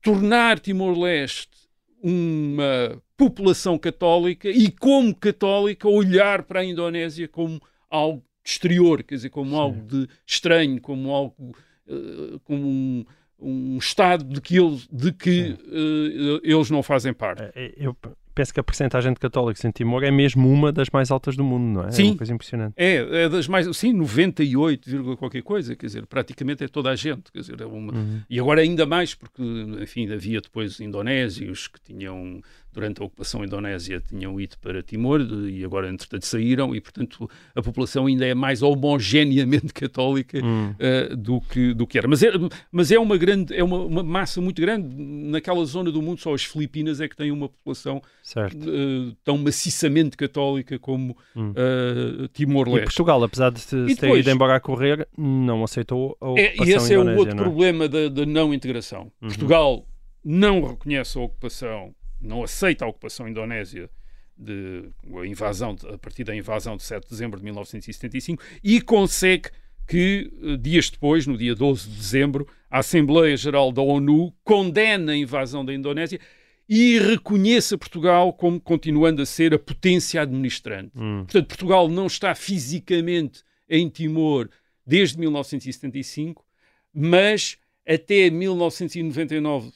tornar 0.03 0.59
Timor-Leste 0.59 1.67
uma 2.03 3.03
população 3.17 3.79
católica 3.79 4.49
e, 4.49 4.71
como 4.71 5.15
católica, 5.15 5.89
olhar 5.89 6.43
para 6.43 6.61
a 6.61 6.65
Indonésia 6.65 7.27
como 7.27 7.61
algo 7.91 8.23
exterior, 8.45 9.03
quer 9.03 9.17
dizer, 9.17 9.31
como 9.31 9.57
algo 9.57 9.81
de 9.83 10.09
estranho, 10.25 10.81
como 10.81 11.11
algo, 11.13 11.57
eh, 11.89 12.39
como 12.45 12.65
um, 12.69 13.05
um 13.41 13.79
estado 13.79 14.25
de 14.25 14.41
que, 14.41 14.57
eles, 14.57 14.87
de 14.93 15.13
que 15.13 15.57
eh, 15.59 16.41
eles 16.45 16.71
não 16.71 16.83
fazem 16.83 17.13
parte. 17.13 17.43
É, 17.57 17.75
Eu 17.77 17.97
penso 18.37 18.53
que 18.53 18.61
a 18.61 18.63
percentagem 18.63 19.13
de 19.15 19.19
católicos 19.19 19.65
em 19.65 19.71
Timor 19.71 20.05
é 20.05 20.11
mesmo 20.11 20.49
uma 20.49 20.71
das 20.71 20.91
mais 20.91 21.11
altas 21.11 21.35
do 21.37 21.43
mundo, 21.43 21.79
não 21.79 21.85
é? 21.85 21.89
É 21.89 21.91
Sim. 21.91 22.11
uma 22.11 22.17
coisa 22.19 22.33
impressionante. 22.35 22.75
É, 22.77 23.25
é 23.25 23.29
das 23.31 23.49
mais, 23.49 23.75
sim, 23.77 23.95
98, 23.95 24.89
vírgula 24.91 25.17
qualquer 25.17 25.43
coisa, 25.43 25.75
quer 25.75 25.87
dizer, 25.87 26.07
praticamente 26.07 26.63
é 26.63 26.69
toda 26.69 26.91
a 26.91 26.95
gente, 26.95 27.33
quer 27.33 27.41
dizer, 27.41 27.59
é 27.61 27.65
uma, 27.65 27.95
Uhum. 27.95 28.21
e 28.29 28.39
agora 28.39 28.61
ainda 28.61 28.85
mais, 28.85 29.15
porque, 29.15 29.43
enfim, 29.81 30.13
havia 30.13 30.41
depois 30.41 30.79
indonésios 30.81 31.67
que 31.67 31.81
tinham, 31.81 32.43
durante 32.77 33.01
a 33.01 33.05
ocupação 33.07 33.43
indonésia, 33.43 34.01
tinham 34.07 34.39
ido 34.39 34.57
para 34.59 34.83
Timor 34.83 35.21
e 35.49 35.65
agora, 35.65 35.89
entretanto, 35.89 36.27
saíram 36.27 36.75
e, 36.75 36.81
portanto, 36.81 37.29
a 37.55 37.63
população 37.63 38.05
ainda 38.05 38.27
é 38.27 38.35
mais 38.35 38.63
homogeneamente 38.63 39.73
católica 39.75 40.39
Hum. 40.45 40.75
eh, 40.79 41.17
do, 41.17 41.41
que, 41.41 41.73
do 41.73 41.87
que 41.87 41.97
era. 41.97 42.07
Mas 42.07 42.23
é, 42.23 42.31
mas 42.71 42.93
é 42.93 42.99
uma 42.99 43.17
grande, 43.17 43.55
é 43.55 43.65
uma, 43.65 43.79
uma 43.79 44.03
massa 44.03 44.41
muito 44.41 44.61
grande. 44.61 44.87
Naquela 44.95 45.65
zona 45.65 45.91
do 45.91 46.03
mundo, 46.03 46.21
só 46.21 46.35
as 46.35 46.45
Filipinas 46.45 47.01
é 47.01 47.09
que 47.09 47.17
têm 47.17 47.31
uma 47.33 47.49
população 47.49 48.03
eh, 48.37 49.15
tão 49.25 49.39
maciçamente 49.39 50.17
católica 50.17 50.79
como 50.79 51.17
Hum. 51.35 51.53
E 52.25 52.29
Timor-Leste. 52.29 52.85
Portugal, 52.85 53.23
apesar 53.25 53.51
de 53.51 53.61
se 53.61 53.69
se 53.89 53.95
ter 53.97 54.03
depois? 54.03 54.21
ido 54.21 54.31
embora 54.31 54.57
a 54.57 54.61
correr, 54.61 55.09
não 55.17 55.65
aceitou 55.65 56.17
a 56.21 56.27
É, 56.39 56.49
ocupação 56.49 56.67
e 56.67 56.73
esse 56.77 56.95
é 56.95 56.99
o 56.99 57.17
outro 57.17 57.35
não 57.35 57.43
é? 57.43 57.47
problema 57.47 57.89
da, 57.89 58.09
da 58.09 58.27
não 58.27 58.53
integração. 58.53 59.11
Uhum. 59.23 59.29
Portugal 59.29 59.87
não 60.25 60.63
reconhece 60.67 61.17
a 61.17 61.21
ocupação, 61.23 61.95
não 62.27 62.43
aceita 62.43 62.85
a 62.85 62.89
ocupação 62.89 63.29
indonésia 63.29 63.89
de 64.37 64.91
a 65.23 65.27
invasão 65.27 65.75
de- 65.75 65.87
a 65.89 65.97
partir 65.97 66.23
da 66.25 66.35
invasão 66.37 66.77
de 66.77 66.83
7 66.83 67.05
de 67.05 67.11
dezembro 67.11 67.39
de 67.39 67.45
1975 67.45 68.43
e 68.63 68.81
consegue 68.83 69.49
que 69.89 70.31
eh, 70.43 70.57
dias 70.57 70.91
depois, 70.91 71.27
no 71.27 71.39
dia 71.39 71.55
12 71.55 71.89
de 71.89 71.97
dezembro, 71.97 72.47
a 72.71 72.81
Assembleia 72.81 73.37
Geral 73.37 73.71
da 73.73 73.81
ONU 73.81 74.33
condena 74.45 75.13
a 75.13 75.17
invasão 75.17 75.65
da 75.65 75.73
Indonésia 75.73 76.21
e 76.69 76.99
reconheça 76.99 77.79
Portugal 77.79 78.33
como 78.33 78.61
continuando 78.61 79.23
a 79.23 79.27
ser 79.27 79.55
a 79.55 79.59
potência 79.59 80.21
administrante. 80.21 80.91
Hum. 80.97 81.23
Portanto, 81.25 81.47
Portugal 81.47 81.89
não 81.89 82.07
está 82.07 82.35
fisicamente 82.35 83.43
em 83.69 83.89
Timor 83.89 84.51
desde 84.85 85.19
1975, 85.19 86.45
mas 86.93 87.57
até 87.89 88.29
1999, 88.31 89.71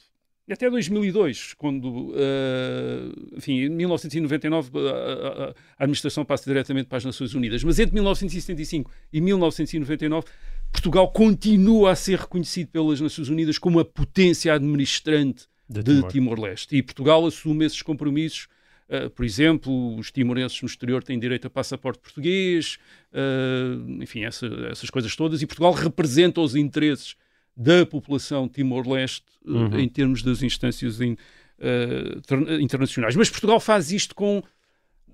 até 0.53 0.69
2002, 0.69 1.53
quando, 1.53 2.09
uh, 2.11 3.35
enfim, 3.37 3.61
em 3.61 3.69
1999 3.69 4.71
a, 4.77 4.79
a, 4.81 5.49
a, 5.49 5.53
administração 5.79 6.23
passa 6.25 6.43
diretamente 6.45 6.87
para 6.87 6.97
as 6.97 7.05
Nações 7.05 7.33
Unidas, 7.33 7.63
mas 7.63 7.79
entre 7.79 7.93
1975 7.93 8.91
e 9.11 9.21
1999 9.21 10.25
Portugal 10.71 11.11
continua 11.11 11.91
a 11.91 11.95
ser 11.95 12.19
reconhecido 12.19 12.69
pelas 12.69 13.01
Nações 13.01 13.29
Unidas 13.29 13.57
como 13.57 13.79
a 13.79 13.85
potência 13.85 14.53
administrante 14.53 15.45
De 15.69 15.83
de 15.83 15.93
Timor. 15.95 16.11
Timor-Leste. 16.11 16.75
e 16.75 16.81
Portugal 16.83 17.25
assume 17.25 17.65
esses 17.65 17.81
compromissos. 17.81 18.47
Uh, 18.89 19.09
por 19.09 19.23
exemplo, 19.23 19.95
os 19.97 20.11
timorenses 20.11 20.61
no 20.61 20.65
exterior 20.67 21.01
têm 21.01 21.17
direito 21.17 21.47
a 21.47 21.49
passaporte 21.49 21.99
português, 21.99 22.77
uh, 23.13 24.01
enfim, 24.03 24.23
essa- 24.25 24.47
essas 24.69 24.89
coisas 24.89 25.15
todas, 25.15 25.41
e 25.41 25.47
Portugal 25.47 25.71
representa 25.71 26.41
os 26.41 26.55
interesses 26.57 27.15
da 27.55 27.85
população 27.85 28.47
Timor-Leste 28.47 29.25
uh, 29.45 29.51
Uhum. 29.51 29.79
em 29.79 29.87
termos 29.89 30.23
das 30.23 30.41
instâncias 30.41 30.99
in- 31.01 31.13
uh, 31.59 32.21
ter- 32.21 32.59
internacionais. 32.61 33.15
Mas 33.15 33.29
Portugal 33.29 33.59
faz 33.59 33.91
isto 33.91 34.15
com 34.15 34.41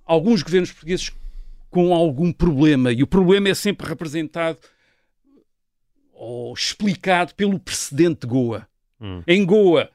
alguns 0.05 0.41
governos 0.43 0.71
portugueses 0.71 1.11
com 1.69 1.93
algum 1.93 2.31
problema, 2.31 2.91
e 2.93 3.03
o 3.03 3.07
problema 3.07 3.49
é 3.49 3.53
sempre 3.53 3.87
representado 3.87 4.57
ou 6.13 6.53
explicado 6.53 7.35
pelo 7.35 7.59
precedente 7.59 8.21
de 8.21 8.27
Goa. 8.27 8.67
Hum. 8.99 9.21
Em 9.27 9.45
Goa 9.45 9.89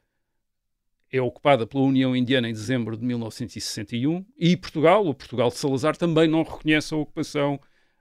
é 1.11 1.21
ocupada 1.21 1.67
pela 1.67 1.83
União 1.83 2.15
Indiana 2.15 2.49
em 2.49 2.53
dezembro 2.53 2.97
de 2.97 3.05
1961 3.05 4.25
e 4.39 4.57
Portugal, 4.57 5.07
o 5.07 5.15
Portugal 5.15 5.49
de 5.49 5.57
Salazar, 5.57 5.97
também 5.97 6.29
não 6.29 6.43
reconhece 6.43 6.95
a 6.95 6.97
ocupação 6.97 7.61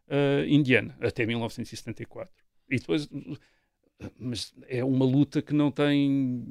ah, 0.10 0.46
indiana 0.48 0.96
até 1.02 1.26
1974. 1.26 2.32
E 2.70 2.78
depois, 2.78 3.10
mas 4.20 4.54
é 4.68 4.84
uma 4.84 5.06
luta 5.06 5.42
que 5.42 5.54
não 5.54 5.72
tem 5.72 6.44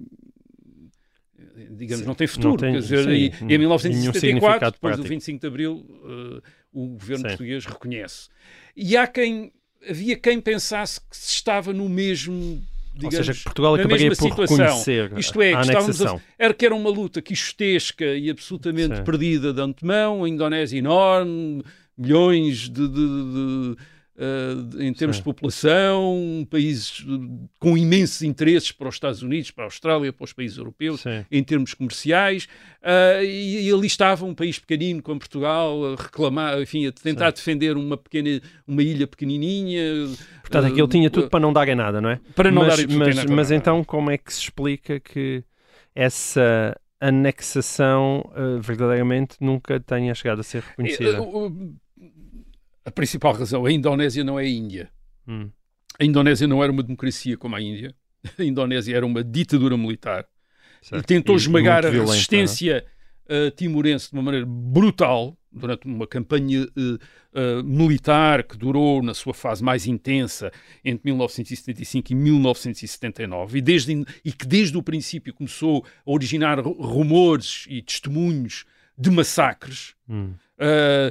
digamos, 1.70 2.06
não 2.06 2.14
tem 2.14 2.26
futuro. 2.26 2.50
Não 2.50 2.56
tem- 2.56 2.72
quer 2.72 2.80
dizer, 2.80 3.04
sim, 3.04 3.10
e, 3.10 3.14
e 3.14 3.26
em 3.26 3.28
nenhum 3.46 3.58
1974, 3.60 4.20
significado 4.20 4.72
depois 4.72 4.96
do 4.96 5.02
prático. 5.02 5.08
25 5.08 5.40
de 5.40 5.46
Abril, 5.46 5.86
ah, 6.04 6.42
o 6.72 6.86
governo 6.88 7.22
Sim. 7.22 7.28
português 7.28 7.66
reconhece. 7.66 8.28
E 8.76 8.96
há 8.96 9.06
quem, 9.06 9.52
havia 9.88 10.16
quem 10.16 10.40
pensasse 10.40 11.00
que 11.00 11.16
se 11.16 11.32
estava 11.32 11.72
no 11.72 11.88
mesmo, 11.88 12.62
digamos, 12.94 13.18
Ou 13.18 13.24
seja, 13.24 13.34
que 13.38 13.44
Portugal 13.44 13.72
na 13.76 13.80
acabaria 13.80 14.08
mesma 14.10 14.28
por 14.28 14.30
situação. 14.30 14.56
reconhecer 14.66 15.18
Isto 15.18 15.42
é, 15.42 15.54
a 15.54 15.62
que 15.62 15.70
a- 16.06 16.20
era 16.38 16.54
que 16.54 16.66
era 16.66 16.74
uma 16.74 16.90
luta 16.90 17.20
quixotesca 17.22 18.04
e 18.04 18.30
absolutamente 18.30 18.96
Sim. 18.98 19.04
perdida 19.04 19.52
de 19.52 19.60
antemão, 19.60 20.24
a 20.24 20.28
Indonésia 20.28 20.78
enorme, 20.78 21.62
milhões 21.96 22.68
de, 22.68 22.88
de- 22.88 22.88
de- 22.88 23.76
de- 24.68 24.84
em 24.84 24.92
termos 24.92 25.16
Sim. 25.16 25.20
de 25.20 25.24
população, 25.24 26.14
um 26.16 26.44
país 26.44 27.04
eh, 27.08 27.48
com 27.58 27.76
imensos 27.76 28.22
interesses 28.22 28.70
para 28.72 28.88
os 28.88 28.94
Estados 28.96 29.22
Unidos, 29.22 29.50
para 29.50 29.64
a 29.64 29.66
Austrália, 29.66 30.12
para 30.12 30.24
os 30.24 30.32
países 30.32 30.58
europeus, 30.58 31.00
Sim. 31.00 31.24
em 31.30 31.42
termos 31.42 31.72
comerciais, 31.74 32.46
ah, 32.82 33.22
e, 33.22 33.66
e 33.68 33.72
ali 33.72 33.86
estava 33.86 34.24
um 34.24 34.34
país 34.34 34.58
pequenino 34.58 35.02
como 35.02 35.18
Portugal 35.20 35.94
a 35.94 36.02
reclamar, 36.02 36.60
enfim, 36.60 36.86
a 36.86 36.92
tentar 36.92 37.30
defender 37.30 37.76
uma 37.76 37.96
pequena, 37.96 38.40
uma 38.66 38.82
ilha 38.82 39.06
pequenininha. 39.06 39.82
Portanto, 40.40 40.66
aquilo 40.66 40.88
tinha 40.88 41.08
tudo 41.10 41.28
para 41.30 41.40
não 41.40 41.52
dar 41.52 41.68
em 41.68 41.74
nada, 41.74 42.00
não 42.00 42.10
é? 42.10 42.20
para 42.34 42.50
não 42.50 42.62
mas, 42.62 42.68
dar 42.68 42.76
mas, 42.76 42.84
absolutamente 42.84 43.32
mas 43.32 43.50
nada. 43.50 43.54
então, 43.54 43.84
como 43.84 44.10
é 44.10 44.18
que 44.18 44.32
se 44.32 44.40
explica 44.40 44.98
que 45.00 45.42
essa 45.94 46.76
anexação 47.00 48.30
verdadeiramente 48.60 49.36
nunca 49.40 49.78
tenha 49.80 50.14
chegado 50.14 50.40
a 50.40 50.42
ser 50.42 50.62
reconhecida? 50.62 51.18
A 52.90 52.92
principal 52.92 53.32
razão, 53.32 53.64
a 53.64 53.70
Indonésia 53.72 54.24
não 54.24 54.38
é 54.38 54.42
a 54.44 54.48
Índia. 54.48 54.90
Hum, 55.28 55.48
A 55.98 56.04
Indonésia 56.04 56.46
não 56.48 56.60
era 56.62 56.72
uma 56.72 56.82
democracia 56.82 57.36
como 57.36 57.54
a 57.54 57.60
Índia. 57.60 57.94
A 58.38 58.42
Indonésia 58.44 58.96
era 58.96 59.06
uma 59.06 59.22
ditadura 59.22 59.76
militar. 59.76 60.26
certo. 60.82 61.02
E 61.02 61.06
tentou 61.06 61.36
E 61.36 61.38
esmagar 61.38 61.86
a 61.86 61.90
violenta, 61.90 62.12
resistência 62.12 62.84
uh, 63.26 63.50
timorense 63.52 64.10
de 64.10 64.14
uma 64.16 64.22
maneira 64.22 64.44
brutal 64.46 65.36
durante 65.52 65.86
uma 65.86 66.06
campanha 66.06 66.62
uh, 66.64 66.94
uh, 67.60 67.64
militar 67.64 68.42
que 68.44 68.56
durou 68.56 69.02
na 69.02 69.14
sua 69.14 69.34
fase 69.34 69.62
mais 69.64 69.86
intensa 69.86 70.52
entre 70.84 71.02
1975 71.10 72.12
e 72.12 72.14
1979 72.14 73.58
e, 73.58 73.60
desde, 73.60 74.04
e 74.24 74.32
que 74.32 74.46
desde 74.46 74.76
o 74.76 74.82
princípio 74.82 75.32
começou 75.34 75.84
a 76.06 76.10
originar 76.10 76.58
ru- 76.60 76.72
rumores 76.80 77.66
e 77.68 77.82
testemunhos 77.82 78.64
de 78.98 79.10
massacres. 79.10 79.94
Hum, 80.08 80.34
Uh, 80.60 81.10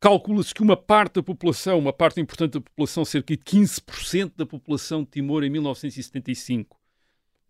Calcula-se 0.00 0.54
que 0.54 0.62
uma 0.62 0.76
parte 0.76 1.14
da 1.14 1.22
população, 1.22 1.78
uma 1.78 1.92
parte 1.92 2.20
importante 2.20 2.52
da 2.52 2.60
população, 2.60 3.04
cerca 3.04 3.36
de 3.36 3.42
15% 3.42 4.32
da 4.36 4.46
população 4.46 5.02
de 5.02 5.10
Timor 5.10 5.42
em 5.42 5.50
1975, 5.50 6.76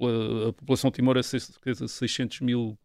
uh, 0.00 0.48
a 0.48 0.52
população 0.54 0.90
de 0.90 0.96
Timor 0.96 1.18
é 1.18 1.22
cerca 1.22 1.72
de 1.74 1.88
600 1.88 2.40
mil 2.40 2.78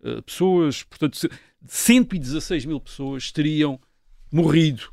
uh, 0.00 0.22
pessoas, 0.22 0.82
portanto, 0.84 1.18
se- 1.18 1.30
116 1.66 2.64
mil 2.64 2.80
pessoas 2.80 3.30
teriam 3.30 3.78
morrido, 4.32 4.88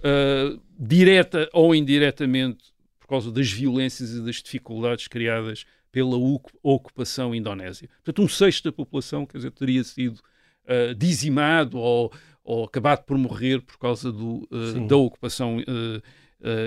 uh, 0.00 0.60
direta 0.78 1.48
ou 1.54 1.74
indiretamente, 1.74 2.72
por 3.00 3.06
causa 3.08 3.32
das 3.32 3.50
violências 3.50 4.10
e 4.10 4.20
das 4.20 4.36
dificuldades 4.36 5.08
criadas 5.08 5.64
pela 5.90 6.16
ocu- 6.16 6.52
ocupação 6.62 7.34
indonésia. 7.34 7.88
Portanto, 8.04 8.22
um 8.22 8.28
sexto 8.28 8.64
da 8.64 8.72
população, 8.72 9.24
quer 9.24 9.38
dizer, 9.38 9.50
teria 9.52 9.82
sido 9.82 10.18
uh, 10.64 10.94
dizimado 10.94 11.78
ou, 11.78 12.12
ou 12.44 12.64
acabado 12.64 13.04
por 13.04 13.16
morrer 13.16 13.60
por 13.62 13.78
causa 13.78 14.10
do, 14.10 14.48
uh, 14.50 14.86
da 14.86 14.96
ocupação 14.96 15.58
uh, 15.58 16.02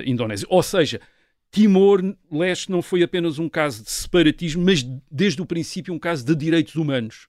indonésia. 0.05 0.47
Ou 0.49 0.63
seja, 0.63 1.01
Timor-Leste 1.51 2.71
não 2.71 2.81
foi 2.81 3.03
apenas 3.03 3.39
um 3.39 3.49
caso 3.49 3.83
de 3.83 3.91
separatismo, 3.91 4.63
mas 4.63 4.83
desde 5.11 5.41
o 5.41 5.45
princípio 5.45 5.93
um 5.93 5.99
caso 5.99 6.25
de 6.25 6.35
direitos 6.35 6.75
humanos. 6.75 7.27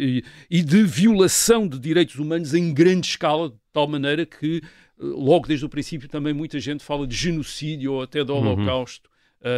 E, 0.00 0.24
e 0.50 0.62
de 0.62 0.82
violação 0.82 1.68
de 1.68 1.78
direitos 1.78 2.14
humanos 2.14 2.54
em 2.54 2.72
grande 2.72 3.08
escala, 3.08 3.50
de 3.50 3.56
tal 3.70 3.86
maneira 3.86 4.24
que, 4.24 4.62
logo 4.98 5.46
desde 5.46 5.66
o 5.66 5.68
princípio, 5.68 6.08
também 6.08 6.32
muita 6.32 6.58
gente 6.58 6.82
fala 6.82 7.06
de 7.06 7.14
genocídio 7.14 7.92
ou 7.92 8.02
até 8.02 8.24
do 8.24 8.32
Uhum. 8.32 8.52
Holocausto 8.52 9.10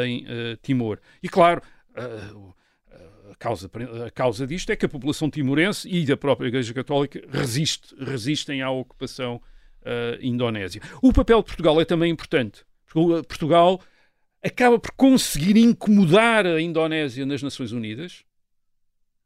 em 0.05 0.25
uh, 0.25 0.57
Timor. 0.63 0.99
E 1.23 1.29
claro, 1.29 1.63
uh, 1.91 2.55
a 3.35 3.37
causa, 3.37 3.71
a 4.07 4.11
causa 4.11 4.47
disto 4.47 4.71
é 4.71 4.77
que 4.77 4.87
a 4.87 4.89
população 4.89 5.29
timorense 5.29 5.89
e 5.89 6.11
a 6.11 6.17
própria 6.17 6.49
Igreja 6.49 6.73
Católica 6.73 7.21
resiste, 7.31 7.95
resistem 7.99 8.63
à 8.63 8.71
ocupação 8.71 9.37
uh, 9.83 10.19
indonésia. 10.23 10.81
O 11.03 11.13
papel 11.13 11.39
de 11.41 11.47
Portugal 11.47 11.81
é 11.81 11.85
também 11.85 12.11
importante, 12.13 12.65
Portugal 13.29 13.81
acaba 14.43 14.79
por 14.79 14.93
conseguir 14.93 15.57
incomodar 15.57 16.47
a 16.47 16.61
Indonésia 16.61 17.27
nas 17.27 17.43
Nações 17.43 17.73
Unidas. 17.73 18.25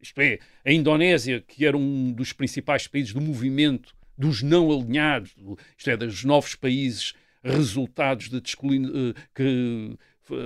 Isto 0.00 0.20
é, 0.20 0.38
a 0.64 0.72
Indonésia, 0.72 1.40
que 1.46 1.66
era 1.66 1.76
um 1.76 2.12
dos 2.12 2.32
principais 2.32 2.86
países 2.86 3.12
do 3.12 3.20
movimento 3.20 3.94
dos 4.16 4.42
não 4.42 4.70
alinhados, 4.70 5.34
do- 5.34 5.58
isto 5.76 5.90
é, 5.90 5.96
dos 5.96 6.24
novos 6.24 6.54
países 6.54 7.14
resultados 7.42 8.28
de 8.28 8.40
descoloni- 8.40 8.90
eh, 9.10 9.20
que 9.34 9.96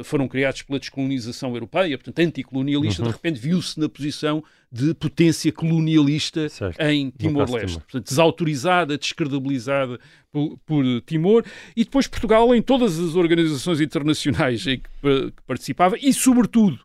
foram 0.05 0.29
criados 0.29 0.63
pela 0.63 0.79
descolonização 0.79 1.55
europeia, 1.55 1.97
portanto, 1.99 2.19
anticolonialista, 2.21 3.03
Uhum. 3.03 3.09
de 3.09 3.15
repente 3.15 3.41
viu-se 3.41 3.79
na 3.81 3.89
posição 3.89 4.43
de 4.71 4.95
potência 4.95 5.53
colonialista 5.53 6.49
certo. 6.49 6.81
em 6.81 7.11
Timor-Leste. 7.11 7.67
Timor. 7.69 7.83
Portanto, 7.83 8.09
desautorizada, 8.09 8.97
descredibilizada 8.99 9.99
por, 10.31 10.59
por 10.65 10.85
Timor. 11.03 11.45
E 11.77 11.85
depois 11.85 12.07
Portugal, 12.07 12.55
em 12.55 12.63
todas 12.63 12.99
as 12.99 13.15
organizações 13.15 13.81
internacionais 13.81 14.67
em 14.67 14.79
que, 14.79 14.85
que 15.31 15.43
participava, 15.47 15.97
e 16.01 16.13
sobretudo 16.13 16.79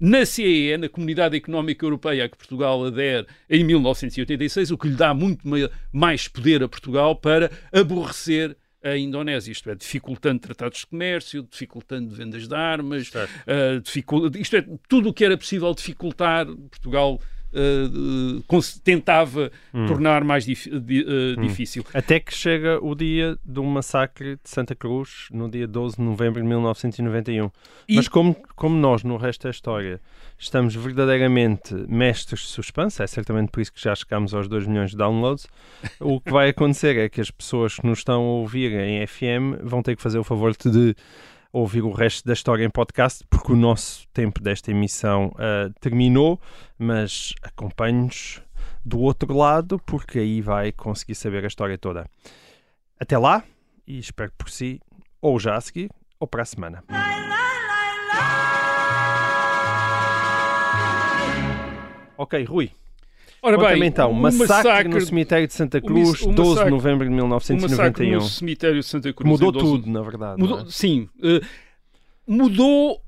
na 0.00 0.26
CEE, 0.26 0.76
na 0.78 0.88
Comunidade 0.88 1.36
Económica 1.36 1.86
Europeia, 1.86 2.24
a 2.24 2.28
que 2.28 2.36
Portugal 2.36 2.84
adere 2.84 3.24
em 3.48 3.62
1986, 3.62 4.72
o 4.72 4.76
que 4.78 4.88
lhe 4.88 4.96
dá 4.96 5.14
muito 5.14 5.46
ma- 5.46 5.70
mais 5.92 6.26
poder 6.26 6.60
a 6.62 6.68
Portugal 6.68 7.14
para 7.14 7.50
aborrecer 7.72 8.56
a 8.82 8.96
Indonésia, 8.96 9.52
isto 9.52 9.70
é, 9.70 9.74
dificultando 9.74 10.40
tratados 10.40 10.80
de 10.80 10.86
comércio, 10.86 11.42
dificultando 11.42 12.14
vendas 12.14 12.48
de 12.48 12.54
armas. 12.54 13.10
Uh, 13.10 13.80
dificul- 13.80 14.30
isto 14.36 14.56
é, 14.56 14.64
tudo 14.88 15.10
o 15.10 15.14
que 15.14 15.24
era 15.24 15.36
possível 15.38 15.72
dificultar, 15.74 16.46
Portugal 16.46 17.20
uh, 17.54 18.42
tentava 18.84 19.50
Hum. 19.74 19.86
tornar 19.86 20.24
mais 20.24 20.44
dif- 20.44 20.68
di- 20.80 21.02
uh, 21.04 21.40
difícil. 21.40 21.84
Até 21.94 22.20
que 22.20 22.34
chega 22.34 22.78
o 22.84 22.94
dia 22.94 23.36
do 23.44 23.62
massacre 23.64 24.36
de 24.42 24.48
Santa 24.50 24.74
Cruz, 24.74 25.28
no 25.30 25.48
dia 25.50 25.66
12 25.66 25.96
de 25.96 26.02
novembro 26.02 26.40
de 26.42 26.46
1991. 26.48 27.50
E- 27.88 27.96
Mas 27.96 28.08
como, 28.08 28.34
como 28.54 28.76
nós, 28.76 29.02
no 29.02 29.16
resto 29.16 29.44
da 29.44 29.50
história, 29.50 30.00
estamos 30.38 30.74
verdadeiramente 30.74 31.74
mestres 31.88 32.40
de 32.40 32.46
suspense, 32.48 33.02
é 33.02 33.06
certamente 33.06 33.50
por 33.50 33.60
isso 33.60 33.72
que 33.72 33.80
já 33.82 33.94
chegámos 33.94 34.34
aos 34.34 34.48
2 34.48 34.66
milhões 34.66 34.90
de 34.90 34.96
downloads, 34.96 35.46
o 36.00 36.20
que 36.20 36.30
vai 36.32 36.48
acontecer 36.50 36.96
é 36.98 37.08
que 37.08 37.20
as 37.20 37.30
pessoas 37.30 37.76
que 37.76 37.86
nos 37.86 37.98
estão 37.98 38.22
a 38.22 38.26
ouvir 38.40 38.72
em 38.72 39.06
FM 39.06 39.58
vão 39.62 39.82
ter 39.82 39.96
que 39.96 40.02
fazer 40.02 40.18
o 40.18 40.24
favor 40.24 40.52
de 40.52 40.96
ouvir 41.52 41.82
o 41.82 41.92
resto 41.92 42.26
da 42.26 42.32
história 42.32 42.64
em 42.64 42.70
podcast, 42.70 43.24
porque 43.28 43.52
o 43.52 43.56
nosso 43.56 44.08
tempo 44.12 44.40
desta 44.40 44.70
emissão 44.70 45.26
uh, 45.34 45.72
terminou, 45.80 46.40
mas 46.78 47.34
acompanhe-nos 47.42 48.42
do 48.84 48.98
outro 48.98 49.36
lado, 49.36 49.78
porque 49.80 50.18
aí 50.18 50.40
vai 50.40 50.72
conseguir 50.72 51.14
saber 51.14 51.44
a 51.44 51.48
história 51.48 51.76
toda. 51.76 52.06
Até 52.98 53.18
lá, 53.18 53.44
e 53.86 53.98
espero 53.98 54.32
por 54.38 54.48
si, 54.48 54.80
ou 55.20 55.38
já 55.38 55.56
a 55.56 55.60
seguir, 55.60 55.90
ou 56.18 56.26
para 56.26 56.42
a 56.42 56.46
semana. 56.46 56.82
Ok, 62.16 62.44
Rui. 62.44 62.72
Ora 63.42 63.58
bem, 63.58 63.84
então, 63.84 64.12
um 64.12 64.14
massacre, 64.14 64.88
no 64.88 65.00
cemitério 65.00 65.48
de 65.48 65.52
Santa 65.52 65.80
Cruz, 65.80 66.22
o 66.22 66.26
12 66.28 66.34
de 66.34 66.40
massacre- 66.48 66.70
novembro 66.70 67.08
de 67.08 67.20
o 67.20 67.26
massacre 67.28 67.56
1991. 67.56 68.14
no 68.14 68.20
cemitério 68.22 68.80
de 68.80 68.86
Santa 68.86 69.12
Cruz. 69.12 69.28
Mudou 69.30 69.48
em 69.48 69.52
12 69.52 69.66
tudo, 69.66 69.90
na 69.90 70.00
verdade. 70.02 70.40
Mudou, 70.40 70.60
é? 70.60 70.64
Sim, 70.68 71.08
eh, 71.22 71.40
mudou 72.26 73.00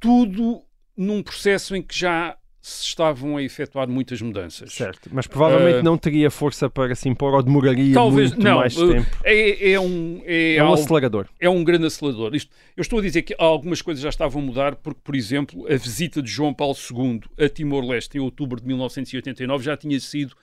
tudo 0.00 0.62
num 0.96 1.22
processo 1.22 1.76
em 1.76 1.82
que 1.82 1.96
já 1.98 2.36
se 2.68 2.82
estavam 2.84 3.36
a 3.36 3.42
efetuar 3.44 3.88
muitas 3.88 4.20
mudanças. 4.20 4.72
Certo, 4.72 5.08
mas 5.12 5.28
provavelmente 5.28 5.78
Eh, 5.78 5.82
não 5.84 5.96
teria 5.96 6.28
força 6.32 6.68
para 6.68 6.96
se 6.96 7.08
impor 7.08 7.32
ou 7.32 7.40
demoraria 7.40 7.94
Talvez 7.94 8.30
muito 8.32 8.42
não. 8.42 8.56
mais 8.58 8.76
eh, 8.76 8.86
tempo. 8.88 9.16
É, 9.22 9.70
é 9.72 9.80
um, 9.80 10.20
é, 10.24 10.56
É 10.56 10.62
um 10.64 10.66
algo- 10.66 10.82
acelerador. 10.82 11.26
é 11.38 11.48
um 11.48 11.62
grande 11.62 11.86
acelerador. 11.86 12.34
Isto, 12.34 12.50
eu 12.76 12.80
estou 12.82 12.98
a 12.98 13.02
dizer 13.02 13.22
que 13.22 13.36
algumas 13.38 13.80
coisas 13.80 14.02
já 14.02 14.08
estavam 14.08 14.42
a 14.42 14.44
mudar, 14.44 14.74
porque, 14.74 15.00
por 15.04 15.14
exemplo, 15.14 15.64
a 15.72 15.76
visita 15.76 16.20
de 16.20 16.28
João 16.28 16.52
Paulo 16.52 16.74
II 16.90 17.20
a 17.38 17.48
Timor-Leste 17.48 18.18
em 18.18 18.20
outubro 18.20 18.60
de 18.60 18.66
1989 18.66 19.62
já 19.64 19.76
tinha 19.76 20.00
sido. 20.00 20.34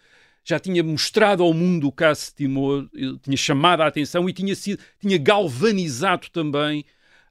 Já 0.45 0.59
tinha 0.59 0.82
mostrado 0.84 1.43
ao 1.43 1.53
mundo 1.53 1.88
o 1.88 1.91
caso 1.91 2.28
de 2.28 2.36
Timor, 2.36 2.88
eh, 2.95 2.99
tinha 3.21 3.36
chamado 3.38 3.82
a 3.82 3.88
atenção 3.88 4.30
e 4.30 4.34
tinha, 4.34 4.55
sido, 4.55 4.80
tinha 4.99 5.17
galvanizado 5.17 6.28
também 6.32 6.86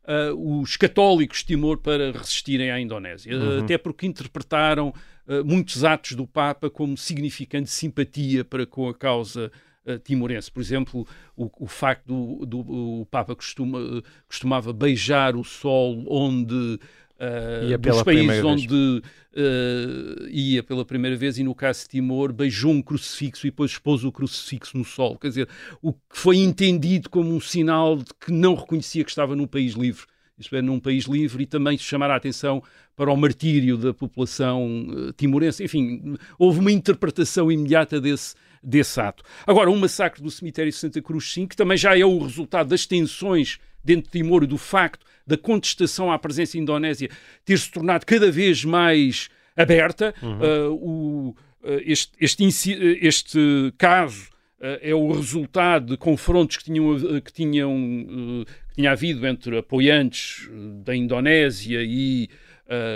ah, 0.05 0.33
os 0.35 0.77
católicos 0.77 1.39
de 1.39 1.47
Timor 1.47 1.79
para 1.79 2.13
resistirem 2.13 2.71
à 2.71 2.81
Indonésia. 2.81 3.37
Uhum. 3.37 3.61
Até 3.61 3.79
porque 3.79 4.07
interpretaram 4.07 4.93
ah, 5.27 5.43
muitos 5.45 5.85
atos 5.85 6.13
do 6.13 6.27
Papa 6.27 6.69
como 6.69 6.97
significando 6.97 7.69
simpatia 7.69 8.45
para 8.45 8.67
com 8.67 8.89
a 8.89 8.95
causa 8.95 9.51
ah, 9.87 9.99
timorense. 9.99 10.51
Por 10.51 10.61
exemplo, 10.61 11.07
o, 11.37 11.51
o 11.65 11.67
facto 11.67 12.07
do, 12.07 12.47
do 12.47 13.01
o 13.01 13.07
Papa 13.07 13.35
costuma, 13.37 13.79
costumava 14.27 14.73
beijar 14.73 15.37
o 15.37 15.45
sol 15.45 16.05
onde. 16.09 16.79
Ah, 17.23 17.65
Ia 17.65 17.79
dos 17.79 18.03
países 18.03 18.45
onde 18.45 19.03
ah, 19.37 20.27
ia 20.29 20.63
pela 20.63 20.85
primeira 20.85 21.17
vez 21.17 21.39
e 21.39 21.45
no 21.45 21.55
caso 21.55 21.83
de 21.83 21.91
Timor 21.91 22.33
beijou 22.33 22.73
um 22.73 22.83
crucifixo 22.83 23.47
e 23.47 23.51
depois 23.51 23.71
expôs 23.71 24.03
o 24.03 24.11
crucifixo 24.11 24.77
no 24.77 24.85
sol. 24.85 25.17
Quer 25.17 25.29
dizer, 25.29 25.49
o 25.81 25.93
que 25.93 26.01
foi 26.11 26.39
entendido 26.39 27.09
como 27.09 27.33
um 27.33 27.41
sinal 27.41 27.97
de 27.97 28.13
que 28.21 28.33
não 28.33 28.57
reconhecia 28.57 29.05
que 29.05 29.11
estava 29.11 29.37
num 29.37 29.47
país 29.47 29.75
livre. 29.75 30.05
Isto 30.37 30.57
é, 30.57 30.63
num 30.63 30.81
país 30.81 31.05
livre 31.05 31.45
e 31.45 31.47
também 31.47 31.79
chamar 31.79 32.11
a 32.11 32.17
atenção 32.17 32.63
para 32.97 33.13
o 33.13 33.17
martírio 33.17 33.77
da 33.77 33.95
população 33.95 34.87
eh, 34.91 35.13
timorense. 35.17 35.63
Enfim, 35.63 36.17
houve 36.39 36.59
uma 36.59 36.73
interpretação 36.73 37.53
imediata 37.53 38.01
desse, 38.01 38.35
desse 38.63 39.01
ato. 39.01 39.23
Agora, 39.47 39.71
o 39.71 39.77
massacre 39.77 40.23
do 40.23 40.31
cemitério 40.31 40.73
de 40.73 40.77
Santa 40.77 41.01
Cruz, 41.01 41.33
sim, 41.33 41.47
que 41.47 41.55
também 41.55 41.77
já 41.77 41.97
é 41.97 42.05
o 42.05 42.19
resultado 42.19 42.69
das 42.69 42.87
tensões 42.87 43.59
dentro 43.85 44.05
de 44.05 44.19
Timor 44.19 44.45
e 44.45 44.47
do 44.47 44.59
facto 44.59 45.05
da 45.27 45.37
contestação 45.37 46.11
à 46.11 46.19
presença 46.19 46.59
indonésia 46.59 47.09
ter 47.45 47.59
se 47.59 47.71
tornado 47.71 48.05
cada 48.05 48.31
vez 48.31 48.65
mais 48.65 49.29
aberta. 49.57 50.15
Eh, 50.23 50.69
o, 50.71 51.35
eh, 51.65 51.83
este, 51.87 52.13
este, 52.21 52.73
eh, 52.73 52.99
este 53.03 53.73
caso 53.79 54.33
eh, 54.63 54.91
é 54.91 54.95
o 54.95 55.11
resultado 55.11 55.87
de 55.87 55.97
confrontos 55.97 56.57
que 56.57 56.65
tinham, 56.65 56.97
eh, 56.97 57.21
que 57.21 57.33
tinham 57.33 58.43
eh, 58.43 58.53
que 58.69 58.75
tinha 58.77 58.93
havido 58.93 59.27
entre 59.27 59.59
apoiantes 59.59 60.49
da 60.85 60.95
Indonésia 60.95 61.81
e 61.83 62.29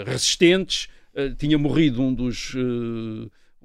resistentes. 0.07 0.89
Tinha 1.39 1.59
morrido 1.59 2.01
um 2.01 2.14
dos 2.14 2.55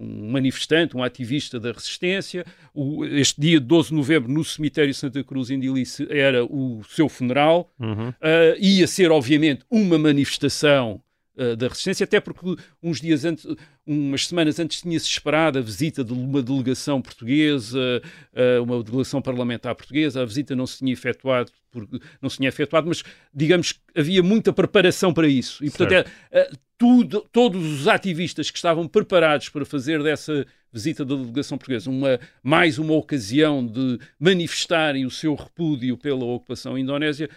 um 0.01 0.31
manifestante, 0.31 0.97
um 0.97 1.03
ativista 1.03 1.59
da 1.59 1.71
resistência. 1.71 2.45
O- 2.73 3.05
este 3.05 3.39
dia 3.39 3.59
de 3.59 3.65
12 3.65 3.89
de 3.89 3.95
novembro, 3.95 4.31
no 4.31 4.43
cemitério 4.43 4.93
Santa 4.93 5.23
Cruz, 5.23 5.49
em 5.49 5.59
Dilice, 5.59 6.07
era 6.09 6.43
o 6.43 6.81
seu 6.89 7.07
funeral. 7.07 7.71
Uhum. 7.79 8.09
Uh, 8.09 8.13
ia 8.59 8.87
ser, 8.87 9.11
obviamente, 9.11 9.63
uma 9.69 9.97
manifestação 9.97 11.01
uh, 11.36 11.55
da 11.55 11.67
resistência, 11.67 12.03
até 12.03 12.19
porque 12.19 12.55
uns 12.82 12.99
dias 13.01 13.25
antes, 13.25 13.45
umas 13.86 14.27
semanas 14.27 14.59
antes, 14.59 14.82
tinha-se 14.82 15.07
esperado 15.07 15.59
a 15.59 15.61
visita 15.61 16.03
de 16.03 16.13
uma 16.13 16.41
delegação 16.41 17.01
portuguesa, 17.01 18.01
uh, 18.34 18.63
uma 18.63 18.84
delegação 18.84 19.21
parlamentar 19.21 19.75
portuguesa. 19.75 20.21
A 20.21 20.25
visita 20.25 20.55
não 20.55 20.67
se 20.67 20.79
tinha 20.79 20.93
efetuado, 20.93 21.51
porque 21.71 21.99
não 22.21 22.29
se 22.29 22.38
tinha 22.38 22.49
efetuado, 22.49 22.88
mas 22.88 23.03
digamos 23.34 23.71
que 23.73 23.79
havia 23.95 24.23
muita 24.23 24.51
preparação 24.53 25.13
para 25.13 25.27
isso. 25.27 25.63
E, 25.63 25.69
portanto, 25.69 26.09
é, 26.32 26.41
uh, 26.41 26.57
tudo, 26.82 27.27
todos 27.32 27.63
os 27.63 27.88
ativistas 27.88 28.49
que 28.49 28.57
estavam 28.57 28.88
preparados 28.88 29.49
para 29.49 29.63
fazer 29.63 30.01
dessa 30.01 30.47
visita 30.73 31.05
da 31.05 31.15
delegação 31.15 31.57
portuguesa 31.57 31.89
uma, 31.89 32.19
mais 32.41 32.79
uma 32.79 32.93
ocasião 32.93 33.65
de 33.65 33.99
manifestarem 34.19 35.05
o 35.05 35.11
seu 35.11 35.36
repúdio 35.36 35.97
pela 35.97 36.25
ocupação 36.25 36.77
indonésia, 36.77 37.29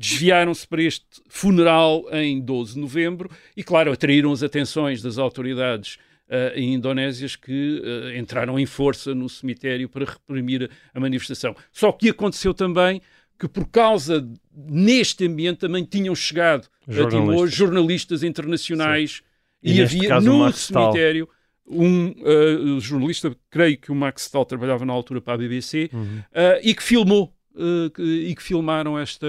desviaram-se 0.00 0.66
para 0.66 0.82
este 0.82 1.04
funeral 1.28 2.04
em 2.12 2.40
12 2.40 2.74
de 2.74 2.80
novembro 2.80 3.30
e, 3.56 3.62
claro, 3.62 3.92
atraíram 3.92 4.32
as 4.32 4.42
atenções 4.42 5.02
das 5.02 5.18
autoridades 5.18 5.96
uh, 6.28 6.58
indonésias 6.58 7.36
que 7.36 7.82
uh, 7.84 8.16
entraram 8.18 8.58
em 8.58 8.64
força 8.66 9.14
no 9.14 9.28
cemitério 9.28 9.88
para 9.88 10.06
reprimir 10.06 10.70
a, 10.94 10.98
a 10.98 11.00
manifestação. 11.00 11.54
Só 11.70 11.92
que 11.92 12.08
aconteceu 12.08 12.54
também 12.54 13.00
que, 13.38 13.46
por 13.48 13.66
causa 13.68 14.26
neste 14.54 15.26
ambiente, 15.26 15.58
também 15.58 15.84
tinham 15.84 16.14
chegado 16.14 16.68
a 16.88 16.92
Timor 16.92 17.10
Jornalistas. 17.10 17.54
jornalistas 17.54 18.22
internacionais 18.22 19.22
E 19.62 19.74
e, 19.78 19.82
havia 19.82 20.08
caso, 20.08 20.26
no 20.26 20.52
cemitério 20.52 21.28
um 21.66 22.08
uh, 22.10 22.80
jornalista, 22.80 23.34
creio 23.50 23.78
que 23.78 23.92
o 23.92 23.94
Max 23.94 24.22
Stahl 24.22 24.44
trabalhava 24.44 24.84
na 24.84 24.92
altura 24.92 25.20
para 25.20 25.34
a 25.34 25.38
BBC, 25.38 25.88
Uhum. 25.92 26.18
uh, 26.18 26.60
e 26.62 26.74
que 26.74 26.82
filmou 26.82 27.32
uh, 27.54 27.90
que- 27.90 28.02
e 28.02 28.34
que 28.34 28.42
filmaram 28.42 28.98
esta 28.98 29.26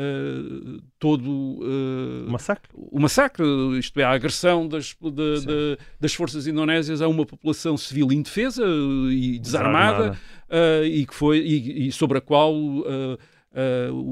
uh, 0.00 0.80
todo 0.98 1.28
uh, 1.30 2.30
Massacre. 2.30 2.70
o 2.74 2.98
massacre, 3.00 3.44
isto 3.78 3.98
é, 4.00 4.04
a 4.04 4.10
agressão 4.10 4.66
das, 4.66 4.96
de- 5.00 5.10
de- 5.46 5.78
das 6.00 6.14
forças 6.14 6.46
indonésias 6.46 7.02
a 7.02 7.08
uma 7.08 7.26
população 7.26 7.76
civil 7.76 8.10
indefesa 8.12 8.64
uh, 8.66 9.10
e 9.10 9.38
desarmada, 9.38 10.16
Desarmada. 10.50 10.86
e 10.86 11.06
que 11.06 11.14
foi 11.14 11.38
e, 11.38 11.88
e 11.88 11.92
sobre 11.92 12.18
a 12.18 12.20
qual 12.20 12.54
uh, 12.54 13.18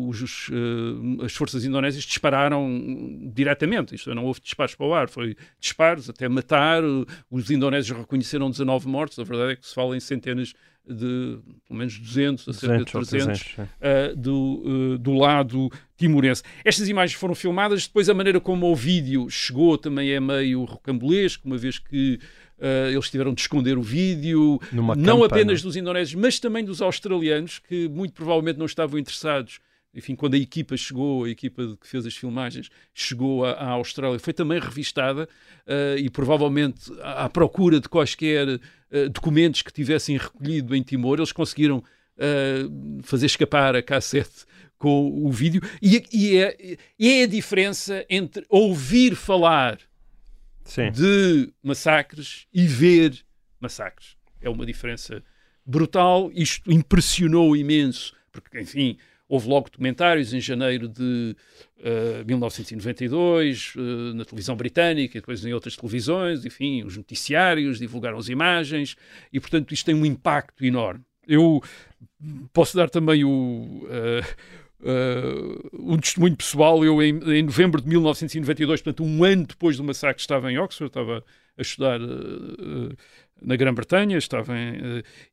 os, 0.09 0.49
uh, 0.49 1.25
as 1.25 1.33
forças 1.35 1.65
indonésias 1.65 2.05
dispararam 2.05 3.31
diretamente. 3.33 3.95
Isto 3.95 4.11
é, 4.11 4.15
não 4.15 4.25
houve 4.25 4.41
disparos 4.41 4.75
para 4.75 4.87
o 4.87 4.95
ar, 4.95 5.09
foi 5.09 5.37
disparos 5.61 6.11
até 6.11 6.29
matar. 6.29 6.83
Os 7.31 7.51
indonésios 7.51 7.97
reconheceram 7.97 8.51
19 8.51 8.89
mortos. 8.89 9.19
A 9.19 9.25
verdade 9.25 9.53
é 9.53 9.57
que 9.57 9.67
se 9.67 9.75
fala 9.75 9.97
em 9.97 10.01
centenas 10.01 10.53
de, 10.89 11.39
pelo 11.67 11.79
menos 11.79 11.99
200 11.99 12.49
a 12.49 12.53
cerca 12.53 12.79
de 12.79 12.85
200 12.85 12.95
ou 12.95 13.01
300 13.05 13.41
300. 13.41 13.55
sim. 13.55 13.63
uh, 13.63 14.17
do, 14.17 14.63
uh, 14.65 14.99
do 14.99 15.15
lado 15.15 15.71
timorense. 15.97 16.43
Estas 16.65 16.89
imagens 16.89 17.19
foram 17.19 17.35
filmadas, 17.35 17.87
depois 17.87 18.09
a 18.09 18.15
maneira 18.15 18.41
como 18.41 18.71
o 18.71 18.75
vídeo 18.75 19.29
chegou 19.29 19.77
também 19.77 20.11
é 20.11 20.21
meio 20.21 20.65
rocambolesco, 20.65 21.47
uma 21.47 21.59
vez 21.59 21.79
que 21.79 22.19
uh, 22.59 22.91
eles 22.91 23.11
tiveram 23.11 23.35
de 23.35 23.41
esconder 23.41 23.77
o 23.77 23.83
vídeo, 23.83 24.61
Numa 24.73 24.95
não 24.95 25.23
apenas 25.23 25.63
dos 25.63 25.77
indonésios, 25.77 26.21
mas 26.21 26.39
também 26.39 26.65
dos 26.65 26.81
australianos, 26.81 27.59
que 27.59 27.89
muito 27.89 28.13
provavelmente 28.13 28.59
não 28.59 28.67
estavam 28.67 28.99
interessados. 28.99 29.61
Enfim, 29.99 30.15
quando 30.15 30.35
a 30.35 30.39
equipa 30.39 30.77
chegou, 30.77 31.25
a 31.25 31.31
equipa 31.31 31.77
que 31.81 31.87
fez 31.87 32.07
as 32.07 32.15
filmagens, 32.15 32.71
chegou 32.95 33.45
à, 33.45 33.53
à 33.53 33.69
Austrália, 33.71 34.19
foi 34.19 34.33
também 34.33 34.61
revistada 34.61 35.29
uh, 35.67 35.99
e 35.99 36.09
provavelmente 36.09 36.93
à, 37.03 37.25
à 37.25 37.29
procura 37.29 37.81
de 37.81 37.89
quaisquer 37.89 38.49
uh, 38.49 39.09
documentos 39.11 39.63
que 39.63 39.73
tivessem 39.73 40.17
recolhido 40.17 40.75
em 40.75 40.83
Timor, 40.83 41.19
eles 41.19 41.33
conseguiram 41.33 41.79
uh, 41.79 43.03
fazer 43.03 43.27
escapar 43.27 43.75
a 43.75 43.83
cassete 43.83 44.47
com 44.79 45.27
o 45.27 45.33
vídeo. 45.33 45.61
E, 45.83 46.03
e 46.13 46.37
é, 46.37 46.79
e 46.99 47.09
é 47.09 47.25
a 47.25 47.27
diferença 47.27 48.07
entre 48.09 48.47
ouvir 48.49 49.17
falar 49.17 49.79
Sim. 50.63 50.93
de 50.93 51.53
massacres 51.61 52.47
e 52.55 52.67
ver 52.67 53.19
massacres. 53.61 54.17
É 54.41 54.49
uma 54.49 54.65
diferença 54.65 55.23
brutal. 55.67 56.31
Isto 56.33 56.71
impressionou 56.71 57.57
imenso, 57.57 58.15
porque, 58.31 58.61
enfim, 58.61 58.97
houve 59.29 59.49
logo 59.49 59.69
documentários 59.71 60.33
em 60.33 60.41
janeiro 60.41 60.89
de 60.89 61.37
uh, 61.81 62.25
1992, 62.27 63.75
uh, 63.77 63.81
na 64.15 64.25
televisão 64.25 64.57
britânica, 64.57 65.21
depois 65.21 65.45
em 65.45 65.53
outras 65.53 65.77
televisões, 65.77 66.45
enfim, 66.45 66.83
os 66.83 66.97
noticiários 66.97 67.79
divulgaram 67.79 68.17
as 68.17 68.29
imagens, 68.29 68.97
e, 69.33 69.39
portanto, 69.39 69.75
isto 69.75 69.85
tem 69.85 69.95
um 69.95 70.07
impacto 70.07 70.65
enorme. 70.65 71.05
Eu 71.27 71.63
posso 72.53 72.77
dar 72.77 72.89
também 72.89 73.25
o. 73.25 73.85
Uh, 73.85 74.69
Uh, 74.81 75.69
um 75.73 75.99
testemunho 75.99 76.37
pessoal, 76.37 76.85
eu 76.85 77.03
em, 77.03 77.19
em, 77.33 77.43
novembro 77.43 77.83
de 77.83 77.89
1992, 77.89 78.81
portanto 78.81 79.03
um 79.03 79.25
ano 79.25 79.45
depois 79.45 79.77
do 79.77 79.83
massacre, 79.83 80.21
estava 80.21 80.53
em 80.53 80.57
Oxford, 80.57 80.89
estava 80.89 81.25
a 81.59 81.63
estudar 81.63 82.01
uh, 82.01 82.97
na 83.43 83.57
Grã-Bretanha, 83.57 84.17
estava 84.17 84.55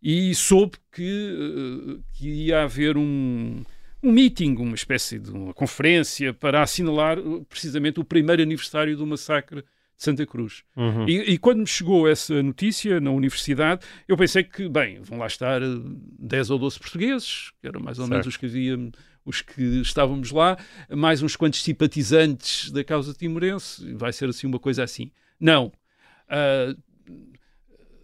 e 0.01 0.33
soube 0.33 0.77
que, 0.91 1.99
que, 2.13 2.27
ia 2.27 2.63
haver 2.63 2.97
um, 2.97 3.63
um 4.05 4.11
meeting, 4.11 4.55
uma 4.55 4.75
espécie 4.75 5.19
de 5.19 5.31
uma 5.31 5.53
conferência 5.53 6.33
para 6.33 6.61
assinalar 6.61 7.19
uh, 7.19 7.43
precisamente 7.45 7.99
o 7.99 8.03
primeiro 8.03 8.41
aniversário 8.41 8.95
do 8.95 9.05
massacre 9.05 9.61
de 9.61 10.03
Santa 10.03 10.25
Cruz. 10.25 10.63
Uhum. 10.75 11.07
E, 11.07 11.33
e 11.33 11.37
quando 11.37 11.59
me 11.59 11.67
chegou 11.67 12.07
essa 12.07 12.41
notícia 12.43 12.99
na 12.99 13.11
universidade, 13.11 13.85
eu 14.07 14.15
pensei 14.15 14.43
que, 14.43 14.69
bem, 14.69 14.99
vão 15.01 15.17
lá 15.17 15.27
estar 15.27 15.61
uh, 15.61 15.79
10 16.19 16.49
ou 16.51 16.59
12 16.59 16.79
portugueses, 16.79 17.51
que 17.61 17.67
eram 17.67 17.81
mais 17.81 17.97
ou 17.97 18.07
menos 18.07 18.25
Certo. 18.25 18.33
os 18.33 18.37
que 18.37 18.45
havia, 18.45 18.91
os 19.25 19.41
que 19.41 19.81
estávamos 19.81 20.31
lá, 20.31 20.57
mais 20.89 21.23
uns 21.23 21.35
quantos 21.35 21.63
simpatizantes 21.63 22.71
da 22.71 22.83
causa 22.83 23.13
timorense, 23.13 23.93
vai 23.93 24.13
ser 24.13 24.29
assim 24.29 24.45
uma 24.45 24.59
coisa 24.59 24.83
assim. 24.83 25.11
Não. 25.39 25.71
Ah, 26.29 26.75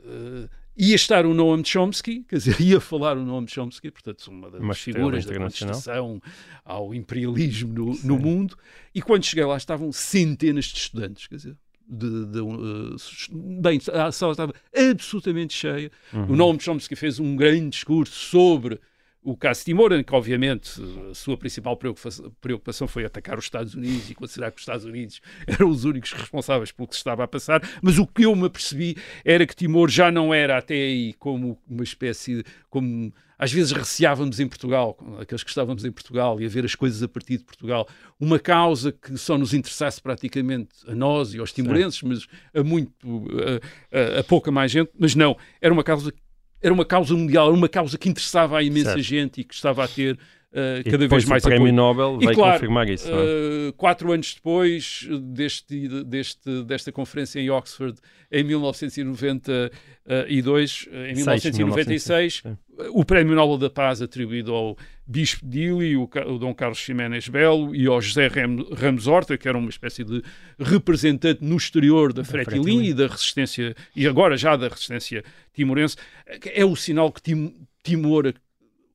ah, 0.06 0.50
ia 0.78 0.96
estar 0.96 1.26
o 1.26 1.34
Noam 1.34 1.64
Chomsky, 1.64 2.24
quer 2.28 2.38
dizer, 2.38 2.60
ia 2.62 2.80
falar 2.80 3.18
o 3.18 3.26
Noam 3.26 3.48
Chomsky, 3.48 3.92
portanto, 3.92 4.28
uma 4.28 4.50
das 4.50 4.62
Uma 4.62 4.74
figuras 4.74 5.26
da 5.26 5.36
contestação 5.36 6.22
ao 6.64 6.94
imperialismo 6.94 7.74
no, 7.74 8.00
no 8.04 8.20
mundo. 8.20 8.58
E 8.94 9.02
quando 9.02 9.26
cheguei 9.26 9.46
lá 9.46 9.58
estavam 9.58 9.92
centenas 9.92 10.66
de 10.66 10.78
estudantes, 10.78 11.28
quer 11.28 11.36
dizer, 11.36 11.58
de, 11.88 12.26
de, 12.26 12.40
uh, 12.40 12.96
bem, 13.62 13.80
a 13.92 14.12
sala 14.12 14.32
estava 14.32 14.54
absolutamente 14.74 15.54
cheia. 15.54 15.92
Uhum. 16.14 16.32
O 16.32 16.36
Noam 16.36 16.60
Chomsky 16.60 16.96
fez 16.96 17.20
um 17.20 17.36
grande 17.36 17.70
discurso 17.70 18.14
sobre 18.14 18.80
o 19.24 19.38
caso 19.38 19.64
Timor, 19.64 19.94
em 19.94 20.04
que, 20.04 20.16
obviamente, 20.16 20.72
a 21.12 21.14
sua 21.14 21.38
principal 21.38 21.78
preocupação, 22.40 22.88
foi 22.88 23.06
atacar 23.06 23.38
os 23.38 23.46
Estados 23.46 23.76
Unidos 23.76 24.10
e 24.10 24.16
considerar 24.16 24.52
que 24.52 24.58
os 24.58 24.62
Estados 24.64 24.86
Unidos 24.86 25.22
eram 25.48 25.70
os 25.70 25.84
únicos 25.86 26.12
responsáveis 26.12 26.72
pelo 26.72 26.88
que 26.88 26.96
se 26.96 27.00
estava 27.00 27.24
a 27.24 27.28
passar. 27.28 27.62
Mas 27.82 27.98
o 28.00 28.08
que 28.08 28.24
eu 28.24 28.36
me 28.36 28.46
apercebi 28.48 28.96
era 29.24 29.46
que 29.46 29.56
Timor 29.56 29.90
já 29.90 30.12
não 30.12 30.34
era 30.34 30.58
até 30.58 30.74
aí 30.76 31.14
como 31.14 31.60
uma 31.70 31.84
espécie 31.84 32.38
de. 32.38 32.44
Como, 32.70 33.14
às 33.38 33.52
vezes 33.52 33.72
receávamos 33.72 34.40
em 34.40 34.48
Portugal, 34.48 34.96
aqueles 35.20 35.44
que 35.44 35.50
estávamos 35.50 35.84
em 35.84 35.92
Portugal 35.92 36.40
e 36.40 36.46
a 36.46 36.50
ver 36.50 36.64
as 36.64 36.76
coisas 36.76 37.02
a 37.02 37.08
partir 37.08 37.38
de 37.40 37.44
Portugal, 37.44 37.88
uma 38.20 38.38
causa 38.38 38.92
que 38.92 39.18
só 39.18 39.36
nos 39.38 39.52
interessasse 39.54 40.00
praticamente 40.00 40.70
a 40.88 40.94
nós 40.94 41.34
e 41.34 41.40
aos 41.40 41.52
timorenses, 41.52 42.02
mas 42.04 42.28
a 42.54 42.64
muito, 42.64 42.92
a, 43.92 44.18
a- 44.18 44.20
a 44.20 44.24
pouca 44.24 44.52
mais 44.52 44.72
gente, 44.72 44.92
mas 44.98 45.16
não, 45.16 45.36
era 45.60 45.74
uma 45.74 45.84
causa 45.84 46.14
era 46.62 46.74
uma 46.74 46.86
causa 46.86 47.14
mundial, 47.16 47.48
era 47.48 47.56
uma 47.56 47.70
causa 47.70 47.98
que 47.98 48.08
interessava 48.10 48.58
a 48.58 48.64
imensa 48.64 48.92
Certo. 48.92 49.02
gente 49.02 49.42
e 49.42 49.44
que 49.44 49.54
estava 49.54 49.84
a 49.84 49.88
ter 49.88 50.14
uh, 50.16 50.90
cada 50.90 51.08
vez 51.08 51.26
mais 51.26 51.44
o 51.44 51.48
Prémio 51.48 51.68
apoio. 51.68 51.76
Nobel 51.76 52.20
E 52.22 52.26
vai 52.26 52.36
claro, 52.36 52.54
confirmar 52.54 52.90
isso. 52.90 53.10
é? 53.10 53.14
Uh, 53.14 53.74
quatro 53.74 54.12
anos 54.12 54.36
depois 54.36 55.08
deste, 55.22 56.04
deste, 56.04 56.64
desta 56.64 56.92
conferência 56.92 57.40
em 57.40 57.50
Oxford, 57.50 57.98
em 58.32 58.44
1992, 58.44 59.72
em 60.92 61.16
Seis, 61.16 61.44
1996, 61.46 62.44
o 62.92 63.04
Prémio 63.04 63.36
Nobel 63.36 63.58
da 63.58 63.70
Paz 63.70 64.02
atribuído 64.02 64.54
ao 64.54 64.78
Bispo 65.12 65.46
Dili, 65.46 65.96
o, 65.98 66.04
o 66.28 66.40
Dom 66.40 66.54
Carlos 66.56 66.78
Ximénez 66.80 67.28
Belo 67.28 67.76
e 67.76 67.86
ao 67.86 68.02
José 68.02 68.28
Ramos 68.78 69.08
Horta, 69.08 69.38
que 69.38 69.48
era 69.48 69.58
uma 69.58 69.70
espécie 69.70 70.04
de 70.06 70.24
representante 70.58 71.44
no 71.44 71.58
exterior 71.58 72.14
da 72.14 72.24
Fretilin 72.24 72.64
Fretilin. 72.64 72.84
e 72.90 72.94
da 72.94 73.08
resistência, 73.08 73.76
e 73.96 74.08
agora 74.08 74.38
já 74.38 74.56
da 74.56 74.68
resistência 74.70 75.24
timorense, 75.54 75.98
é 76.54 76.64
o 76.64 76.76
sinal 76.76 77.12
que 77.12 77.22
Tim- 77.22 77.54
Timor, 77.84 78.34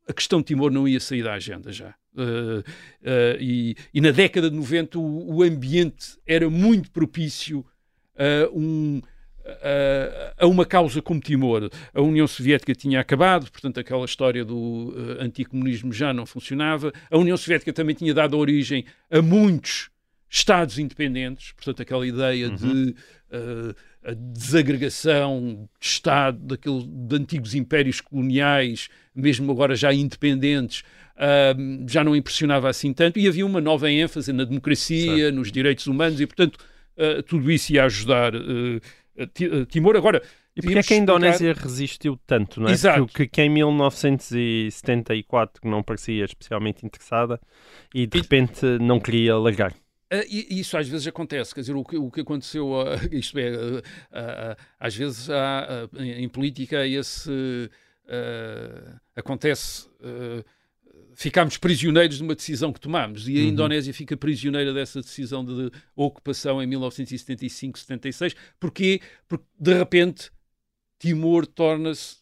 a- 0.08 0.12
questão 0.12 0.38
de 0.40 0.46
Timor 0.46 0.70
não 0.70 0.88
ia 0.88 1.00
sair 1.00 1.22
da 1.22 1.34
agenda 1.34 1.70
já. 1.70 1.94
Uh, 2.14 2.60
uh, 2.60 2.64
e, 3.38 3.76
e 3.92 4.00
na 4.00 4.10
década 4.10 4.48
de 4.48 4.56
90 4.56 4.98
o, 4.98 5.34
o 5.36 5.42
ambiente 5.42 6.16
era 6.26 6.48
muito 6.48 6.90
propício 6.90 7.62
a, 8.16 8.48
um, 8.54 9.02
a, 10.38 10.46
uma 10.46 10.64
causa 10.64 11.00
como 11.00 11.20
Timor. 11.20 11.70
A 11.94 12.00
União 12.00 12.26
Soviética 12.26 12.74
tinha 12.74 13.00
acabado, 13.00 13.50
portanto 13.50 13.78
aquela 13.80 14.04
história 14.04 14.44
do 14.44 14.56
uh, 14.56 15.22
anticomunismo 15.22 15.92
já 15.92 16.12
não 16.12 16.26
funcionava. 16.26 16.92
A 17.10 17.18
União 17.18 17.36
Soviética 17.36 17.72
também 17.72 17.94
tinha 17.94 18.12
dado 18.12 18.36
origem 18.36 18.84
a 19.10 19.20
muitos 19.22 19.90
Estados 20.28 20.78
independentes, 20.78 21.52
portanto 21.52 21.82
aquela 21.82 22.06
ideia 22.06 22.50
de 22.50 22.94
uh, 23.30 23.74
a 24.06 24.12
desagregação 24.12 25.68
de 25.80 25.86
Estado 25.86 26.38
daquele, 26.38 26.84
de 26.86 27.16
antigos 27.16 27.54
impérios 27.54 28.00
coloniais, 28.00 28.88
mesmo 29.14 29.50
agora 29.50 29.74
já 29.74 29.92
independentes, 29.92 30.84
ah, 31.16 31.54
já 31.88 32.04
não 32.04 32.14
impressionava 32.14 32.68
assim 32.68 32.92
tanto, 32.92 33.18
e 33.18 33.26
havia 33.26 33.44
uma 33.44 33.60
nova 33.60 33.90
ênfase 33.90 34.32
na 34.32 34.44
democracia, 34.44 35.32
nos 35.32 35.50
direitos 35.50 35.86
humanos, 35.88 36.20
e 36.20 36.26
portanto 36.26 36.58
ah, 36.96 37.22
tudo 37.26 37.50
isso 37.50 37.72
ia 37.72 37.84
ajudar 37.84 38.32
a 38.36 38.40
Timor. 39.68 39.96
Agora, 39.96 40.22
E 40.56 40.60
porque 40.62 40.68
é 40.68 40.72
que 40.72 40.78
a 40.78 40.80
explicar- 40.80 41.02
Indonésia 41.02 41.52
resistiu 41.54 42.18
tanto, 42.26 42.60
não 42.60 42.68
é? 42.68 42.72
Exato. 42.72 43.06
Porque 43.06 43.26
que 43.26 43.42
em 43.42 43.48
1974 43.50 45.68
não 45.68 45.82
parecia 45.82 46.24
especialmente 46.24 46.84
interessada 46.84 47.40
e 47.94 48.06
de 48.06 48.18
E- 48.18 48.20
repente 48.20 48.64
não 48.80 49.00
queria 49.00 49.36
largar. 49.36 49.74
Ah, 50.10 50.22
e- 50.28 50.60
Isso 50.60 50.76
às 50.78 50.88
vezes 50.88 51.06
acontece, 51.06 51.54
quer 51.54 51.60
dizer, 51.62 51.74
o 51.74 51.84
que, 51.84 51.96
o 51.96 52.10
que 52.10 52.20
aconteceu, 52.20 52.72
isto 53.10 53.38
é, 53.38 53.50
às 54.78 54.94
vezes 54.94 55.28
há, 55.30 55.88
em, 55.98 56.28
política 56.28 56.86
esse 56.86 57.70
acontece, 59.16 59.88
ficamos 61.18 61.56
prisioneiros 61.56 62.18
de 62.18 62.22
uma 62.22 62.34
decisão 62.34 62.72
que 62.72 62.78
tomamos 62.78 63.26
e 63.26 63.36
a 63.38 63.40
Uhum. 63.42 63.48
Indonésia 63.48 63.92
fica 63.94 64.16
prisioneira 64.16 64.72
dessa 64.72 65.00
decisão 65.00 65.42
de 65.44 65.70
ocupação 65.96 66.62
em 66.62 66.66
1975-76, 66.68 68.34
porquê? 68.60 69.00
Porque 69.26 69.44
de 69.58 69.74
repente 69.74 70.30
Timor 70.98 71.46
torna-se, 71.46 72.16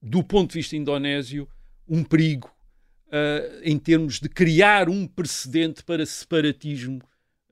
do 0.00 0.22
ponto 0.22 0.50
de 0.52 0.58
vista 0.58 0.76
indonésio, 0.76 1.48
um 1.88 2.02
perigo 2.04 2.50
ah, 3.10 3.60
em 3.62 3.78
termos 3.78 4.20
de 4.20 4.28
criar 4.28 4.88
um 4.88 5.06
precedente 5.06 5.82
para 5.82 6.04
separatismo 6.06 7.00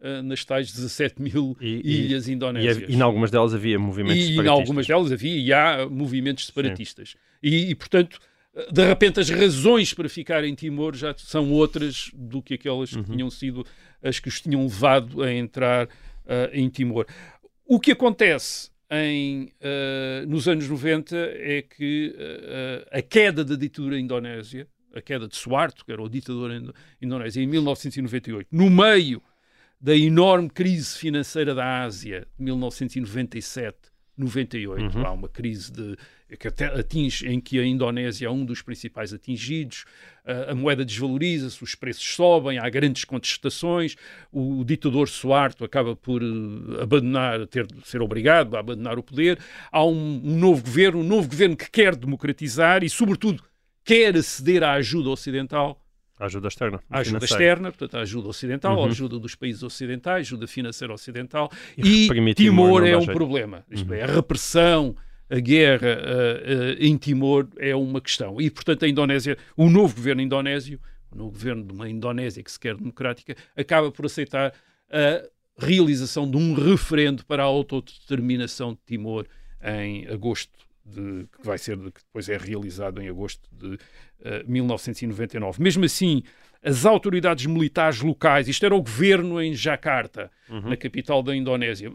ah, 0.01 0.22
nas 0.22 0.45
tais 0.45 0.72
17 0.72 1.20
mil 1.22 1.57
E- 1.61 1.80
e- 1.84 2.05
ilhas 2.07 2.28
E, 2.28 2.32
indonésias. 2.32 2.76
hav- 2.78 2.90
e 2.90 2.95
em 2.95 3.01
algumas 3.01 3.30
delas 3.30 3.55
havia 3.55 3.78
movimentos 3.78 4.16
E 4.22 4.24
em 4.24 4.28
separatistas. 4.30 4.61
algumas 4.61 4.86
delas 4.86 5.12
havia 5.12 5.36
e 5.38 5.53
há 5.53 5.88
movimentos 5.88 6.47
separatistas. 6.47 7.14
E, 7.43 7.70
e, 7.70 7.74
portanto, 7.74 8.18
de 8.70 8.84
repente, 8.86 9.18
as 9.20 9.30
razões 9.30 9.94
para 9.94 10.09
ficar 10.09 10.44
em 10.44 10.55
Timor 10.55 10.94
já 10.94 11.14
são 11.16 11.50
outras 11.50 12.11
do 12.14 12.42
que 12.42 12.55
aquelas 12.55 12.92
Uhum. 12.92 13.03
que 13.03 13.11
tinham 13.12 13.30
sido 13.30 13.64
as 14.03 14.18
que 14.20 14.28
os 14.28 14.40
tinham 14.40 14.62
levado 14.64 15.22
a 15.22 15.32
entrar 15.32 15.88
ah, 16.26 16.50
em 16.53 16.68
Timor. 16.68 17.07
O 17.66 17.80
que 17.80 17.92
acontece 17.92 18.70
em, 18.90 19.50
ah, 19.62 20.26
nos 20.26 20.46
anos 20.48 20.68
90 20.68 21.16
é 21.16 21.62
que 21.62 22.14
ah, 22.92 22.98
a 22.98 23.03
queda 23.03 23.42
da 23.44 23.57
ditadura 23.57 23.98
indonésia, 23.98 24.66
a 24.94 25.00
queda 25.00 25.26
de 25.26 25.34
Suharto, 25.36 25.84
que 25.86 25.90
era 25.92 26.03
o 26.03 26.09
ditador 26.09 26.50
indo- 26.53 26.74
indonésio, 27.00 27.42
em 27.42 27.46
1998, 27.46 28.48
no 28.53 28.68
meio 28.68 29.22
da 29.80 29.96
enorme 29.96 30.50
crise 30.50 30.98
financeira 30.98 31.55
da 31.55 31.82
Ásia 31.82 32.26
de 32.38 32.44
1997, 32.44 33.78
98. 34.16 34.98
Uhum. 34.98 35.07
Há 35.07 35.11
uma 35.12 35.28
crise 35.28 35.72
de, 35.72 35.96
que 36.37 36.49
até 36.49 36.66
atinge, 36.66 37.26
em 37.28 37.41
que 37.41 37.59
a 37.59 37.64
Indonésia 37.64 38.26
é 38.26 38.30
um 38.30 38.45
dos 38.45 38.62
principais 38.62 39.12
atingidos, 39.12 39.85
a, 40.24 40.53
a 40.53 40.55
moeda 40.55 40.85
desvaloriza-se, 40.85 41.62
os 41.62 41.74
preços 41.74 42.05
sobem, 42.14 42.59
há 42.59 42.68
grandes 42.70 43.05
contestações, 43.05 43.97
o 44.30 44.64
ditador 44.64 45.09
Suharto 45.09 45.64
acaba 45.64 45.95
por 45.97 46.22
eh, 46.22 46.83
abandonar, 46.83 47.47
ter 47.47 47.66
ser 47.85 48.01
obrigado 48.03 48.57
a 48.57 48.61
abandonar 48.61 48.99
o 48.99 49.03
poder, 49.03 49.39
há 49.70 49.85
um, 49.85 50.20
um 50.24 50.39
novo 50.39 50.62
governo, 50.62 51.01
um 51.01 51.05
novo 51.05 51.28
governo 51.28 51.57
que 51.57 51.70
quer 51.70 51.95
democratizar 51.97 52.83
e, 52.85 52.89
sobretudo, 52.91 53.43
quer 53.85 54.16
aceder 54.16 54.62
à 54.62 54.72
ajuda 54.74 55.11
ocidental, 55.11 55.78
A 56.18 56.26
ajuda 56.26 56.47
externa. 56.49 56.80
a 56.89 56.99
ajuda 57.01 57.18
financeira. 57.20 57.43
externa, 57.45 57.70
portanto, 57.72 57.97
a 57.97 58.01
ajuda 58.03 58.28
ocidental, 58.28 58.76
Uhum. 58.76 58.85
a 58.85 58.87
ajuda 58.89 59.18
dos 59.18 59.35
países 59.35 59.62
ocidentais, 59.64 60.28
ajuda 60.28 60.47
financeira 60.47 60.95
ocidental. 60.95 61.51
E 61.76 62.07
E, 62.09 62.35
Timor, 62.35 62.87
é 62.87 62.97
um. 62.97 63.01
Uhum. 63.01 63.07
problema. 63.07 63.64
Isto 63.68 63.93
é, 63.93 64.03
a 64.03 64.07
repressão, 64.07 64.95
a 65.33 65.41
guerra 65.41 65.99
ah, 65.99 66.43
ah, 66.45 66.76
em 66.78 66.95
Timor 66.99 67.49
é 67.57 67.74
uma 67.74 68.03
questão. 68.03 68.39
E, 68.39 68.51
portanto, 68.51 68.85
a 68.85 68.89
Indonésia, 68.89 69.39
o 69.57 69.70
novo 69.70 69.97
governo 69.97 70.20
indonésio, 70.20 70.78
o 71.11 71.16
novo 71.16 71.30
governo 71.30 71.64
de 71.64 71.72
uma 71.72 71.89
Indonésia 71.89 72.43
que 72.43 72.53
se 72.53 72.61
quer 72.61 72.76
democrática, 72.76 73.35
acaba 73.57 73.91
por 73.91 74.05
aceitar 74.05 74.53
a 74.91 75.26
realização 75.59 76.30
de 76.30 76.37
um 76.37 76.53
referendo 76.53 77.24
para 77.24 77.43
a 77.43 77.47
autodeterminação 77.47 78.74
de 78.74 78.80
Timor 78.87 79.26
em 79.62 80.07
agosto 80.09 80.53
de, 80.85 81.26
que 81.33 81.47
vai 81.47 81.57
ser 81.57 81.78
que 81.78 82.01
depois 82.05 82.28
é 82.28 82.37
realizado 82.37 83.01
em 83.01 83.09
agosto 83.09 83.49
de 83.53 83.78
eh, 84.24 84.45
1999. 84.47 85.62
Mesmo 85.62 85.85
assim, 85.85 86.22
as 86.63 86.87
autoridades 86.87 87.45
militares 87.47 88.01
locais, 88.01 88.47
isto 88.47 88.65
era 88.65 88.75
o 88.75 88.83
governo 88.83 89.43
em 89.43 89.53
Jakarta, 89.53 90.31
na 90.49 90.77
capital 90.77 91.23
da 91.23 91.35
Indonésia, 91.35 91.91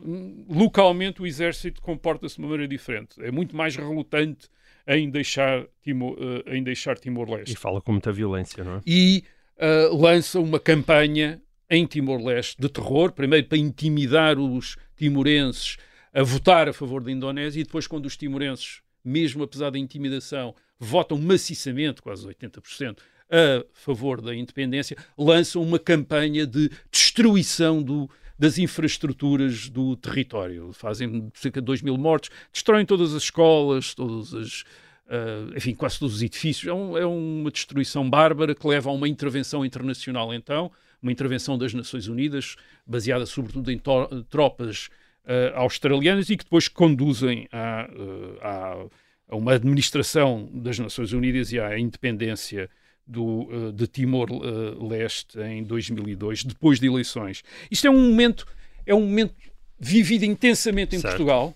localmente 0.49 1.21
o 1.21 1.27
exército 1.27 1.81
comporta-se 1.81 2.35
de 2.35 2.41
uma 2.41 2.49
maneira 2.49 2.67
diferente. 2.67 3.21
É 3.21 3.31
muito 3.31 3.55
mais 3.55 3.75
relutante 3.75 4.49
em 4.87 5.09
deixar 5.09 5.65
Timor, 5.81 6.17
eh, 6.19 6.57
em 6.57 6.63
deixar 6.63 6.97
Timor-Leste 6.97 7.53
E 7.53 7.57
fala 7.57 7.81
com 7.81 7.91
muita 7.91 8.11
violência, 8.11 8.63
não 8.63 8.77
é? 8.77 8.81
e 8.85 9.23
ah, 9.59 9.89
lança 9.91 10.39
uma 10.39 10.59
campanha 10.59 11.41
em 11.69 11.85
Timor-Leste 11.85 12.61
de 12.61 12.69
terror, 12.69 13.11
primeiro 13.11 13.47
para 13.47 13.57
intimidar 13.57 14.39
os 14.39 14.77
timorenses 14.95 15.77
a 16.13 16.23
votar 16.23 16.69
a 16.69 16.73
favor 16.73 17.03
da 17.03 17.11
Indonésia 17.11 17.61
e 17.61 17.63
depois 17.63 17.85
quando 17.87 18.05
os 18.05 18.15
timorenses, 18.15 18.81
mesmo 19.03 19.43
apesar 19.43 19.69
da 19.69 19.77
intimidação, 19.77 20.55
votam 20.79 21.17
maciçamente, 21.17 22.01
quase 22.01 22.25
80%, 22.27 22.97
a 23.29 23.65
favor 23.73 24.21
da 24.21 24.33
independência, 24.33 24.97
lançam 25.17 25.61
uma 25.61 25.79
campanha 25.79 26.45
de 26.45 26.69
destruição 26.91 27.81
do, 27.83 28.09
das 28.37 28.57
infraestruturas 28.57 29.69
do 29.69 29.95
território. 29.95 30.71
Fazem 30.73 31.31
cerca 31.33 31.61
de 31.61 31.65
2 31.65 31.81
mil 31.81 31.97
mortos, 31.97 32.29
destroem 32.51 32.85
todas 32.85 33.13
as 33.13 33.23
escolas, 33.23 33.93
todas 33.93 34.33
as. 34.33 34.61
Uh, 35.07 35.55
enfim, 35.55 35.73
quase 35.73 35.97
todos 35.97 36.15
os 36.15 36.21
edifícios. 36.21 36.67
É, 36.67 36.73
um, 36.73 36.97
é, 36.97 37.05
uma 37.05 37.49
destruição 37.49 38.09
bárbara 38.09 38.53
que 38.53 38.67
leva 38.67 38.89
a 38.89 38.93
uma 38.93 39.07
intervenção 39.07 39.65
internacional, 39.65 40.33
então, 40.33 40.69
uma 41.01 41.11
intervenção 41.11 41.57
das 41.57 41.73
Nações 41.73 42.07
Unidas, 42.07 42.57
baseada 42.85 43.25
sobretudo 43.25 43.71
em 43.71 43.81
tropas 44.29 44.89
uh, 45.23 45.55
australianas 45.55 46.29
e 46.29 46.35
que 46.35 46.43
depois 46.43 46.67
conduzem 46.67 47.47
a, 47.53 47.89
uh, 47.89 48.37
a, 48.41 48.85
a, 49.29 49.35
uma 49.35 49.53
administração 49.53 50.49
das 50.53 50.77
Nações 50.77 51.13
Unidas 51.13 51.53
e 51.53 51.59
à 51.59 51.79
independência 51.79 52.69
do, 53.07 53.23
uh, 53.23 53.71
de 53.71 53.87
Timor-Leste 53.87 55.39
em 55.39 55.63
2002, 55.63 56.43
depois 56.43 56.79
de 56.79 56.87
eleições. 56.87 57.43
Isto 57.71 57.87
é 57.87 57.89
um 57.89 58.09
momento, 58.09 58.45
é 58.85 58.93
um 58.93 59.01
momento 59.01 59.33
vivido 59.79 60.23
intensamente 60.23 60.95
em 60.95 60.99
certo. 60.99 61.17
Portugal, 61.17 61.55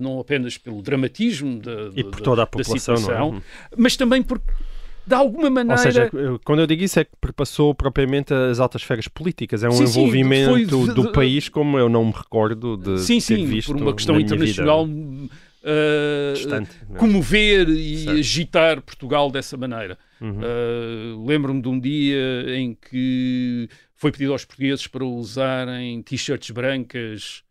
não 0.00 0.18
apenas 0.18 0.58
pelo 0.58 0.82
dramatismo 0.82 1.60
da, 1.60 1.90
e 1.94 2.02
por 2.02 2.20
toda 2.20 2.42
a 2.42 2.46
população, 2.46 2.96
situação, 2.96 3.36
é? 3.36 3.42
mas 3.76 3.96
também 3.96 4.22
porque 4.22 4.50
de 5.06 5.14
alguma 5.14 5.50
maneira. 5.50 5.72
Ou 5.74 5.78
seja, 5.78 6.10
quando 6.44 6.60
eu 6.60 6.66
digo 6.66 6.82
isso 6.82 7.00
é 7.00 7.04
que 7.04 7.10
perpassou 7.20 7.74
propriamente 7.74 8.32
as 8.32 8.60
altas 8.60 8.82
esferas 8.82 9.08
políticas. 9.08 9.64
É 9.64 9.68
um 9.68 9.72
sim, 9.72 9.84
envolvimento 9.84 10.56
sim, 10.56 10.66
do 10.66 11.06
de, 11.06 11.12
país 11.12 11.48
como 11.48 11.78
eu 11.78 11.88
não 11.88 12.06
me 12.06 12.12
recordo 12.12 12.76
de 12.76 12.98
sim, 12.98 13.14
ter 13.14 13.20
sim, 13.20 13.46
visto. 13.46 13.72
por 13.72 13.80
uma 13.80 13.94
questão 13.94 14.18
internacional. 14.20 14.88
Uh, 15.62 16.32
Distante, 16.34 16.70
uh, 16.88 16.94
comover 16.94 17.68
e 17.68 17.98
certo. 17.98 18.18
agitar 18.18 18.82
Portugal 18.82 19.30
dessa 19.30 19.58
maneira. 19.58 19.98
Uhum. 20.18 20.40
Uh, 20.40 21.26
Lembro-me 21.26 21.60
de 21.60 21.68
um 21.68 21.78
dia 21.78 22.56
em 22.56 22.74
que 22.74 23.68
foi 23.94 24.10
pedido 24.10 24.32
aos 24.32 24.44
portugueses 24.44 24.86
para 24.86 25.04
usarem 25.04 26.02
t-shirts 26.02 26.50
brancas 26.50 27.42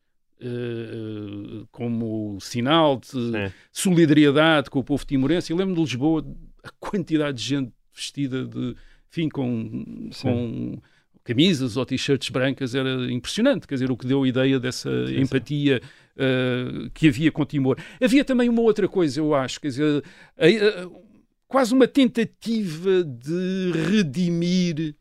uh, 0.42 1.68
como 1.72 2.40
sinal 2.42 2.98
de 2.98 3.08
Sim. 3.10 3.54
solidariedade 3.72 4.72
com 4.72 4.80
o 4.80 4.84
povo 4.84 5.06
timorense. 5.06 5.54
E 5.54 5.56
lembro-me 5.56 5.76
de 5.76 5.82
Lisboa 5.82 6.26
a 6.64 6.70
quantidade 6.80 7.38
de 7.38 7.44
gente 7.44 7.72
vestida 7.94 8.44
de, 8.46 8.76
enfim, 9.08 9.30
com, 9.30 10.10
com 10.22 10.82
camisas 11.24 11.78
ou 11.78 11.86
t-shirts 11.86 12.30
brancas 12.30 12.74
era 12.74 13.12
impressionante, 13.12 13.68
quer 13.68 13.76
dizer, 13.76 13.92
o 13.92 13.98
que 13.98 14.08
deu 14.08 14.24
a 14.24 14.28
ideia 14.28 14.60
dessa 14.60 15.06
sim, 15.06 15.22
empatia 15.22 15.80
uh, 16.20 16.90
que 16.92 17.08
havia 17.08 17.32
com 17.32 17.46
Timor. 17.46 17.78
Havia 18.02 18.26
também 18.26 18.50
uma 18.50 18.62
outra 18.62 18.88
coisa, 18.88 19.20
eu 19.20 19.34
acho, 19.34 19.62
quer 19.62 19.70
dizer, 19.70 20.04
quase 21.48 21.74
uma 21.74 21.88
tentativa 21.88 23.04
de 23.04 23.72
redimir 23.90 24.96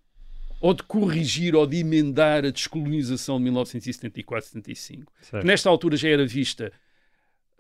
ou 0.61 0.75
de 0.75 0.83
corrigir 0.83 1.55
ou 1.55 1.67
de 1.67 1.79
emendar 1.79 2.45
a 2.45 2.51
descolonização 2.51 3.43
de 3.43 3.51
1974-75, 3.51 5.05
que 5.41 5.47
nesta 5.47 5.69
altura 5.69 5.97
já 5.97 6.09
era 6.09 6.27
vista 6.27 6.73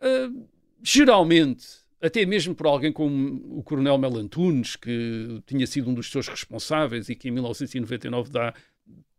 uh, 0.02 0.48
geralmente 0.82 1.66
até 2.00 2.24
mesmo 2.24 2.54
por 2.54 2.66
alguém 2.66 2.92
como 2.92 3.58
o 3.58 3.62
Coronel 3.62 3.98
Melantunes, 3.98 4.76
que 4.76 5.42
tinha 5.46 5.66
sido 5.66 5.90
um 5.90 5.94
dos 5.94 6.10
seus 6.10 6.28
responsáveis 6.28 7.08
e 7.08 7.14
que 7.14 7.28
em 7.28 7.32
1999 7.32 8.30
dá, 8.30 8.54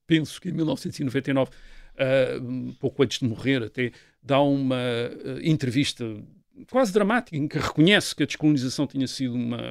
penso 0.08 0.40
que 0.40 0.50
em 0.50 0.54
1999, 0.54 1.52
uh, 2.00 2.74
pouco 2.80 3.04
antes 3.04 3.20
de 3.20 3.28
morrer 3.28 3.64
até, 3.64 3.91
dá 4.24 4.41
uma 4.41 4.76
uh, 4.76 5.39
entrevista 5.43 6.06
quase 6.70 6.91
dramática 6.91 7.38
em 7.38 7.47
que 7.47 7.58
reconhece 7.58 8.16
que 8.16 8.24
a 8.24 8.26
descolonização 8.26 8.86
tinha 8.86 9.08
sido 9.08 9.34
uma, 9.34 9.62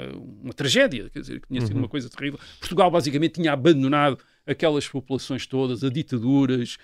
uma 0.43 0.53
tragédia, 0.53 1.11
quer 1.11 1.21
dizer, 1.21 1.41
que 1.41 1.49
tinha 1.49 1.61
sido 1.61 1.75
uhum. 1.75 1.83
uma 1.83 1.89
coisa 1.89 2.09
terrível. 2.09 2.39
Portugal 2.59 2.91
basicamente 2.91 3.35
tinha 3.35 3.53
abandonado 3.53 4.19
aquelas 4.47 4.89
populações 4.89 5.47
todas, 5.47 5.85
a 5.85 5.91
ditaduras, 5.91 6.79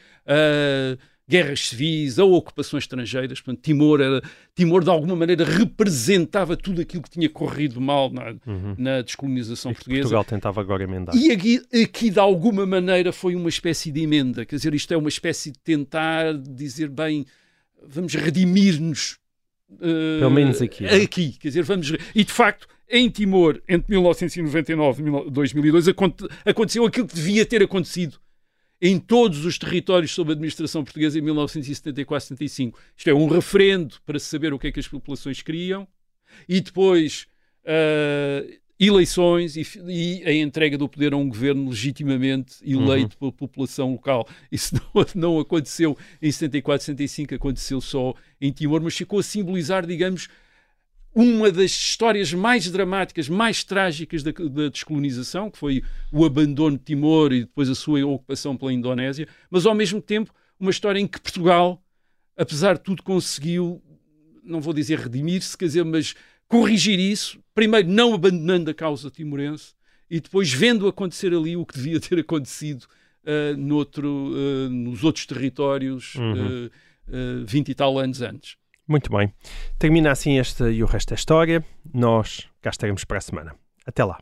guerras 1.29 1.68
civis 1.68 2.18
ou 2.18 2.35
ocupações 2.35 2.85
estrangeiras. 2.85 3.41
Portanto, 3.41 3.62
Timor, 3.62 4.01
era, 4.01 4.22
Timor 4.55 4.85
de 4.85 4.91
alguma 4.91 5.16
maneira 5.16 5.45
representava 5.45 6.57
tudo 6.57 6.83
aquilo 6.83 7.03
que 7.03 7.11
tinha 7.11 7.29
corrido 7.29 7.81
mal 7.81 8.11
na, 8.11 8.35
uhum. 8.47 8.75
na 8.77 9.01
descolonização 9.01 9.72
e 9.72 9.75
portuguesa. 9.75 10.03
Portugal 10.03 10.25
tentava 10.25 10.61
agora 10.61 10.85
emendar. 10.85 11.16
E 11.16 11.31
aqui, 11.33 11.62
aqui, 11.83 12.11
de 12.11 12.18
alguma 12.18 12.66
maneira, 12.66 13.12
foi 13.12 13.35
uma 13.35 13.49
espécie 13.49 13.91
de 13.91 14.03
emenda. 14.03 14.45
Quer 14.45 14.57
dizer, 14.57 14.75
isto 14.75 14.93
é 14.93 14.97
uma 14.97 15.09
espécie 15.09 15.51
de 15.51 15.59
tentar 15.59 16.35
dizer, 16.35 16.89
bem, 16.89 17.25
vamos 17.83 18.14
redimir-nos. 18.14 19.18
Uh, 19.70 20.20
Pelo 20.20 20.31
menos 20.31 20.61
aqui. 20.61 20.85
É? 20.85 20.97
Aqui, 21.03 21.33
quer 21.33 21.49
dizer, 21.49 21.62
vamos. 21.62 21.91
E 22.14 22.22
de 22.22 22.33
facto, 22.33 22.68
em 22.89 23.09
Timor, 23.09 23.61
entre 23.66 23.91
1999 23.91 25.03
e 25.03 25.31
2002, 25.31 25.87
aconteceu 26.45 26.85
aquilo 26.85 27.07
que 27.07 27.14
devia 27.14 27.47
ter 27.47 27.62
acontecido 27.62 28.18
em 28.81 28.99
todos 28.99 29.45
os 29.45 29.59
territórios 29.59 30.12
sob 30.12 30.31
a 30.31 30.35
administração 30.35 30.85
portuguesa 30.85 31.18
em 31.18 31.22
1974-75. 31.22 32.75
Isto 32.97 33.11
é 33.11 33.14
um 33.14 33.27
referendo 33.27 33.97
para 34.05 34.18
saber 34.18 34.53
o 34.53 34.59
que 34.59 34.68
é 34.68 34.72
que 34.72 34.81
as 34.81 34.89
populações 34.89 35.41
queriam 35.43 35.87
e 36.49 36.61
depois 36.61 37.27
uh, 37.64 38.64
eleições 38.79 39.57
e, 39.57 39.66
e, 39.87 40.22
a 40.25 40.33
entrega 40.33 40.77
do 40.77 40.89
poder 40.89 41.12
a 41.12 41.16
um 41.16 41.29
governo 41.29 41.70
legitimamente 41.70 42.57
eleito 42.62 43.14
uhum. 43.14 43.18
pela 43.20 43.33
população 43.33 43.93
local. 43.93 44.29
Isso 44.51 44.75
não, 44.95 45.07
não 45.14 45.39
aconteceu 45.39 45.97
em 46.20 46.29
74-75, 46.29 47.35
aconteceu 47.35 47.81
só 47.81 48.14
em 48.41 48.51
Timor, 48.51 48.81
mas 48.83 48.97
ficou 48.97 49.20
a 49.20 49.22
simbolizar, 49.22 49.87
digamos, 49.87 50.29
uma 51.14 51.50
das 51.52 51.70
histórias 51.70 52.32
mais 52.32 52.68
dramáticas, 52.70 53.28
mais 53.28 53.62
trágicas 53.62 54.22
da, 54.22 54.32
da, 54.32 54.68
descolonização, 54.68 55.48
que 55.50 55.58
foi 55.58 55.82
o 56.12 56.24
abandono 56.24 56.76
de 56.76 56.84
Timor 56.84 57.32
e 57.32 57.40
depois 57.40 57.70
a 57.70 57.74
sua 57.74 58.04
ocupação 58.04 58.56
pela 58.56 58.72
Indonésia, 58.72 59.28
mas 59.48 59.64
ao 59.64 59.74
mesmo 59.74 60.02
tempo 60.02 60.34
uma 60.58 60.70
história 60.70 60.98
em 60.98 61.06
que 61.06 61.20
Portugal, 61.20 61.80
apesar 62.36 62.74
de 62.74 62.80
tudo, 62.80 63.02
conseguiu, 63.02 63.80
não 64.42 64.60
vou 64.60 64.74
dizer 64.74 64.98
redimir-se, 64.98 65.56
quer 65.56 65.66
dizer, 65.66 65.84
mas 65.84 66.14
corrigir 66.48 66.98
isso, 66.98 67.38
primeiro 67.54 67.88
não 67.88 68.12
abandonando 68.12 68.70
a 68.70 68.74
causa 68.74 69.10
timorense 69.10 69.74
e 70.10 70.20
depois 70.20 70.52
vendo 70.52 70.88
acontecer 70.88 71.32
ali 71.32 71.56
o 71.56 71.64
que 71.64 71.74
devia 71.74 71.98
ter 72.00 72.18
acontecido 72.18 72.86
uh, 73.24 73.56
noutro, 73.56 74.32
uh, 74.32 74.68
nos 74.68 75.04
outros 75.04 75.26
territórios 75.26 76.16
uhum. 76.16 76.66
uh, 76.66 77.46
20 77.46 77.68
e 77.68 77.74
tal 77.74 77.98
anos 77.98 78.20
antes. 78.20 78.56
Muito 78.87 79.11
bem. 79.11 79.32
Termina 79.78 80.11
assim 80.11 80.39
este 80.39 80.64
e 80.64 80.82
o 80.82 80.87
resto 80.87 81.11
da 81.11 81.14
história. 81.14 81.64
Nós 81.93 82.49
cá 82.61 82.70
estaremos 82.70 83.05
para 83.05 83.18
a 83.18 83.20
semana. 83.20 83.55
Até 83.87 84.05
lá. 84.05 84.18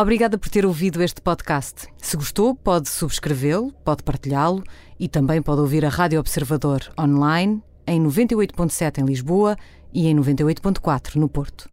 Obrigada 0.00 0.38
por 0.38 0.48
ter 0.48 0.64
ouvido 0.64 1.02
este 1.02 1.20
podcast. 1.20 1.86
Se 1.98 2.16
gostou, 2.16 2.54
pode 2.54 2.88
subscrevê-lo, 2.88 3.70
pode 3.84 4.02
partilhá-lo 4.02 4.64
e 4.98 5.08
também 5.08 5.42
pode 5.42 5.60
ouvir 5.60 5.84
a 5.84 5.90
Rádio 5.90 6.18
Observador 6.18 6.80
online 6.98 7.62
em 7.86 8.02
98.7 8.02 8.98
em 8.98 9.04
Lisboa 9.04 9.56
e 9.92 10.06
em 10.06 10.16
98.4 10.16 11.16
no 11.16 11.28
Porto. 11.28 11.68